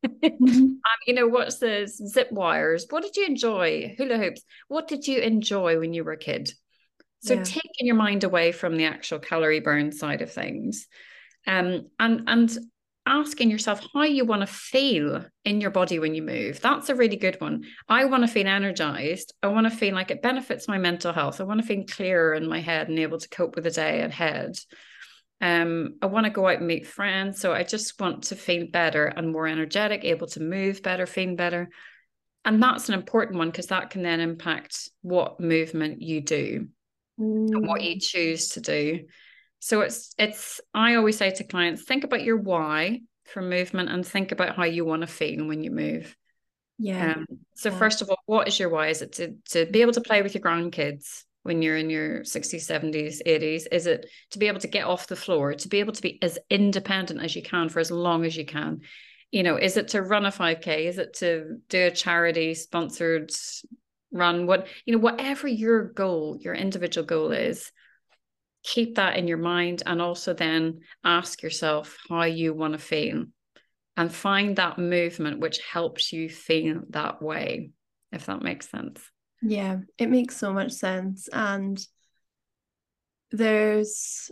um, 0.24 0.80
you 1.06 1.14
know, 1.14 1.28
what's 1.28 1.58
the 1.58 1.88
zip 1.88 2.32
wires? 2.32 2.86
What 2.90 3.04
did 3.04 3.16
you 3.16 3.26
enjoy? 3.26 3.96
Hula 3.98 4.18
hoops. 4.18 4.42
What 4.68 4.88
did 4.88 5.08
you 5.08 5.20
enjoy 5.20 5.80
when 5.80 5.94
you 5.94 6.04
were 6.04 6.14
a 6.14 6.18
kid? 6.18 6.54
So 7.22 7.34
yeah. 7.34 7.44
taking 7.44 7.88
your 7.88 7.96
mind 7.96 8.24
away 8.24 8.52
from 8.52 8.78
the 8.78 8.86
actual 8.86 9.20
calorie 9.20 9.60
burn 9.60 9.92
side 9.92 10.22
of 10.22 10.32
things, 10.32 10.88
um, 11.48 11.88
and 12.00 12.24
and 12.28 12.58
asking 13.08 13.50
yourself 13.50 13.82
how 13.94 14.04
you 14.04 14.26
want 14.26 14.42
to 14.42 14.48
feel 14.48 15.26
in 15.46 15.62
your 15.62 15.72
body 15.72 15.98
when 15.98 16.14
you 16.14 16.22
move. 16.22 16.60
That's 16.62 16.90
a 16.90 16.96
really 16.96 17.16
good 17.16 17.40
one. 17.40 17.64
I 17.88 18.06
want 18.06 18.24
to 18.24 18.28
feel 18.28 18.48
energized. 18.48 19.34
I 19.42 19.48
want 19.48 19.66
to 19.66 19.76
feel 19.76 19.96
like 19.96 20.12
it 20.12 20.22
benefits 20.22 20.68
my 20.68 20.78
mental 20.78 21.14
health. 21.14 21.40
I 21.40 21.46
want 21.46 21.62
to 21.62 21.66
feel 21.66 21.86
clearer 21.86 22.34
in 22.34 22.48
my 22.48 22.60
head 22.60 22.90
and 22.90 23.00
able 23.00 23.18
to 23.18 23.30
cope 23.30 23.56
with 23.56 23.64
the 23.64 23.72
day 23.72 24.02
ahead. 24.02 24.58
Um, 25.40 25.96
I 26.02 26.08
want 26.08 26.26
to 26.26 26.32
go 26.32 26.48
out 26.48 26.58
and 26.58 26.68
meet 26.68 26.88
friends. 26.88 27.40
So 27.40 27.54
I 27.54 27.64
just 27.64 28.00
want 28.00 28.24
to 28.26 28.36
feel 28.36 28.68
better 28.72 29.06
and 29.06 29.32
more 29.32 29.48
energetic, 29.48 30.04
able 30.04 30.28
to 30.28 30.40
move 30.40 30.82
better, 30.82 31.06
feel 31.06 31.36
better. 31.36 31.70
And 32.44 32.62
that's 32.64 32.88
an 32.88 32.96
important 32.96 33.38
one 33.38 33.50
because 33.50 33.68
that 33.68 33.90
can 33.90 34.04
then 34.04 34.20
impact 34.20 34.90
what 35.02 35.40
movement 35.40 36.02
you 36.02 36.22
do 36.22 36.68
mm. 37.20 37.48
and 37.52 37.68
what 37.68 37.84
you 37.84 37.98
mm. 37.98 38.04
choose 38.04 38.50
to 38.50 38.62
do. 38.62 39.02
So 39.60 39.82
it's 39.82 40.14
it's 40.18 40.62
I 40.74 40.96
always 40.96 41.18
say 41.18 41.32
to 41.32 41.44
clients, 41.44 41.84
think 41.84 42.04
about 42.04 42.24
your 42.24 42.38
why 42.38 43.02
for 43.26 43.42
movement 43.42 43.90
and 43.90 44.06
think 44.06 44.32
about 44.32 44.56
how 44.56 44.64
you 44.64 44.86
want 44.86 45.02
to 45.02 45.08
feel 45.08 45.46
when 45.46 45.64
you 45.64 45.72
move. 45.72 46.16
Yeah. 46.80 47.16
Um, 47.16 47.26
so 47.56 47.70
yeah. 47.70 47.78
first 47.78 48.02
of 48.02 48.10
all, 48.10 48.20
what 48.26 48.48
is 48.48 48.60
your 48.60 48.70
why? 48.70 48.88
Is 48.88 49.02
it 49.02 49.14
to 49.14 49.36
to 49.50 49.66
be 49.66 49.82
able 49.82 49.94
to 49.94 50.02
play 50.02 50.22
with 50.22 50.36
your 50.36 50.44
grandkids? 50.44 51.24
When 51.48 51.62
you're 51.62 51.78
in 51.78 51.90
your 51.90 52.20
60s 52.20 52.68
70s 52.68 53.22
80s 53.26 53.64
is 53.72 53.88
it 53.88 54.06
to 54.32 54.40
be 54.40 54.48
able 54.48 54.60
to 54.60 54.68
get 54.68 54.86
off 54.86 55.08
the 55.08 55.16
floor 55.16 55.54
to 55.54 55.68
be 55.70 55.80
able 55.80 55.94
to 55.94 56.02
be 56.02 56.20
as 56.22 56.38
independent 56.50 57.24
as 57.24 57.36
you 57.36 57.42
can 57.42 57.70
for 57.70 57.80
as 57.80 57.90
long 57.90 58.26
as 58.26 58.36
you 58.36 58.46
can? 58.46 58.82
You 59.32 59.44
know 59.44 59.56
is 59.56 59.78
it 59.78 59.90
to 59.90 60.02
run 60.02 60.26
a 60.26 60.32
5k 60.32 60.86
is 60.86 60.98
it 60.98 61.16
to 61.16 61.58
do 61.70 61.88
a 61.88 61.92
charity 61.92 62.54
sponsored 62.54 63.32
run? 64.12 64.46
What 64.46 64.68
you 64.86 64.94
know 64.94 65.00
whatever 65.00 65.48
your 65.48 65.86
goal 65.86 66.38
your 66.40 66.54
individual 66.54 67.08
goal 67.08 67.32
is 67.32 67.72
keep 68.64 68.96
that 68.96 69.16
in 69.16 69.28
your 69.28 69.38
mind 69.38 69.84
and 69.86 70.02
also 70.02 70.34
then 70.34 70.82
ask 71.04 71.42
yourself 71.42 71.98
how 72.10 72.24
you 72.24 72.54
want 72.54 72.74
to 72.74 72.80
feel 72.80 73.26
and 73.96 74.14
find 74.14 74.58
that 74.58 74.78
movement 74.78 75.40
which 75.40 75.60
helps 75.72 76.12
you 76.12 76.30
feel 76.30 76.82
that 76.90 77.22
way 77.22 77.72
if 78.12 78.26
that 78.26 78.42
makes 78.42 78.70
sense 78.70 79.02
yeah, 79.42 79.80
it 79.98 80.10
makes 80.10 80.38
so 80.38 80.54
much 80.54 80.72
sense. 80.72 81.30
And 81.32 81.80
there's 83.32 84.32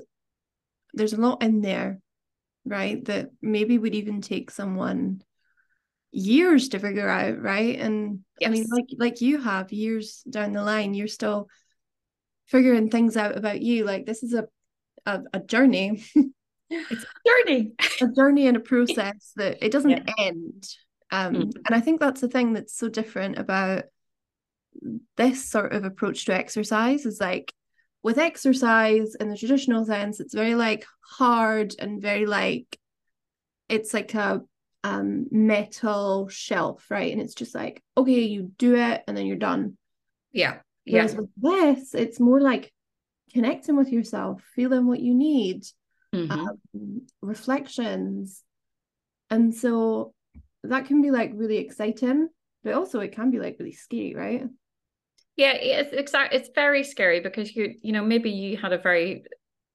there's 0.94 1.14
a 1.14 1.22
lot 1.22 1.44
in 1.44 1.62
there, 1.62 2.00
right? 2.66 3.04
That 3.06 3.32
maybe 3.42 3.78
would 3.78 3.96
even 3.96 4.22
take 4.22 4.50
someone 4.50 5.22
years 6.12 6.70
to 6.70 6.80
figure 6.80 7.10
out, 7.10 7.42
right? 7.42 7.80
And 7.80 8.20
yes. 8.40 8.48
I 8.48 8.52
mean, 8.52 8.66
like 8.72 8.86
like 8.98 9.22
you 9.22 9.42
have 9.42 9.72
years 9.74 10.24
down 10.30 10.54
the 10.54 10.64
line, 10.64 10.94
you're 10.94 11.08
still 11.08 11.50
figuring 12.48 12.90
things 12.90 13.18
out 13.18 13.38
about 13.38 13.62
you. 13.62 13.84
Like 13.84 14.06
this 14.06 14.24
is 14.24 14.34
a 14.34 14.48
a, 15.06 15.22
a 15.34 15.40
journey. 15.40 16.04
it's 16.70 17.04
a 17.04 17.30
journey. 17.30 17.74
a 18.02 18.08
journey 18.08 18.48
and 18.48 18.58
a 18.58 18.60
process 18.72 19.34
that 19.36 19.64
it 19.64 19.72
doesn't 19.72 19.92
yeah. 19.92 20.04
end. 20.18 20.68
Um, 21.12 21.36
mm-hmm. 21.36 21.50
and 21.66 21.76
I 21.76 21.82
think 21.82 22.00
that's 22.00 22.22
the 22.22 22.28
thing 22.28 22.54
that's 22.54 22.76
so 22.76 22.90
different 22.90 23.38
about 23.38 23.84
this 25.18 25.50
sort 25.50 25.74
of 25.74 25.84
approach 25.84 26.26
to 26.26 26.34
exercise 26.34 27.06
is 27.06 27.20
like 27.20 27.54
with 28.04 28.18
exercise 28.18 29.16
in 29.16 29.30
the 29.30 29.38
traditional 29.38 29.86
sense 29.86 30.20
it's 30.20 30.34
very 30.34 30.56
like 30.56 30.86
hard 31.02 31.74
and 31.80 32.02
very 32.02 32.26
like 32.26 32.78
it's 33.70 33.94
like 33.94 34.14
a 34.14 34.42
um 34.84 35.26
metal 35.32 36.28
shelf 36.30 36.86
right? 36.92 37.12
And 37.12 37.22
it's 37.22 37.34
just 37.34 37.56
like 37.56 37.82
okay 37.98 38.22
you 38.22 38.52
do 38.58 38.76
it 38.76 39.04
and 39.08 39.18
then 39.18 39.26
you're 39.26 39.38
done. 39.38 39.78
Yeah 40.32 40.58
yeah. 40.86 41.06
Whereas 41.06 41.16
with 41.16 41.30
this 41.38 41.96
it's 41.96 42.20
more 42.20 42.40
like 42.40 42.72
connecting 43.34 43.76
with 43.76 43.92
yourself 43.92 44.44
feeling 44.56 44.86
what 44.86 45.00
you 45.00 45.16
need 45.16 45.66
mm-hmm. 46.14 46.32
um, 46.32 47.02
reflections. 47.22 48.44
And 49.32 49.54
so 49.54 50.14
that 50.64 50.86
can 50.86 51.02
be 51.02 51.12
like 51.12 51.32
really 51.34 51.58
exciting 51.58 52.30
but 52.64 52.74
also 52.74 53.00
it 53.00 53.14
can 53.14 53.32
be 53.32 53.40
like 53.40 53.58
really 53.60 53.72
scary 53.72 54.16
right 54.16 54.44
yeah, 55.38 55.54
it's 55.54 55.94
exactly. 55.94 56.40
It's 56.40 56.50
very 56.56 56.84
scary 56.84 57.20
because 57.20 57.56
you, 57.56 57.76
you 57.82 57.92
know, 57.92 58.04
maybe 58.04 58.32
you 58.32 58.58
had 58.58 58.74
a 58.74 58.78
very 58.78 59.26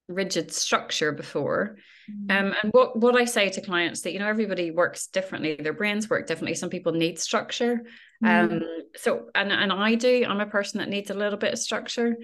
rigid 0.07 0.51
structure 0.51 1.11
before. 1.11 1.77
Mm-hmm. 2.09 2.45
Um, 2.45 2.55
and 2.61 2.71
what 2.73 2.97
what 2.99 3.15
I 3.15 3.25
say 3.25 3.49
to 3.49 3.61
clients 3.61 4.01
that 4.01 4.13
you 4.13 4.19
know 4.19 4.27
everybody 4.27 4.71
works 4.71 5.07
differently. 5.07 5.55
Their 5.55 5.73
brains 5.73 6.09
work 6.09 6.27
differently. 6.27 6.55
Some 6.55 6.69
people 6.69 6.93
need 6.93 7.19
structure. 7.19 7.81
Mm-hmm. 8.23 8.53
Um, 8.53 8.61
so 8.95 9.27
and 9.35 9.51
and 9.51 9.71
I 9.71 9.95
do. 9.95 10.25
I'm 10.27 10.41
a 10.41 10.45
person 10.45 10.79
that 10.79 10.89
needs 10.89 11.09
a 11.09 11.15
little 11.15 11.39
bit 11.39 11.53
of 11.53 11.59
structure. 11.59 12.15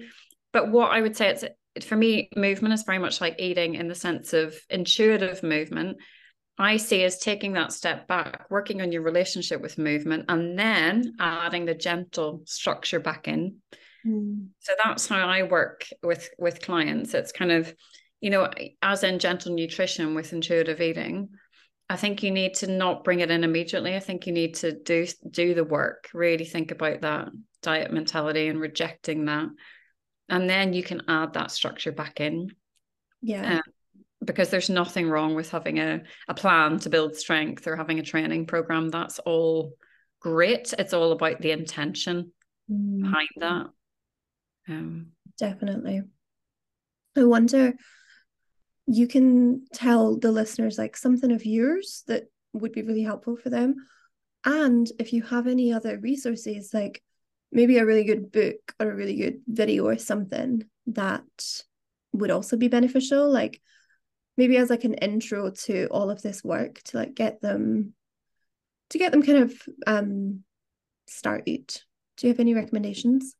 But 0.52 0.70
what 0.70 0.90
I 0.90 1.00
would 1.00 1.16
say 1.16 1.28
it's 1.30 1.44
for 1.86 1.96
me, 1.96 2.28
movement 2.34 2.74
is 2.74 2.82
very 2.82 2.98
much 2.98 3.20
like 3.20 3.36
eating 3.38 3.76
in 3.76 3.86
the 3.86 3.94
sense 3.94 4.32
of 4.32 4.58
intuitive 4.68 5.42
movement 5.42 5.98
I 6.58 6.76
see 6.76 7.04
as 7.04 7.18
taking 7.18 7.52
that 7.52 7.72
step 7.72 8.08
back, 8.08 8.46
working 8.50 8.82
on 8.82 8.90
your 8.90 9.02
relationship 9.02 9.60
with 9.60 9.78
movement, 9.78 10.24
and 10.28 10.58
then 10.58 11.14
adding 11.20 11.66
the 11.66 11.74
gentle 11.74 12.42
structure 12.46 12.98
back 12.98 13.28
in. 13.28 13.58
Mm. 14.04 14.48
So 14.58 14.72
that's 14.82 15.06
how 15.06 15.26
I 15.26 15.44
work 15.44 15.86
with 16.02 16.28
with 16.38 16.60
clients. 16.60 17.14
It's 17.14 17.32
kind 17.32 17.52
of, 17.52 17.72
you 18.20 18.30
know, 18.30 18.50
as 18.82 19.04
in 19.04 19.20
gentle 19.20 19.54
nutrition 19.54 20.14
with 20.14 20.32
intuitive 20.32 20.80
eating. 20.80 21.28
I 21.90 21.96
think 21.96 22.22
you 22.22 22.30
need 22.30 22.54
to 22.54 22.66
not 22.66 23.04
bring 23.04 23.20
it 23.20 23.30
in 23.30 23.44
immediately. 23.44 23.94
I 23.96 24.00
think 24.00 24.26
you 24.26 24.32
need 24.32 24.56
to 24.56 24.72
do 24.72 25.06
do 25.30 25.54
the 25.54 25.64
work, 25.64 26.08
really 26.12 26.44
think 26.44 26.70
about 26.70 27.02
that 27.02 27.28
diet 27.62 27.92
mentality 27.92 28.48
and 28.48 28.60
rejecting 28.60 29.26
that, 29.26 29.48
and 30.28 30.50
then 30.50 30.72
you 30.72 30.82
can 30.82 31.02
add 31.08 31.34
that 31.34 31.50
structure 31.50 31.92
back 31.92 32.20
in. 32.20 32.48
Yeah. 33.22 33.56
Um, 33.56 33.62
because 34.24 34.50
there's 34.50 34.70
nothing 34.70 35.08
wrong 35.08 35.34
with 35.34 35.50
having 35.50 35.78
a, 35.78 36.02
a 36.28 36.34
plan 36.34 36.78
to 36.80 36.90
build 36.90 37.16
strength 37.16 37.66
or 37.66 37.76
having 37.76 37.98
a 37.98 38.02
training 38.02 38.46
program. 38.46 38.90
That's 38.90 39.18
all 39.20 39.74
great. 40.20 40.74
It's 40.78 40.92
all 40.92 41.12
about 41.12 41.40
the 41.40 41.52
intention 41.52 42.32
mm. 42.70 43.02
behind 43.02 43.28
that. 43.36 43.66
Um, 44.68 45.12
Definitely. 45.38 46.02
I 47.16 47.24
wonder, 47.24 47.74
you 48.86 49.06
can 49.06 49.66
tell 49.72 50.16
the 50.16 50.32
listeners 50.32 50.78
like 50.78 50.96
something 50.96 51.30
of 51.30 51.46
yours 51.46 52.02
that 52.08 52.24
would 52.52 52.72
be 52.72 52.82
really 52.82 53.02
helpful 53.02 53.36
for 53.36 53.50
them. 53.50 53.76
And 54.44 54.90
if 54.98 55.12
you 55.12 55.22
have 55.22 55.46
any 55.46 55.72
other 55.72 55.98
resources, 55.98 56.72
like 56.72 57.02
maybe 57.52 57.78
a 57.78 57.86
really 57.86 58.04
good 58.04 58.32
book 58.32 58.74
or 58.80 58.90
a 58.90 58.94
really 58.94 59.16
good 59.16 59.40
video 59.46 59.86
or 59.86 59.98
something 59.98 60.64
that 60.88 61.22
would 62.12 62.30
also 62.30 62.56
be 62.56 62.68
beneficial, 62.68 63.30
like 63.30 63.60
maybe 64.38 64.56
as 64.56 64.70
like 64.70 64.84
an 64.84 64.94
intro 64.94 65.50
to 65.50 65.88
all 65.88 66.10
of 66.10 66.22
this 66.22 66.42
work 66.42 66.80
to 66.84 66.96
like 66.96 67.14
get 67.14 67.42
them 67.42 67.92
to 68.90 68.98
get 68.98 69.12
them 69.12 69.22
kind 69.22 69.38
of 69.38 69.62
um 69.86 70.44
started. 71.06 71.66
Do 72.16 72.26
you 72.26 72.32
have 72.32 72.40
any 72.40 72.54
recommendations? 72.54 73.34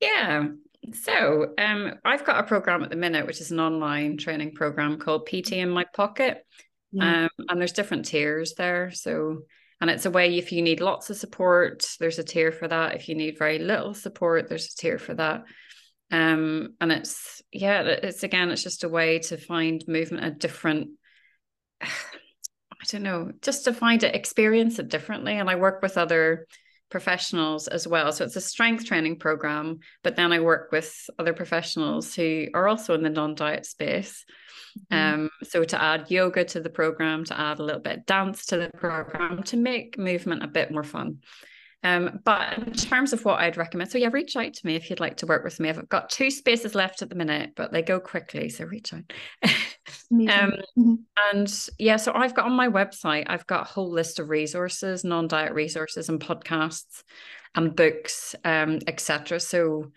Yeah. 0.00 0.48
So 0.92 1.54
um 1.56 1.94
I've 2.04 2.24
got 2.24 2.44
a 2.44 2.46
program 2.46 2.82
at 2.82 2.90
the 2.90 2.96
minute, 2.96 3.26
which 3.26 3.40
is 3.40 3.52
an 3.52 3.60
online 3.60 4.18
training 4.18 4.52
program 4.52 4.98
called 4.98 5.26
PT 5.26 5.52
in 5.52 5.70
my 5.70 5.86
pocket. 5.94 6.44
Yeah. 6.92 7.24
Um, 7.24 7.46
and 7.48 7.60
there's 7.60 7.72
different 7.72 8.04
tiers 8.04 8.54
there. 8.54 8.90
So 8.90 9.42
and 9.80 9.88
it's 9.88 10.06
a 10.06 10.10
way 10.10 10.36
if 10.36 10.50
you 10.50 10.60
need 10.62 10.80
lots 10.80 11.08
of 11.10 11.16
support, 11.16 11.86
there's 12.00 12.18
a 12.18 12.24
tier 12.24 12.50
for 12.50 12.66
that. 12.66 12.96
If 12.96 13.08
you 13.08 13.14
need 13.14 13.38
very 13.38 13.60
little 13.60 13.94
support, 13.94 14.48
there's 14.48 14.72
a 14.72 14.76
tier 14.76 14.98
for 14.98 15.14
that. 15.14 15.44
Um, 16.10 16.74
and 16.80 16.90
it's 16.90 17.42
yeah, 17.52 17.82
it's 17.82 18.22
again, 18.22 18.50
it's 18.50 18.62
just 18.62 18.84
a 18.84 18.88
way 18.88 19.18
to 19.20 19.36
find 19.36 19.84
movement 19.86 20.24
a 20.24 20.30
different 20.30 20.90
I 21.80 22.84
don't 22.86 23.02
know, 23.02 23.32
just 23.42 23.64
to 23.64 23.72
find 23.72 24.02
it, 24.04 24.14
experience 24.14 24.78
it 24.78 24.88
differently. 24.88 25.34
And 25.34 25.50
I 25.50 25.56
work 25.56 25.82
with 25.82 25.98
other 25.98 26.46
professionals 26.90 27.68
as 27.68 27.86
well. 27.86 28.12
So 28.12 28.24
it's 28.24 28.36
a 28.36 28.40
strength 28.40 28.86
training 28.86 29.18
program, 29.18 29.80
but 30.02 30.16
then 30.16 30.32
I 30.32 30.40
work 30.40 30.72
with 30.72 30.94
other 31.18 31.32
professionals 31.32 32.14
who 32.14 32.46
are 32.54 32.68
also 32.68 32.94
in 32.94 33.02
the 33.02 33.10
non-diet 33.10 33.66
space. 33.66 34.24
Mm-hmm. 34.90 35.22
Um, 35.22 35.30
so 35.42 35.64
to 35.64 35.82
add 35.82 36.10
yoga 36.10 36.44
to 36.44 36.60
the 36.60 36.70
program, 36.70 37.24
to 37.24 37.38
add 37.38 37.58
a 37.58 37.64
little 37.64 37.80
bit 37.80 38.06
dance 38.06 38.46
to 38.46 38.56
the 38.56 38.70
program, 38.78 39.42
to 39.44 39.56
make 39.56 39.98
movement 39.98 40.42
a 40.42 40.48
bit 40.48 40.70
more 40.70 40.84
fun. 40.84 41.18
Um, 41.84 42.20
but 42.24 42.58
in 42.58 42.72
terms 42.72 43.12
of 43.12 43.24
what 43.24 43.40
I'd 43.40 43.56
recommend, 43.56 43.90
so 43.90 43.98
yeah, 43.98 44.08
reach 44.12 44.36
out 44.36 44.52
to 44.52 44.66
me 44.66 44.74
if 44.74 44.90
you'd 44.90 45.00
like 45.00 45.18
to 45.18 45.26
work 45.26 45.44
with 45.44 45.60
me. 45.60 45.68
I've 45.68 45.88
got 45.88 46.10
two 46.10 46.30
spaces 46.30 46.74
left 46.74 47.02
at 47.02 47.08
the 47.08 47.14
minute, 47.14 47.52
but 47.54 47.72
they 47.72 47.82
go 47.82 48.00
quickly, 48.00 48.48
so 48.48 48.64
reach 48.64 48.92
out. 48.92 49.12
um, 49.44 49.48
mm-hmm. 50.76 50.94
And 51.32 51.68
yeah, 51.78 51.96
so 51.96 52.12
I've 52.14 52.34
got 52.34 52.46
on 52.46 52.52
my 52.52 52.68
website, 52.68 53.24
I've 53.28 53.46
got 53.46 53.62
a 53.62 53.72
whole 53.72 53.90
list 53.90 54.18
of 54.18 54.28
resources, 54.28 55.04
non-diet 55.04 55.54
resources, 55.54 56.08
and 56.08 56.20
podcasts, 56.20 57.04
and 57.54 57.76
books, 57.76 58.34
um, 58.44 58.80
etc. 58.88 59.38
So 59.38 59.92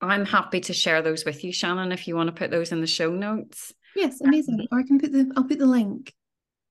I'm 0.00 0.26
happy 0.26 0.60
to 0.62 0.72
share 0.72 1.00
those 1.00 1.24
with 1.24 1.44
you, 1.44 1.52
Shannon, 1.52 1.92
if 1.92 2.08
you 2.08 2.16
want 2.16 2.28
to 2.28 2.32
put 2.32 2.50
those 2.50 2.72
in 2.72 2.80
the 2.80 2.86
show 2.88 3.10
notes. 3.10 3.72
Yes, 3.94 4.20
amazing. 4.20 4.60
Um, 4.60 4.66
or 4.72 4.80
I 4.80 4.82
can 4.82 4.98
put 4.98 5.12
the 5.12 5.32
I'll 5.36 5.44
put 5.44 5.60
the 5.60 5.66
link. 5.66 6.12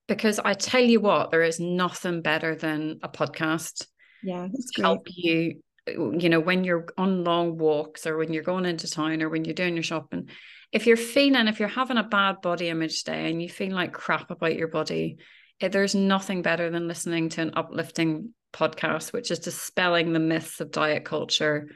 Because 0.05 0.37
I 0.37 0.53
tell 0.53 0.83
you 0.83 0.99
what, 0.99 1.31
there 1.31 1.43
is 1.43 1.61
nothing 1.61 2.21
better 2.21 2.55
than 2.55 2.99
a 3.03 3.07
podcast 3.07 3.87
yeah 4.23 4.47
help 4.77 5.07
you 5.07 5.55
you 5.87 6.29
know 6.29 6.39
when 6.39 6.63
you're 6.63 6.85
on 6.97 7.23
long 7.23 7.57
walks 7.57 8.07
or 8.07 8.17
when 8.17 8.31
you're 8.31 8.43
going 8.43 8.65
into 8.65 8.89
town 8.89 9.21
or 9.21 9.29
when 9.29 9.45
you're 9.45 9.53
doing 9.53 9.75
your 9.75 9.83
shopping. 9.83 10.29
If 10.71 10.87
you're 10.87 10.97
feeling 10.97 11.47
if 11.47 11.59
you're 11.59 11.69
having 11.69 11.97
a 11.97 12.03
bad 12.03 12.41
body 12.41 12.69
image 12.69 13.03
day 13.03 13.29
and 13.29 13.41
you 13.41 13.49
feel 13.49 13.73
like 13.73 13.93
crap 13.93 14.31
about 14.31 14.55
your 14.55 14.69
body 14.69 15.17
there's 15.61 15.95
nothing 15.95 16.41
better 16.41 16.69
than 16.69 16.87
listening 16.87 17.29
to 17.29 17.41
an 17.41 17.51
uplifting 17.55 18.33
podcast 18.51 19.13
which 19.13 19.31
is 19.31 19.39
dispelling 19.39 20.11
the 20.11 20.19
myths 20.19 20.59
of 20.59 20.71
diet 20.71 21.05
culture 21.05 21.67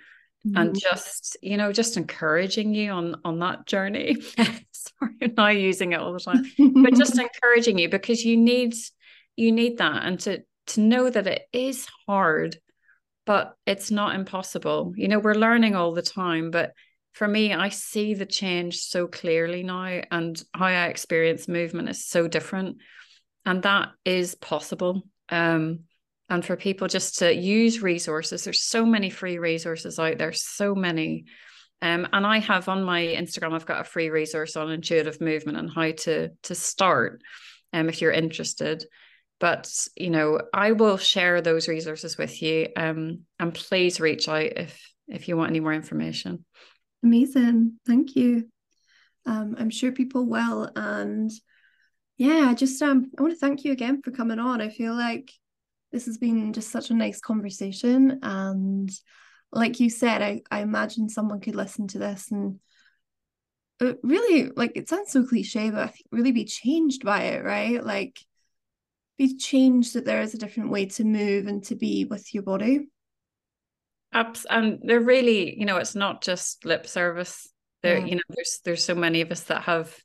mm-hmm. 0.46 0.58
and 0.58 0.80
just 0.80 1.38
you 1.42 1.58
know 1.58 1.72
just 1.72 1.96
encouraging 1.96 2.74
you 2.74 2.92
on 2.92 3.16
on 3.24 3.40
that 3.40 3.66
journey. 3.66 4.18
Sorry 4.72 5.12
i'm 5.22 5.34
not 5.36 5.56
using 5.58 5.92
it 5.92 6.00
all 6.00 6.14
the 6.14 6.20
time. 6.20 6.44
But 6.58 6.96
just 6.96 7.20
encouraging 7.20 7.78
you 7.78 7.90
because 7.90 8.24
you 8.24 8.38
need 8.38 8.74
you 9.36 9.52
need 9.52 9.78
that. 9.78 10.04
And 10.04 10.20
to 10.22 10.44
to 10.68 10.82
know 10.82 11.10
that 11.10 11.28
it 11.28 11.44
is 11.52 11.88
hard, 12.08 12.58
but 13.26 13.56
it's 13.66 13.92
not 13.92 14.16
impossible. 14.16 14.94
You 14.96 15.08
know, 15.08 15.20
we're 15.20 15.34
learning 15.34 15.76
all 15.76 15.94
the 15.94 16.02
time, 16.02 16.52
but 16.52 16.74
for 17.14 17.28
me, 17.28 17.54
I 17.54 17.70
see 17.70 18.14
the 18.14 18.26
change 18.26 18.78
so 18.78 19.08
clearly 19.08 19.64
now, 19.64 20.02
and 20.12 20.42
how 20.54 20.66
I 20.66 20.86
experience 20.86 21.48
movement 21.48 21.90
is 21.90 22.06
so 22.06 22.28
different. 22.28 22.78
And 23.46 23.64
that 23.64 23.90
is 24.06 24.36
possible. 24.36 25.02
Um, 25.30 25.80
and 26.30 26.46
for 26.46 26.56
people 26.56 26.88
just 26.88 27.20
to 27.20 27.34
use 27.34 27.82
resources, 27.82 28.44
there's 28.44 28.62
so 28.62 28.86
many 28.86 29.10
free 29.10 29.40
resources 29.40 29.98
out 29.98 30.18
there, 30.18 30.34
so 30.34 30.76
many. 30.76 31.26
Um, 31.82 32.08
and 32.12 32.26
I 32.26 32.40
have 32.40 32.70
on 32.70 32.84
my 32.84 33.02
Instagram, 33.02 33.54
I've 33.54 33.66
got 33.66 33.82
a 33.82 33.86
free 33.86 34.10
resource 34.10 34.56
on 34.56 34.72
intuitive 34.72 35.22
movement 35.22 35.58
and 35.58 35.72
how 35.74 35.92
to 35.92 36.30
to 36.44 36.56
start. 36.56 37.22
Um, 37.74 37.90
if 37.90 38.02
you're 38.02 38.12
interested, 38.12 38.84
but 39.40 39.72
you 39.96 40.10
know 40.10 40.40
i 40.54 40.72
will 40.72 40.98
share 40.98 41.42
those 41.42 41.68
resources 41.68 42.18
with 42.18 42.42
you 42.42 42.68
um, 42.76 43.20
and 43.40 43.54
please 43.54 44.00
reach 44.00 44.28
out 44.28 44.42
if 44.58 44.94
if 45.08 45.28
you 45.30 45.38
want 45.38 45.50
any 45.50 45.62
more 45.62 45.74
information. 45.74 46.44
Amazing. 47.04 47.80
Thank 47.86 48.16
you. 48.16 48.50
Um, 49.26 49.56
i'm 49.60 49.70
sure 49.70 49.92
people 49.92 50.26
will. 50.26 50.70
And 50.76 51.32
yeah 52.18 52.48
I 52.50 52.54
just 52.54 52.82
um 52.82 53.12
i 53.18 53.22
want 53.22 53.34
to 53.34 53.40
thank 53.40 53.64
you 53.64 53.72
again 53.72 54.02
for 54.02 54.12
coming 54.12 54.40
on. 54.40 54.62
I 54.62 54.70
feel 54.70 54.96
like 54.96 55.32
this 55.92 56.06
has 56.06 56.18
been 56.18 56.52
just 56.54 56.72
such 56.72 56.90
a 56.90 56.96
nice 56.96 57.20
conversation. 57.20 58.20
And 58.22 58.90
like 59.54 59.80
you 59.80 59.90
said 59.90 60.22
i, 60.22 60.42
I 60.52 60.60
imagine 60.60 61.08
someone 61.08 61.40
could 61.40 61.56
listen 61.56 61.88
to 61.90 62.00
this 62.00 62.32
and 62.32 62.60
really 64.04 64.52
like 64.56 64.74
it 64.76 64.90
sounds 64.90 65.12
so 65.12 65.24
cliche 65.24 65.70
but 65.70 65.80
i 65.80 65.88
think 65.88 66.06
really 66.12 66.32
be 66.32 66.46
changed 66.46 67.06
by 67.06 67.24
it 67.24 67.44
right? 67.46 67.84
Like 67.84 68.20
be 69.18 69.38
changed 69.38 69.94
that 69.94 70.06
there 70.06 70.22
is 70.22 70.34
a 70.34 70.38
different 70.38 70.70
way 70.70 70.86
to 70.86 71.04
move 71.04 71.48
and 71.48 71.64
to 71.66 71.76
be 71.76 72.06
with 72.06 72.34
your 72.34 72.44
body? 72.44 72.88
Ups 74.14 74.46
and 74.50 74.80
they're 74.84 75.02
really 75.02 75.60
you 75.60 75.66
know 75.66 75.78
it's 75.78 75.96
not 75.96 76.22
just 76.22 76.66
lip 76.66 76.88
service. 76.88 77.50
There 77.84 77.98
yeah. 77.98 78.06
you 78.06 78.16
know 78.16 78.22
there's 78.30 78.60
there's 78.64 78.84
so 78.84 78.96
many 78.96 79.22
of 79.22 79.32
us 79.32 79.44
that 79.44 79.64
have 79.64 79.96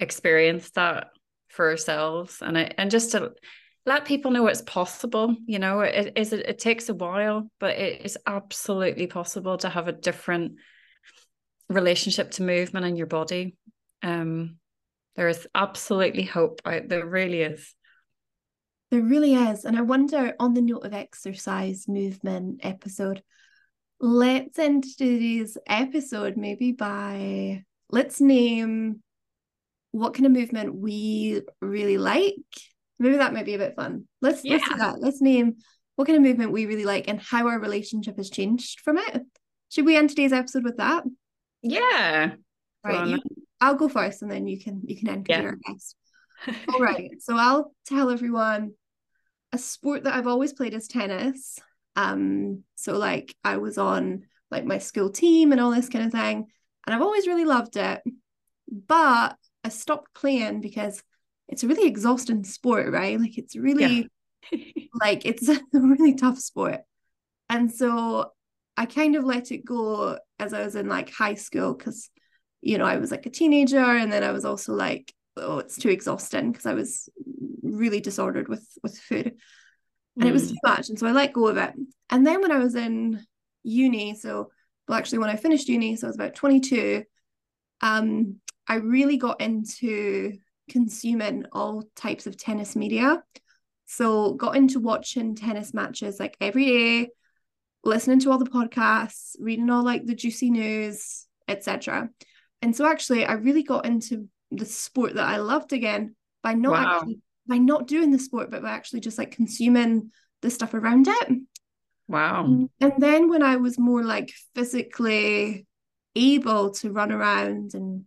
experienced 0.00 0.74
that 0.74 1.08
for 1.48 1.70
ourselves. 1.70 2.42
And 2.42 2.56
it, 2.56 2.74
and 2.78 2.90
just 2.90 3.12
to 3.12 3.32
let 3.86 4.04
people 4.04 4.30
know 4.30 4.46
it's 4.48 4.62
possible 4.62 5.34
you 5.46 5.58
know 5.58 5.80
it 5.80 6.12
is 6.16 6.32
it, 6.32 6.46
it 6.46 6.58
takes 6.58 6.90
a 6.90 6.94
while 6.94 7.50
but 7.58 7.76
it 7.78 8.02
is 8.04 8.18
absolutely 8.26 9.06
possible 9.06 9.56
to 9.56 9.68
have 9.68 9.88
a 9.88 9.92
different 9.92 10.56
relationship 11.70 12.30
to 12.32 12.42
movement 12.42 12.86
in 12.86 12.96
your 12.96 13.06
body. 13.06 13.56
Um 14.02 14.56
there 15.16 15.28
is 15.28 15.48
absolutely 15.54 16.22
hope 16.22 16.60
out 16.64 16.88
there 16.88 17.06
really 17.06 17.42
is 17.42 17.74
there 18.90 19.02
really 19.02 19.34
is. 19.34 19.64
And 19.64 19.76
I 19.76 19.82
wonder, 19.82 20.34
on 20.38 20.54
the 20.54 20.62
note 20.62 20.84
of 20.84 20.94
exercise 20.94 21.86
movement 21.88 22.60
episode, 22.62 23.22
let's 24.00 24.58
end 24.58 24.84
today's 24.84 25.58
episode 25.66 26.36
maybe 26.36 26.72
by 26.72 27.64
let's 27.90 28.20
name 28.20 29.02
what 29.90 30.14
kind 30.14 30.26
of 30.26 30.32
movement 30.32 30.74
we 30.74 31.42
really 31.60 31.98
like. 31.98 32.34
Maybe 32.98 33.16
that 33.16 33.32
might 33.32 33.46
be 33.46 33.54
a 33.54 33.58
bit 33.58 33.76
fun. 33.76 34.06
Let's 34.20 34.44
yeah. 34.44 34.54
let's 34.54 34.68
do 34.68 34.76
that. 34.76 35.00
Let's 35.00 35.20
name 35.20 35.56
what 35.96 36.06
kind 36.06 36.16
of 36.16 36.22
movement 36.22 36.52
we 36.52 36.66
really 36.66 36.84
like 36.84 37.08
and 37.08 37.20
how 37.20 37.48
our 37.48 37.58
relationship 37.58 38.16
has 38.16 38.30
changed 38.30 38.80
from 38.80 38.98
it. 38.98 39.22
Should 39.70 39.84
we 39.84 39.96
end 39.96 40.10
today's 40.10 40.32
episode 40.32 40.64
with 40.64 40.78
that? 40.78 41.04
Yeah. 41.62 42.32
Right. 42.84 43.08
You, 43.08 43.20
I'll 43.60 43.74
go 43.74 43.88
first 43.88 44.22
and 44.22 44.30
then 44.30 44.46
you 44.46 44.60
can 44.60 44.82
you 44.86 44.96
can 44.96 45.08
end 45.08 45.26
yeah. 45.28 45.42
your 45.42 45.58
guest. 45.66 45.96
All 46.72 46.80
right. 46.80 47.10
So 47.20 47.36
I'll 47.36 47.72
tell 47.86 48.10
everyone 48.10 48.72
a 49.52 49.58
sport 49.58 50.04
that 50.04 50.14
I've 50.14 50.26
always 50.26 50.52
played 50.52 50.74
is 50.74 50.88
tennis. 50.88 51.58
Um, 51.96 52.62
so 52.74 52.96
like 52.96 53.34
I 53.44 53.56
was 53.56 53.78
on 53.78 54.22
like 54.50 54.64
my 54.64 54.78
school 54.78 55.10
team 55.10 55.52
and 55.52 55.60
all 55.60 55.70
this 55.70 55.88
kind 55.88 56.04
of 56.04 56.12
thing, 56.12 56.46
and 56.86 56.94
I've 56.94 57.02
always 57.02 57.26
really 57.26 57.44
loved 57.44 57.76
it. 57.76 58.02
But 58.70 59.36
I 59.64 59.68
stopped 59.68 60.14
playing 60.14 60.60
because 60.60 61.02
it's 61.48 61.64
a 61.64 61.68
really 61.68 61.88
exhausting 61.88 62.44
sport, 62.44 62.92
right? 62.92 63.18
Like 63.18 63.36
it's 63.38 63.56
really 63.56 64.08
yeah. 64.52 64.58
like 65.00 65.26
it's 65.26 65.48
a 65.48 65.60
really 65.72 66.14
tough 66.14 66.38
sport. 66.38 66.80
And 67.50 67.72
so 67.72 68.32
I 68.76 68.86
kind 68.86 69.16
of 69.16 69.24
let 69.24 69.50
it 69.50 69.64
go 69.64 70.18
as 70.38 70.52
I 70.52 70.64
was 70.64 70.76
in 70.76 70.88
like 70.88 71.10
high 71.10 71.34
school 71.34 71.74
because 71.74 72.10
you 72.60 72.76
know, 72.76 72.84
I 72.84 72.96
was 72.96 73.10
like 73.10 73.26
a 73.26 73.30
teenager 73.30 73.78
and 73.78 74.12
then 74.12 74.24
I 74.24 74.32
was 74.32 74.44
also 74.44 74.72
like 74.72 75.12
oh 75.40 75.58
it's 75.58 75.76
too 75.76 75.90
exhausting 75.90 76.52
because 76.52 76.66
I 76.66 76.74
was 76.74 77.08
really 77.62 78.00
disordered 78.00 78.48
with 78.48 78.66
with 78.82 78.98
food 78.98 79.34
and 80.16 80.24
mm. 80.24 80.28
it 80.28 80.32
was 80.32 80.46
mm. 80.46 80.50
too 80.50 80.58
much 80.64 80.88
and 80.88 80.98
so 80.98 81.06
I 81.06 81.12
let 81.12 81.32
go 81.32 81.48
of 81.48 81.56
it 81.56 81.74
and 82.10 82.26
then 82.26 82.40
when 82.40 82.52
I 82.52 82.58
was 82.58 82.74
in 82.74 83.24
uni 83.62 84.14
so 84.14 84.50
well 84.86 84.98
actually 84.98 85.18
when 85.18 85.30
I 85.30 85.36
finished 85.36 85.68
uni 85.68 85.96
so 85.96 86.06
I 86.06 86.10
was 86.10 86.16
about 86.16 86.34
22 86.34 87.04
um 87.80 88.36
I 88.66 88.76
really 88.76 89.16
got 89.16 89.40
into 89.40 90.38
consuming 90.70 91.46
all 91.52 91.84
types 91.96 92.26
of 92.26 92.36
tennis 92.36 92.76
media 92.76 93.22
so 93.86 94.34
got 94.34 94.56
into 94.56 94.80
watching 94.80 95.34
tennis 95.34 95.72
matches 95.72 96.20
like 96.20 96.36
every 96.40 96.66
day 96.66 97.08
listening 97.84 98.20
to 98.20 98.30
all 98.30 98.38
the 98.38 98.50
podcasts 98.50 99.36
reading 99.40 99.70
all 99.70 99.84
like 99.84 100.04
the 100.04 100.14
juicy 100.14 100.50
news 100.50 101.26
etc 101.46 102.10
and 102.60 102.74
so 102.74 102.86
actually 102.86 103.24
I 103.24 103.34
really 103.34 103.62
got 103.62 103.86
into 103.86 104.28
the 104.50 104.64
sport 104.64 105.14
that 105.14 105.26
I 105.26 105.38
loved 105.38 105.72
again 105.72 106.14
by 106.42 106.54
not 106.54 106.72
wow. 106.72 106.96
actually 106.96 107.20
by 107.46 107.58
not 107.58 107.86
doing 107.86 108.10
the 108.10 108.18
sport, 108.18 108.50
but 108.50 108.62
by 108.62 108.70
actually 108.70 109.00
just 109.00 109.16
like 109.16 109.30
consuming 109.30 110.10
the 110.42 110.50
stuff 110.50 110.74
around 110.74 111.08
it. 111.08 111.28
Wow. 112.06 112.68
And 112.80 112.94
then 112.98 113.28
when 113.28 113.42
I 113.42 113.56
was 113.56 113.78
more 113.78 114.04
like 114.04 114.32
physically 114.54 115.66
able 116.14 116.70
to 116.72 116.92
run 116.92 117.10
around 117.10 117.74
and 117.74 118.04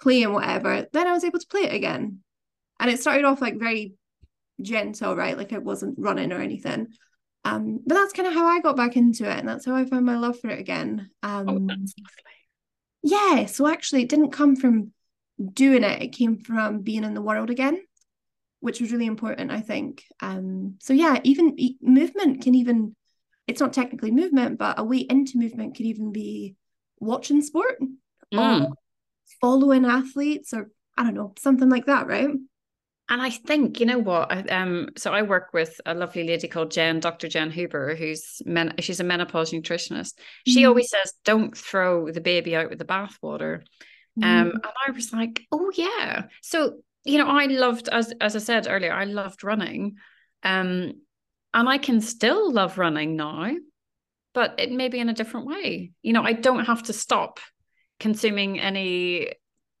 play 0.00 0.22
and 0.22 0.32
whatever, 0.32 0.86
then 0.92 1.06
I 1.06 1.12
was 1.12 1.24
able 1.24 1.38
to 1.38 1.46
play 1.46 1.62
it 1.62 1.74
again. 1.74 2.20
And 2.80 2.90
it 2.90 3.00
started 3.00 3.24
off 3.24 3.40
like 3.40 3.58
very 3.58 3.94
gentle, 4.60 5.16
right? 5.16 5.36
Like 5.36 5.52
I 5.52 5.58
wasn't 5.58 5.98
running 5.98 6.32
or 6.32 6.40
anything. 6.40 6.88
Um, 7.44 7.80
but 7.86 7.94
that's 7.94 8.12
kind 8.12 8.26
of 8.26 8.34
how 8.34 8.46
I 8.46 8.60
got 8.60 8.76
back 8.76 8.96
into 8.96 9.24
it, 9.24 9.38
and 9.38 9.48
that's 9.48 9.64
how 9.64 9.76
I 9.76 9.84
found 9.84 10.04
my 10.04 10.16
love 10.16 10.40
for 10.40 10.50
it 10.50 10.58
again. 10.58 11.10
Um, 11.22 11.48
oh, 11.48 11.58
that's 11.64 11.94
lovely. 11.96 12.26
Yeah, 13.04 13.46
so 13.46 13.68
actually, 13.68 14.02
it 14.02 14.08
didn't 14.08 14.32
come 14.32 14.56
from 14.56 14.92
doing 15.52 15.84
it; 15.84 16.02
it 16.02 16.12
came 16.12 16.38
from 16.38 16.82
being 16.82 17.04
in 17.04 17.14
the 17.14 17.22
world 17.22 17.50
again, 17.50 17.80
which 18.60 18.80
was 18.80 18.92
really 18.92 19.06
important, 19.06 19.50
I 19.50 19.60
think. 19.60 20.04
Um, 20.20 20.76
so 20.80 20.92
yeah, 20.92 21.20
even 21.24 21.56
movement 21.80 22.42
can 22.42 22.54
even 22.54 22.96
it's 23.46 23.60
not 23.60 23.72
technically 23.72 24.10
movement, 24.10 24.58
but 24.58 24.78
a 24.78 24.84
way 24.84 24.98
into 24.98 25.38
movement 25.38 25.76
could 25.76 25.86
even 25.86 26.12
be 26.12 26.56
watching 26.98 27.42
sport 27.42 27.78
mm. 28.34 28.64
or 28.64 28.72
following 29.40 29.84
athletes 29.84 30.52
or 30.52 30.70
I 30.96 31.04
don't 31.04 31.14
know, 31.14 31.34
something 31.38 31.68
like 31.68 31.86
that, 31.86 32.06
right? 32.06 32.30
And 33.08 33.22
I 33.22 33.30
think, 33.30 33.78
you 33.78 33.86
know 33.86 33.98
what? 33.98 34.50
Um, 34.50 34.88
so 34.96 35.12
I 35.12 35.22
work 35.22 35.50
with 35.52 35.80
a 35.86 35.94
lovely 35.94 36.26
lady 36.26 36.48
called 36.48 36.72
Jen, 36.72 36.98
Dr. 36.98 37.28
Jen 37.28 37.52
Huber, 37.52 37.94
who's 37.94 38.42
men- 38.44 38.74
she's 38.80 38.98
a 38.98 39.04
menopause 39.04 39.52
nutritionist. 39.52 40.14
She 40.46 40.64
mm. 40.64 40.68
always 40.68 40.90
says, 40.90 41.12
"Don't 41.24 41.56
throw 41.56 42.10
the 42.10 42.20
baby 42.20 42.56
out 42.56 42.68
with 42.68 42.80
the 42.80 42.84
bathwater." 42.84 43.62
Mm. 44.18 44.24
Um, 44.24 44.50
and 44.50 44.72
I 44.86 44.90
was 44.90 45.12
like, 45.12 45.46
"Oh 45.52 45.70
yeah." 45.74 46.24
So 46.42 46.78
you 47.04 47.18
know, 47.18 47.28
I 47.28 47.46
loved, 47.46 47.88
as 47.88 48.12
as 48.20 48.34
I 48.34 48.40
said 48.40 48.66
earlier, 48.68 48.92
I 48.92 49.04
loved 49.04 49.44
running, 49.44 49.96
um, 50.42 50.92
and 51.54 51.68
I 51.68 51.78
can 51.78 52.00
still 52.00 52.52
love 52.52 52.78
running 52.78 53.16
now, 53.16 53.52
but 54.34 54.54
it 54.58 54.72
may 54.72 54.88
be 54.88 54.98
in 54.98 55.08
a 55.08 55.14
different 55.14 55.46
way. 55.46 55.92
You 56.02 56.12
know, 56.12 56.22
I 56.22 56.32
don't 56.32 56.64
have 56.64 56.84
to 56.84 56.92
stop 56.92 57.38
consuming 58.00 58.60
any 58.60 59.30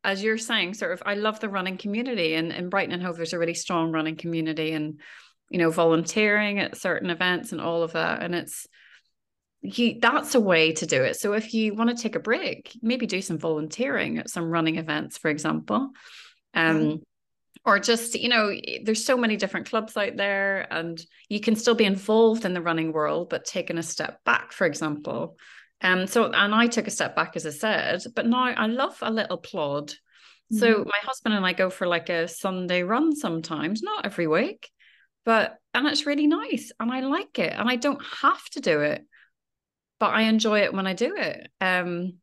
as 0.04 0.22
you're 0.22 0.38
saying, 0.38 0.72
sort 0.74 0.92
of, 0.92 1.02
I 1.04 1.14
love 1.14 1.40
the 1.40 1.48
running 1.48 1.78
community, 1.78 2.34
and 2.34 2.52
in 2.52 2.68
Brighton 2.68 2.94
and 2.94 3.02
Hove, 3.02 3.16
there's 3.16 3.32
a 3.32 3.40
really 3.40 3.54
strong 3.54 3.90
running 3.90 4.16
community, 4.16 4.72
and 4.72 5.00
you 5.50 5.58
know, 5.58 5.70
volunteering 5.70 6.60
at 6.60 6.76
certain 6.76 7.10
events 7.10 7.52
and 7.52 7.60
all 7.60 7.82
of 7.82 7.92
that, 7.92 8.22
and 8.22 8.34
it's 8.34 8.66
you 9.66 9.98
that's 10.00 10.34
a 10.34 10.40
way 10.40 10.72
to 10.72 10.86
do 10.86 11.02
it. 11.02 11.16
So 11.16 11.32
if 11.32 11.54
you 11.54 11.74
want 11.74 11.90
to 11.90 12.02
take 12.02 12.14
a 12.14 12.20
break, 12.20 12.78
maybe 12.82 13.06
do 13.06 13.20
some 13.20 13.38
volunteering 13.38 14.18
at 14.18 14.30
some 14.30 14.50
running 14.50 14.76
events, 14.76 15.18
for 15.18 15.28
example. 15.30 15.90
Um, 16.54 16.80
mm. 16.80 17.02
Or 17.64 17.80
just, 17.80 18.14
you 18.14 18.28
know, 18.28 18.54
there's 18.84 19.04
so 19.04 19.16
many 19.16 19.36
different 19.36 19.68
clubs 19.68 19.96
out 19.96 20.16
there, 20.16 20.72
and 20.72 21.04
you 21.28 21.40
can 21.40 21.56
still 21.56 21.74
be 21.74 21.84
involved 21.84 22.44
in 22.44 22.54
the 22.54 22.62
running 22.62 22.92
world, 22.92 23.28
but 23.28 23.44
taking 23.44 23.76
a 23.76 23.82
step 23.82 24.22
back, 24.22 24.52
for 24.52 24.68
example, 24.68 25.36
um, 25.82 26.06
so 26.06 26.30
and 26.32 26.54
I 26.54 26.66
took 26.66 26.86
a 26.86 26.90
step 26.90 27.14
back, 27.14 27.36
as 27.36 27.46
I 27.46 27.50
said, 27.50 28.02
but 28.14 28.26
now 28.26 28.44
I 28.44 28.66
love 28.66 28.96
a 29.02 29.10
little 29.10 29.36
plod. 29.36 29.90
Mm-hmm. 29.90 30.58
So 30.58 30.84
my 30.84 30.98
husband 31.02 31.34
and 31.34 31.44
I 31.44 31.52
go 31.52 31.70
for 31.70 31.86
like 31.86 32.08
a 32.08 32.28
Sunday 32.28 32.82
run 32.82 33.14
sometimes, 33.14 33.82
not 33.82 34.06
every 34.06 34.26
week, 34.26 34.70
but 35.24 35.58
and 35.74 35.86
it's 35.86 36.06
really 36.06 36.26
nice 36.26 36.72
and 36.80 36.90
I 36.90 37.00
like 37.00 37.38
it 37.38 37.52
and 37.52 37.68
I 37.68 37.76
don't 37.76 38.02
have 38.22 38.44
to 38.50 38.60
do 38.60 38.80
it, 38.80 39.04
but 39.98 40.12
I 40.12 40.22
enjoy 40.22 40.60
it 40.60 40.74
when 40.74 40.86
I 40.86 40.92
do 40.92 41.14
it. 41.16 41.48
Um, 41.60 42.14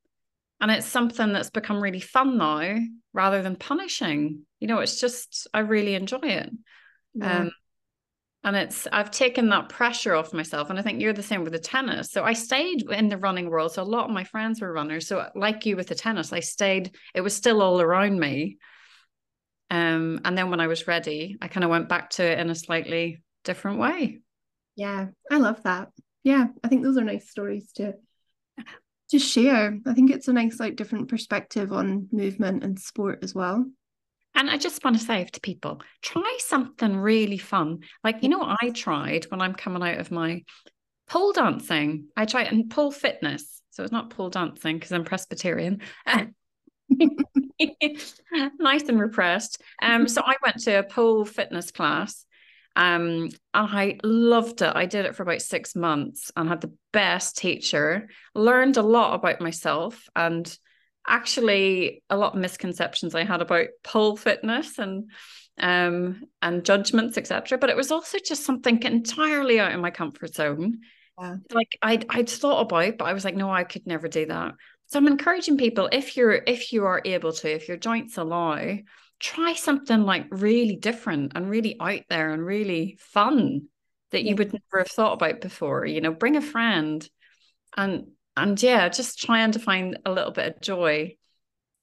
and 0.61 0.71
it's 0.71 0.85
something 0.85 1.33
that's 1.33 1.49
become 1.49 1.81
really 1.81 1.99
fun 1.99 2.37
now 2.37 2.77
rather 3.13 3.41
than 3.41 3.55
punishing. 3.55 4.45
You 4.59 4.67
know, 4.67 4.79
it's 4.79 4.99
just 4.99 5.47
I 5.53 5.59
really 5.59 5.95
enjoy 5.95 6.19
it. 6.19 6.49
Yeah. 7.15 7.39
Um, 7.39 7.51
and 8.43 8.55
it's 8.55 8.87
i've 8.91 9.11
taken 9.11 9.49
that 9.49 9.69
pressure 9.69 10.13
off 10.13 10.33
myself 10.33 10.69
and 10.69 10.77
i 10.77 10.81
think 10.81 11.01
you're 11.01 11.13
the 11.13 11.23
same 11.23 11.43
with 11.43 11.53
the 11.53 11.59
tennis 11.59 12.11
so 12.11 12.23
i 12.23 12.33
stayed 12.33 12.83
in 12.91 13.09
the 13.09 13.17
running 13.17 13.49
world 13.49 13.71
so 13.71 13.81
a 13.81 13.85
lot 13.85 14.05
of 14.05 14.11
my 14.11 14.23
friends 14.23 14.61
were 14.61 14.71
runners 14.71 15.07
so 15.07 15.27
like 15.35 15.65
you 15.65 15.75
with 15.75 15.87
the 15.87 15.95
tennis 15.95 16.33
i 16.33 16.39
stayed 16.39 16.95
it 17.13 17.21
was 17.21 17.35
still 17.35 17.61
all 17.61 17.81
around 17.81 18.19
me 18.19 18.57
um 19.69 20.19
and 20.25 20.37
then 20.37 20.49
when 20.49 20.59
i 20.59 20.67
was 20.67 20.87
ready 20.87 21.37
i 21.41 21.47
kind 21.47 21.63
of 21.63 21.69
went 21.69 21.89
back 21.89 22.09
to 22.09 22.23
it 22.23 22.39
in 22.39 22.49
a 22.49 22.55
slightly 22.55 23.21
different 23.43 23.79
way 23.79 24.19
yeah 24.75 25.07
i 25.31 25.37
love 25.37 25.61
that 25.63 25.89
yeah 26.23 26.47
i 26.63 26.67
think 26.67 26.83
those 26.83 26.97
are 26.97 27.03
nice 27.03 27.29
stories 27.29 27.71
to 27.73 27.93
to 29.09 29.19
share 29.19 29.77
i 29.85 29.93
think 29.93 30.11
it's 30.11 30.27
a 30.27 30.33
nice 30.33 30.59
like 30.59 30.75
different 30.75 31.07
perspective 31.07 31.71
on 31.71 32.07
movement 32.11 32.63
and 32.63 32.79
sport 32.79 33.19
as 33.23 33.33
well 33.35 33.65
and 34.35 34.49
I 34.49 34.57
just 34.57 34.83
want 34.83 34.97
to 34.97 35.03
say 35.03 35.23
to 35.25 35.41
people, 35.41 35.81
try 36.01 36.37
something 36.39 36.97
really 36.97 37.37
fun. 37.37 37.81
Like, 38.03 38.23
you 38.23 38.29
know, 38.29 38.43
I 38.43 38.69
tried 38.69 39.25
when 39.25 39.41
I'm 39.41 39.53
coming 39.53 39.83
out 39.83 39.99
of 39.99 40.09
my 40.11 40.43
pole 41.07 41.33
dancing. 41.33 42.07
I 42.17 42.25
tried 42.25 42.47
and 42.47 42.69
pole 42.69 42.91
fitness. 42.91 43.61
So 43.71 43.83
it's 43.83 43.91
not 43.91 44.09
pole 44.09 44.29
dancing 44.29 44.77
because 44.77 44.91
I'm 44.91 45.03
Presbyterian. 45.03 45.81
nice 48.59 48.83
and 48.83 48.99
repressed. 48.99 49.61
Um, 49.81 50.07
so 50.07 50.21
I 50.25 50.35
went 50.43 50.59
to 50.61 50.79
a 50.79 50.83
pole 50.83 51.25
fitness 51.25 51.71
class. 51.71 52.25
Um, 52.75 53.29
and 53.53 53.69
I 53.69 53.97
loved 54.03 54.61
it. 54.61 54.71
I 54.75 54.85
did 54.85 55.05
it 55.05 55.15
for 55.15 55.23
about 55.23 55.41
six 55.41 55.75
months 55.75 56.31
and 56.35 56.49
had 56.49 56.61
the 56.61 56.73
best 56.91 57.37
teacher, 57.37 58.09
learned 58.33 58.77
a 58.77 58.81
lot 58.81 59.13
about 59.13 59.41
myself 59.41 60.09
and 60.15 60.57
actually 61.07 62.03
a 62.09 62.17
lot 62.17 62.33
of 62.33 62.39
misconceptions 62.39 63.13
I 63.13 63.23
had 63.23 63.41
about 63.41 63.67
pole 63.83 64.15
fitness 64.15 64.79
and 64.79 65.11
um 65.59 66.23
and 66.41 66.65
judgments 66.65 67.15
etc 67.17 67.59
but 67.59 67.69
it 67.69 67.75
was 67.75 67.91
also 67.91 68.17
just 68.17 68.43
something 68.43 68.81
entirely 68.81 69.59
out 69.59 69.71
of 69.71 69.79
my 69.79 69.91
comfort 69.91 70.33
zone 70.33 70.79
yeah. 71.19 71.35
like 71.51 71.77
I'd 71.81 72.05
I'd 72.09 72.29
thought 72.29 72.61
about 72.61 72.97
but 72.97 73.05
I 73.05 73.13
was 73.13 73.23
like 73.23 73.35
no 73.35 73.51
I 73.51 73.63
could 73.63 73.85
never 73.85 74.07
do 74.07 74.25
that 74.25 74.53
so 74.87 74.97
I'm 74.97 75.07
encouraging 75.07 75.57
people 75.57 75.89
if 75.91 76.17
you're 76.17 76.41
if 76.47 76.73
you 76.73 76.85
are 76.85 77.01
able 77.05 77.33
to 77.33 77.53
if 77.53 77.67
your 77.67 77.77
joints 77.77 78.17
allow 78.17 78.77
try 79.23 79.53
something 79.53 80.03
like 80.03 80.27
really 80.29 80.75
different 80.75 81.31
and 81.33 81.49
really 81.49 81.75
out 81.79 82.01
there 82.09 82.31
and 82.31 82.45
really 82.45 82.97
fun 82.99 83.63
that 84.11 84.23
yeah. 84.23 84.29
you 84.29 84.35
would 84.35 84.53
never 84.53 84.83
have 84.83 84.91
thought 84.91 85.13
about 85.13 85.41
before 85.41 85.85
you 85.85 86.01
know 86.01 86.11
bring 86.11 86.35
a 86.35 86.41
friend 86.41 87.09
and 87.75 88.05
and 88.35 88.61
yeah, 88.61 88.89
just 88.89 89.19
trying 89.19 89.51
to 89.51 89.59
find 89.59 89.99
a 90.05 90.11
little 90.11 90.31
bit 90.31 90.55
of 90.55 90.61
joy 90.61 91.15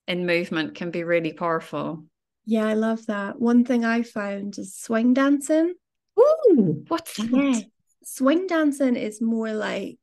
in 0.09 0.27
movement 0.27 0.75
can 0.75 0.91
be 0.91 1.05
really 1.05 1.33
powerful. 1.33 2.05
Yeah, 2.45 2.67
I 2.67 2.75
love 2.75 3.07
that. 3.07 3.41
One 3.41 3.65
thing 3.65 3.85
I 3.85 4.03
found 4.03 4.59
is 4.59 4.75
swing 4.75 5.15
dancing. 5.15 5.75
Ooh, 6.19 6.85
what's 6.89 7.17
that? 7.17 7.31
Yeah. 7.31 7.61
Swing 8.03 8.47
dancing 8.49 8.97
is 8.97 9.21
more 9.21 9.53
like 9.53 9.99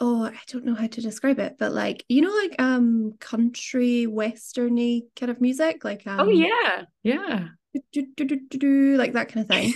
oh, 0.00 0.24
I 0.24 0.38
don't 0.48 0.64
know 0.64 0.74
how 0.74 0.86
to 0.86 1.00
describe 1.00 1.38
it, 1.38 1.56
but 1.58 1.72
like 1.72 2.04
you 2.08 2.22
know, 2.22 2.34
like 2.34 2.60
um 2.60 3.14
country 3.20 4.06
westerny 4.08 5.02
kind 5.18 5.30
of 5.30 5.40
music, 5.40 5.84
like 5.84 6.02
oh, 6.06 6.10
um, 6.10 6.20
oh 6.20 6.30
yeah, 6.30 6.82
yeah, 7.02 7.48
do, 7.92 8.06
do, 8.16 8.24
do, 8.26 8.96
like 8.96 9.12
that 9.12 9.28
kind 9.28 9.44
of 9.44 9.48
thing. 9.48 9.74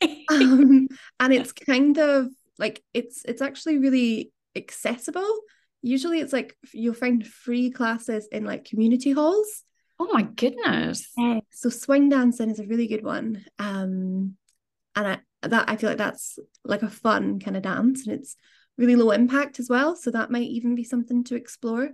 um, 0.30 0.88
and 1.20 1.32
it's 1.32 1.52
kind 1.52 1.98
of 1.98 2.28
like 2.58 2.82
it's 2.92 3.24
it's 3.24 3.42
actually 3.42 3.78
really 3.78 4.32
accessible. 4.56 5.40
Usually 5.82 6.20
it's 6.20 6.32
like 6.32 6.56
you'll 6.72 6.94
find 6.94 7.26
free 7.26 7.70
classes 7.70 8.28
in 8.32 8.44
like 8.44 8.64
community 8.64 9.12
halls. 9.12 9.64
Oh 10.00 10.08
my 10.12 10.22
goodness. 10.22 11.08
Yeah. 11.16 11.40
So 11.50 11.70
swing 11.70 12.08
dancing 12.08 12.50
is 12.50 12.60
a 12.60 12.66
really 12.66 12.86
good 12.86 13.04
one. 13.04 13.44
Um 13.58 14.36
and 14.94 15.06
I, 15.06 15.18
that 15.42 15.68
I 15.68 15.76
feel 15.76 15.90
like 15.90 15.98
that's 15.98 16.38
like 16.64 16.82
a 16.82 16.90
fun 16.90 17.38
kind 17.38 17.56
of 17.56 17.62
dance 17.62 18.06
and 18.06 18.18
it's 18.18 18.36
really 18.78 18.96
low 18.96 19.10
impact 19.10 19.58
as 19.60 19.68
well. 19.68 19.96
So 19.96 20.10
that 20.12 20.30
might 20.30 20.48
even 20.48 20.74
be 20.74 20.84
something 20.84 21.24
to 21.24 21.34
explore. 21.34 21.90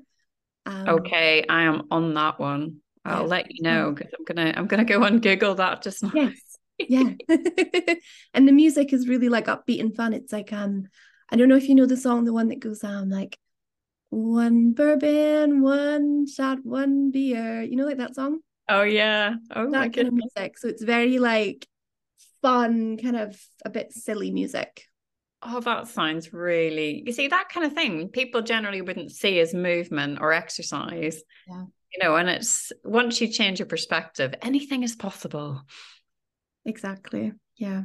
Um, 0.67 0.89
okay, 0.89 1.45
I 1.49 1.63
am 1.63 1.89
on 1.91 2.15
that 2.15 2.39
one. 2.39 2.77
I'll 3.05 3.23
yeah. 3.23 3.27
let 3.27 3.55
you 3.55 3.63
know 3.63 3.93
because 3.93 4.13
I'm 4.19 4.25
gonna 4.25 4.55
I'm 4.57 4.67
gonna 4.67 4.85
go 4.85 5.03
and 5.03 5.21
Google 5.21 5.57
that 5.57 5.83
just 5.83 6.03
now. 6.03 6.13
Yes. 6.15 6.41
Yeah. 6.79 7.13
and 8.35 8.49
the 8.49 8.53
music 8.53 8.93
is 8.93 9.09
really 9.09 9.29
like 9.29 9.47
upbeat 9.47 9.81
and 9.81 9.95
fun. 9.95 10.13
It's 10.13 10.33
like 10.33 10.53
um 10.53 10.89
I 11.31 11.37
don't 11.37 11.49
know 11.49 11.57
if 11.57 11.69
you 11.69 11.75
know 11.75 11.87
the 11.87 11.97
song, 11.97 12.25
the 12.25 12.33
one 12.33 12.49
that 12.49 12.61
goes 12.61 12.83
um 12.85 13.11
like 13.11 13.39
one 14.11 14.73
bourbon, 14.73 15.61
one 15.61 16.27
shot, 16.27 16.59
one 16.65 17.11
beer. 17.11 17.63
You 17.63 17.77
know, 17.77 17.85
like 17.85 17.99
that 17.99 18.15
song. 18.15 18.41
Oh 18.69 18.83
yeah. 18.83 19.35
Oh 19.55 19.71
that 19.71 19.71
my 19.71 19.89
kind 19.89 20.09
of 20.09 20.15
music. 20.15 20.59
So 20.59 20.69
it's 20.69 20.83
very 20.83 21.19
like 21.19 21.67
fun, 22.41 22.97
kind 22.97 23.17
of 23.17 23.39
a 23.65 23.71
bit 23.71 23.93
silly 23.93 24.31
music. 24.31 24.87
Oh, 25.47 25.61
that 25.61 25.89
sounds 25.89 26.33
really. 26.33 27.03
You 27.05 27.13
see, 27.13 27.29
that 27.29 27.49
kind 27.51 27.67
of 27.67 27.75
thing 27.75 28.09
people 28.09 28.41
generally 28.41 28.81
wouldn't 28.81 29.13
see 29.13 29.41
as 29.41 29.53
movement 29.53 30.19
or 30.21 30.33
exercise. 30.33 31.23
Yeah. 31.47 31.65
You 31.93 32.03
know, 32.03 32.17
and 32.17 32.29
it's 32.29 32.73
once 32.83 33.21
you 33.21 33.29
change 33.29 33.61
your 33.61 33.67
perspective, 33.67 34.35
anything 34.43 34.83
is 34.83 34.97
possible. 34.97 35.63
Exactly. 36.65 37.33
Yeah. 37.57 37.83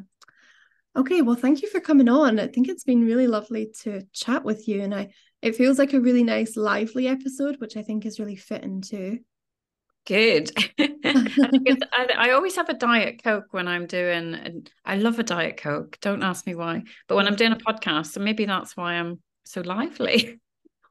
Okay, 0.96 1.22
well, 1.22 1.36
thank 1.36 1.62
you 1.62 1.70
for 1.70 1.80
coming 1.80 2.10
on. 2.10 2.40
I 2.40 2.48
think 2.48 2.68
it's 2.68 2.84
been 2.84 3.06
really 3.06 3.28
lovely 3.28 3.72
to 3.84 4.02
chat 4.14 4.44
with 4.44 4.68
you, 4.68 4.82
and 4.82 4.96
I 4.96 5.10
it 5.42 5.56
feels 5.56 5.78
like 5.78 5.94
a 5.94 6.02
really 6.02 6.24
nice, 6.24 6.58
lively 6.58 7.08
episode, 7.08 7.58
which 7.60 7.78
I 7.78 7.84
think 7.84 8.06
is 8.06 8.20
really 8.20 8.36
fitting 8.36 8.82
too. 8.82 9.20
Good. 10.06 10.52
I, 10.58 10.72
I, 11.94 12.08
I, 12.18 12.32
always 12.32 12.56
have 12.56 12.70
a 12.70 12.74
diet 12.74 13.24
coke 13.24 13.48
when 13.52 13.68
I'm 13.68 13.86
doing. 13.86 14.66
I 14.86 14.96
love 14.98 15.20
a 15.20 15.24
diet 15.24 15.58
coke. 15.58 15.98
Don't 16.02 16.24
ask 16.24 16.48
me 16.48 16.56
why, 16.56 16.84
but 17.08 17.16
when 17.16 17.28
I'm 17.28 17.36
doing 17.36 17.52
a 17.52 17.58
podcast, 17.58 18.08
so 18.08 18.20
maybe 18.20 18.46
that's 18.46 18.76
why 18.76 18.94
I'm 18.94 19.20
so 19.44 19.62
lively. 19.62 20.40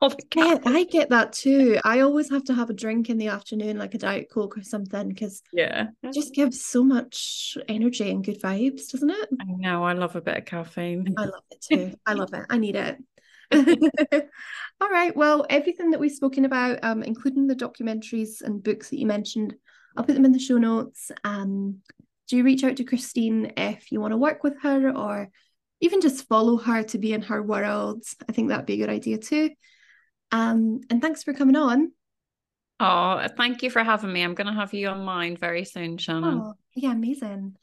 yeah, 0.36 0.58
I 0.64 0.84
get 0.84 1.10
that 1.10 1.32
too. 1.32 1.78
I 1.84 2.00
always 2.00 2.30
have 2.30 2.44
to 2.44 2.54
have 2.54 2.70
a 2.70 2.74
drink 2.74 3.10
in 3.10 3.18
the 3.18 3.28
afternoon, 3.28 3.78
like 3.78 3.94
a 3.94 3.98
diet 3.98 4.28
coke 4.30 4.56
or 4.56 4.62
something, 4.62 5.08
because 5.08 5.42
yeah, 5.52 5.88
it 6.02 6.14
just 6.14 6.34
gives 6.34 6.64
so 6.64 6.84
much 6.84 7.58
energy 7.68 8.10
and 8.10 8.24
good 8.24 8.40
vibes, 8.40 8.92
doesn't 8.92 9.10
it? 9.10 9.28
I 9.40 9.44
know. 9.46 9.82
I 9.82 9.94
love 9.94 10.14
a 10.14 10.20
bit 10.20 10.36
of 10.36 10.44
caffeine. 10.44 11.14
I 11.16 11.24
love 11.24 11.42
it 11.50 11.60
too. 11.60 11.94
I 12.06 12.12
love 12.12 12.32
it. 12.32 12.46
I 12.48 12.58
need 12.58 12.76
it. 12.76 12.98
All 14.80 14.90
right. 14.90 15.16
Well, 15.16 15.46
everything 15.48 15.90
that 15.90 16.00
we've 16.00 16.12
spoken 16.12 16.44
about, 16.44 16.78
um, 16.82 17.02
including 17.02 17.46
the 17.46 17.56
documentaries 17.56 18.42
and 18.42 18.62
books 18.62 18.90
that 18.90 18.98
you 18.98 19.06
mentioned, 19.06 19.54
I'll 19.96 20.04
put 20.04 20.14
them 20.14 20.24
in 20.24 20.32
the 20.32 20.38
show 20.38 20.58
notes. 20.58 21.10
Um, 21.24 21.78
do 22.28 22.44
reach 22.44 22.62
out 22.62 22.76
to 22.76 22.84
Christine 22.84 23.52
if 23.56 23.90
you 23.90 24.00
want 24.00 24.12
to 24.12 24.18
work 24.18 24.44
with 24.44 24.60
her 24.62 24.94
or 24.94 25.30
even 25.80 26.00
just 26.00 26.28
follow 26.28 26.58
her 26.58 26.82
to 26.82 26.98
be 26.98 27.12
in 27.12 27.22
her 27.22 27.42
world. 27.42 28.04
I 28.28 28.32
think 28.32 28.48
that'd 28.48 28.66
be 28.66 28.74
a 28.74 28.86
good 28.86 28.90
idea 28.90 29.18
too. 29.18 29.50
Um, 30.30 30.80
and 30.90 31.00
thanks 31.00 31.22
for 31.22 31.32
coming 31.32 31.56
on. 31.56 31.92
Oh, 32.80 33.26
thank 33.36 33.62
you 33.62 33.70
for 33.70 33.82
having 33.82 34.12
me. 34.12 34.22
I'm 34.22 34.34
going 34.34 34.46
to 34.46 34.52
have 34.52 34.74
you 34.74 34.88
on 34.88 35.04
mine 35.04 35.36
very 35.36 35.64
soon, 35.64 35.98
Shannon. 35.98 36.42
Oh, 36.44 36.54
yeah, 36.76 36.92
amazing. 36.92 37.56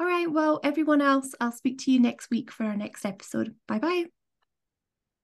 All 0.00 0.06
right. 0.06 0.30
Well, 0.30 0.60
everyone 0.62 1.00
else, 1.00 1.34
I'll 1.40 1.52
speak 1.52 1.78
to 1.80 1.90
you 1.90 2.00
next 2.00 2.30
week 2.30 2.50
for 2.50 2.64
our 2.64 2.76
next 2.76 3.04
episode. 3.04 3.54
Bye 3.66 3.78
bye. 3.78 4.04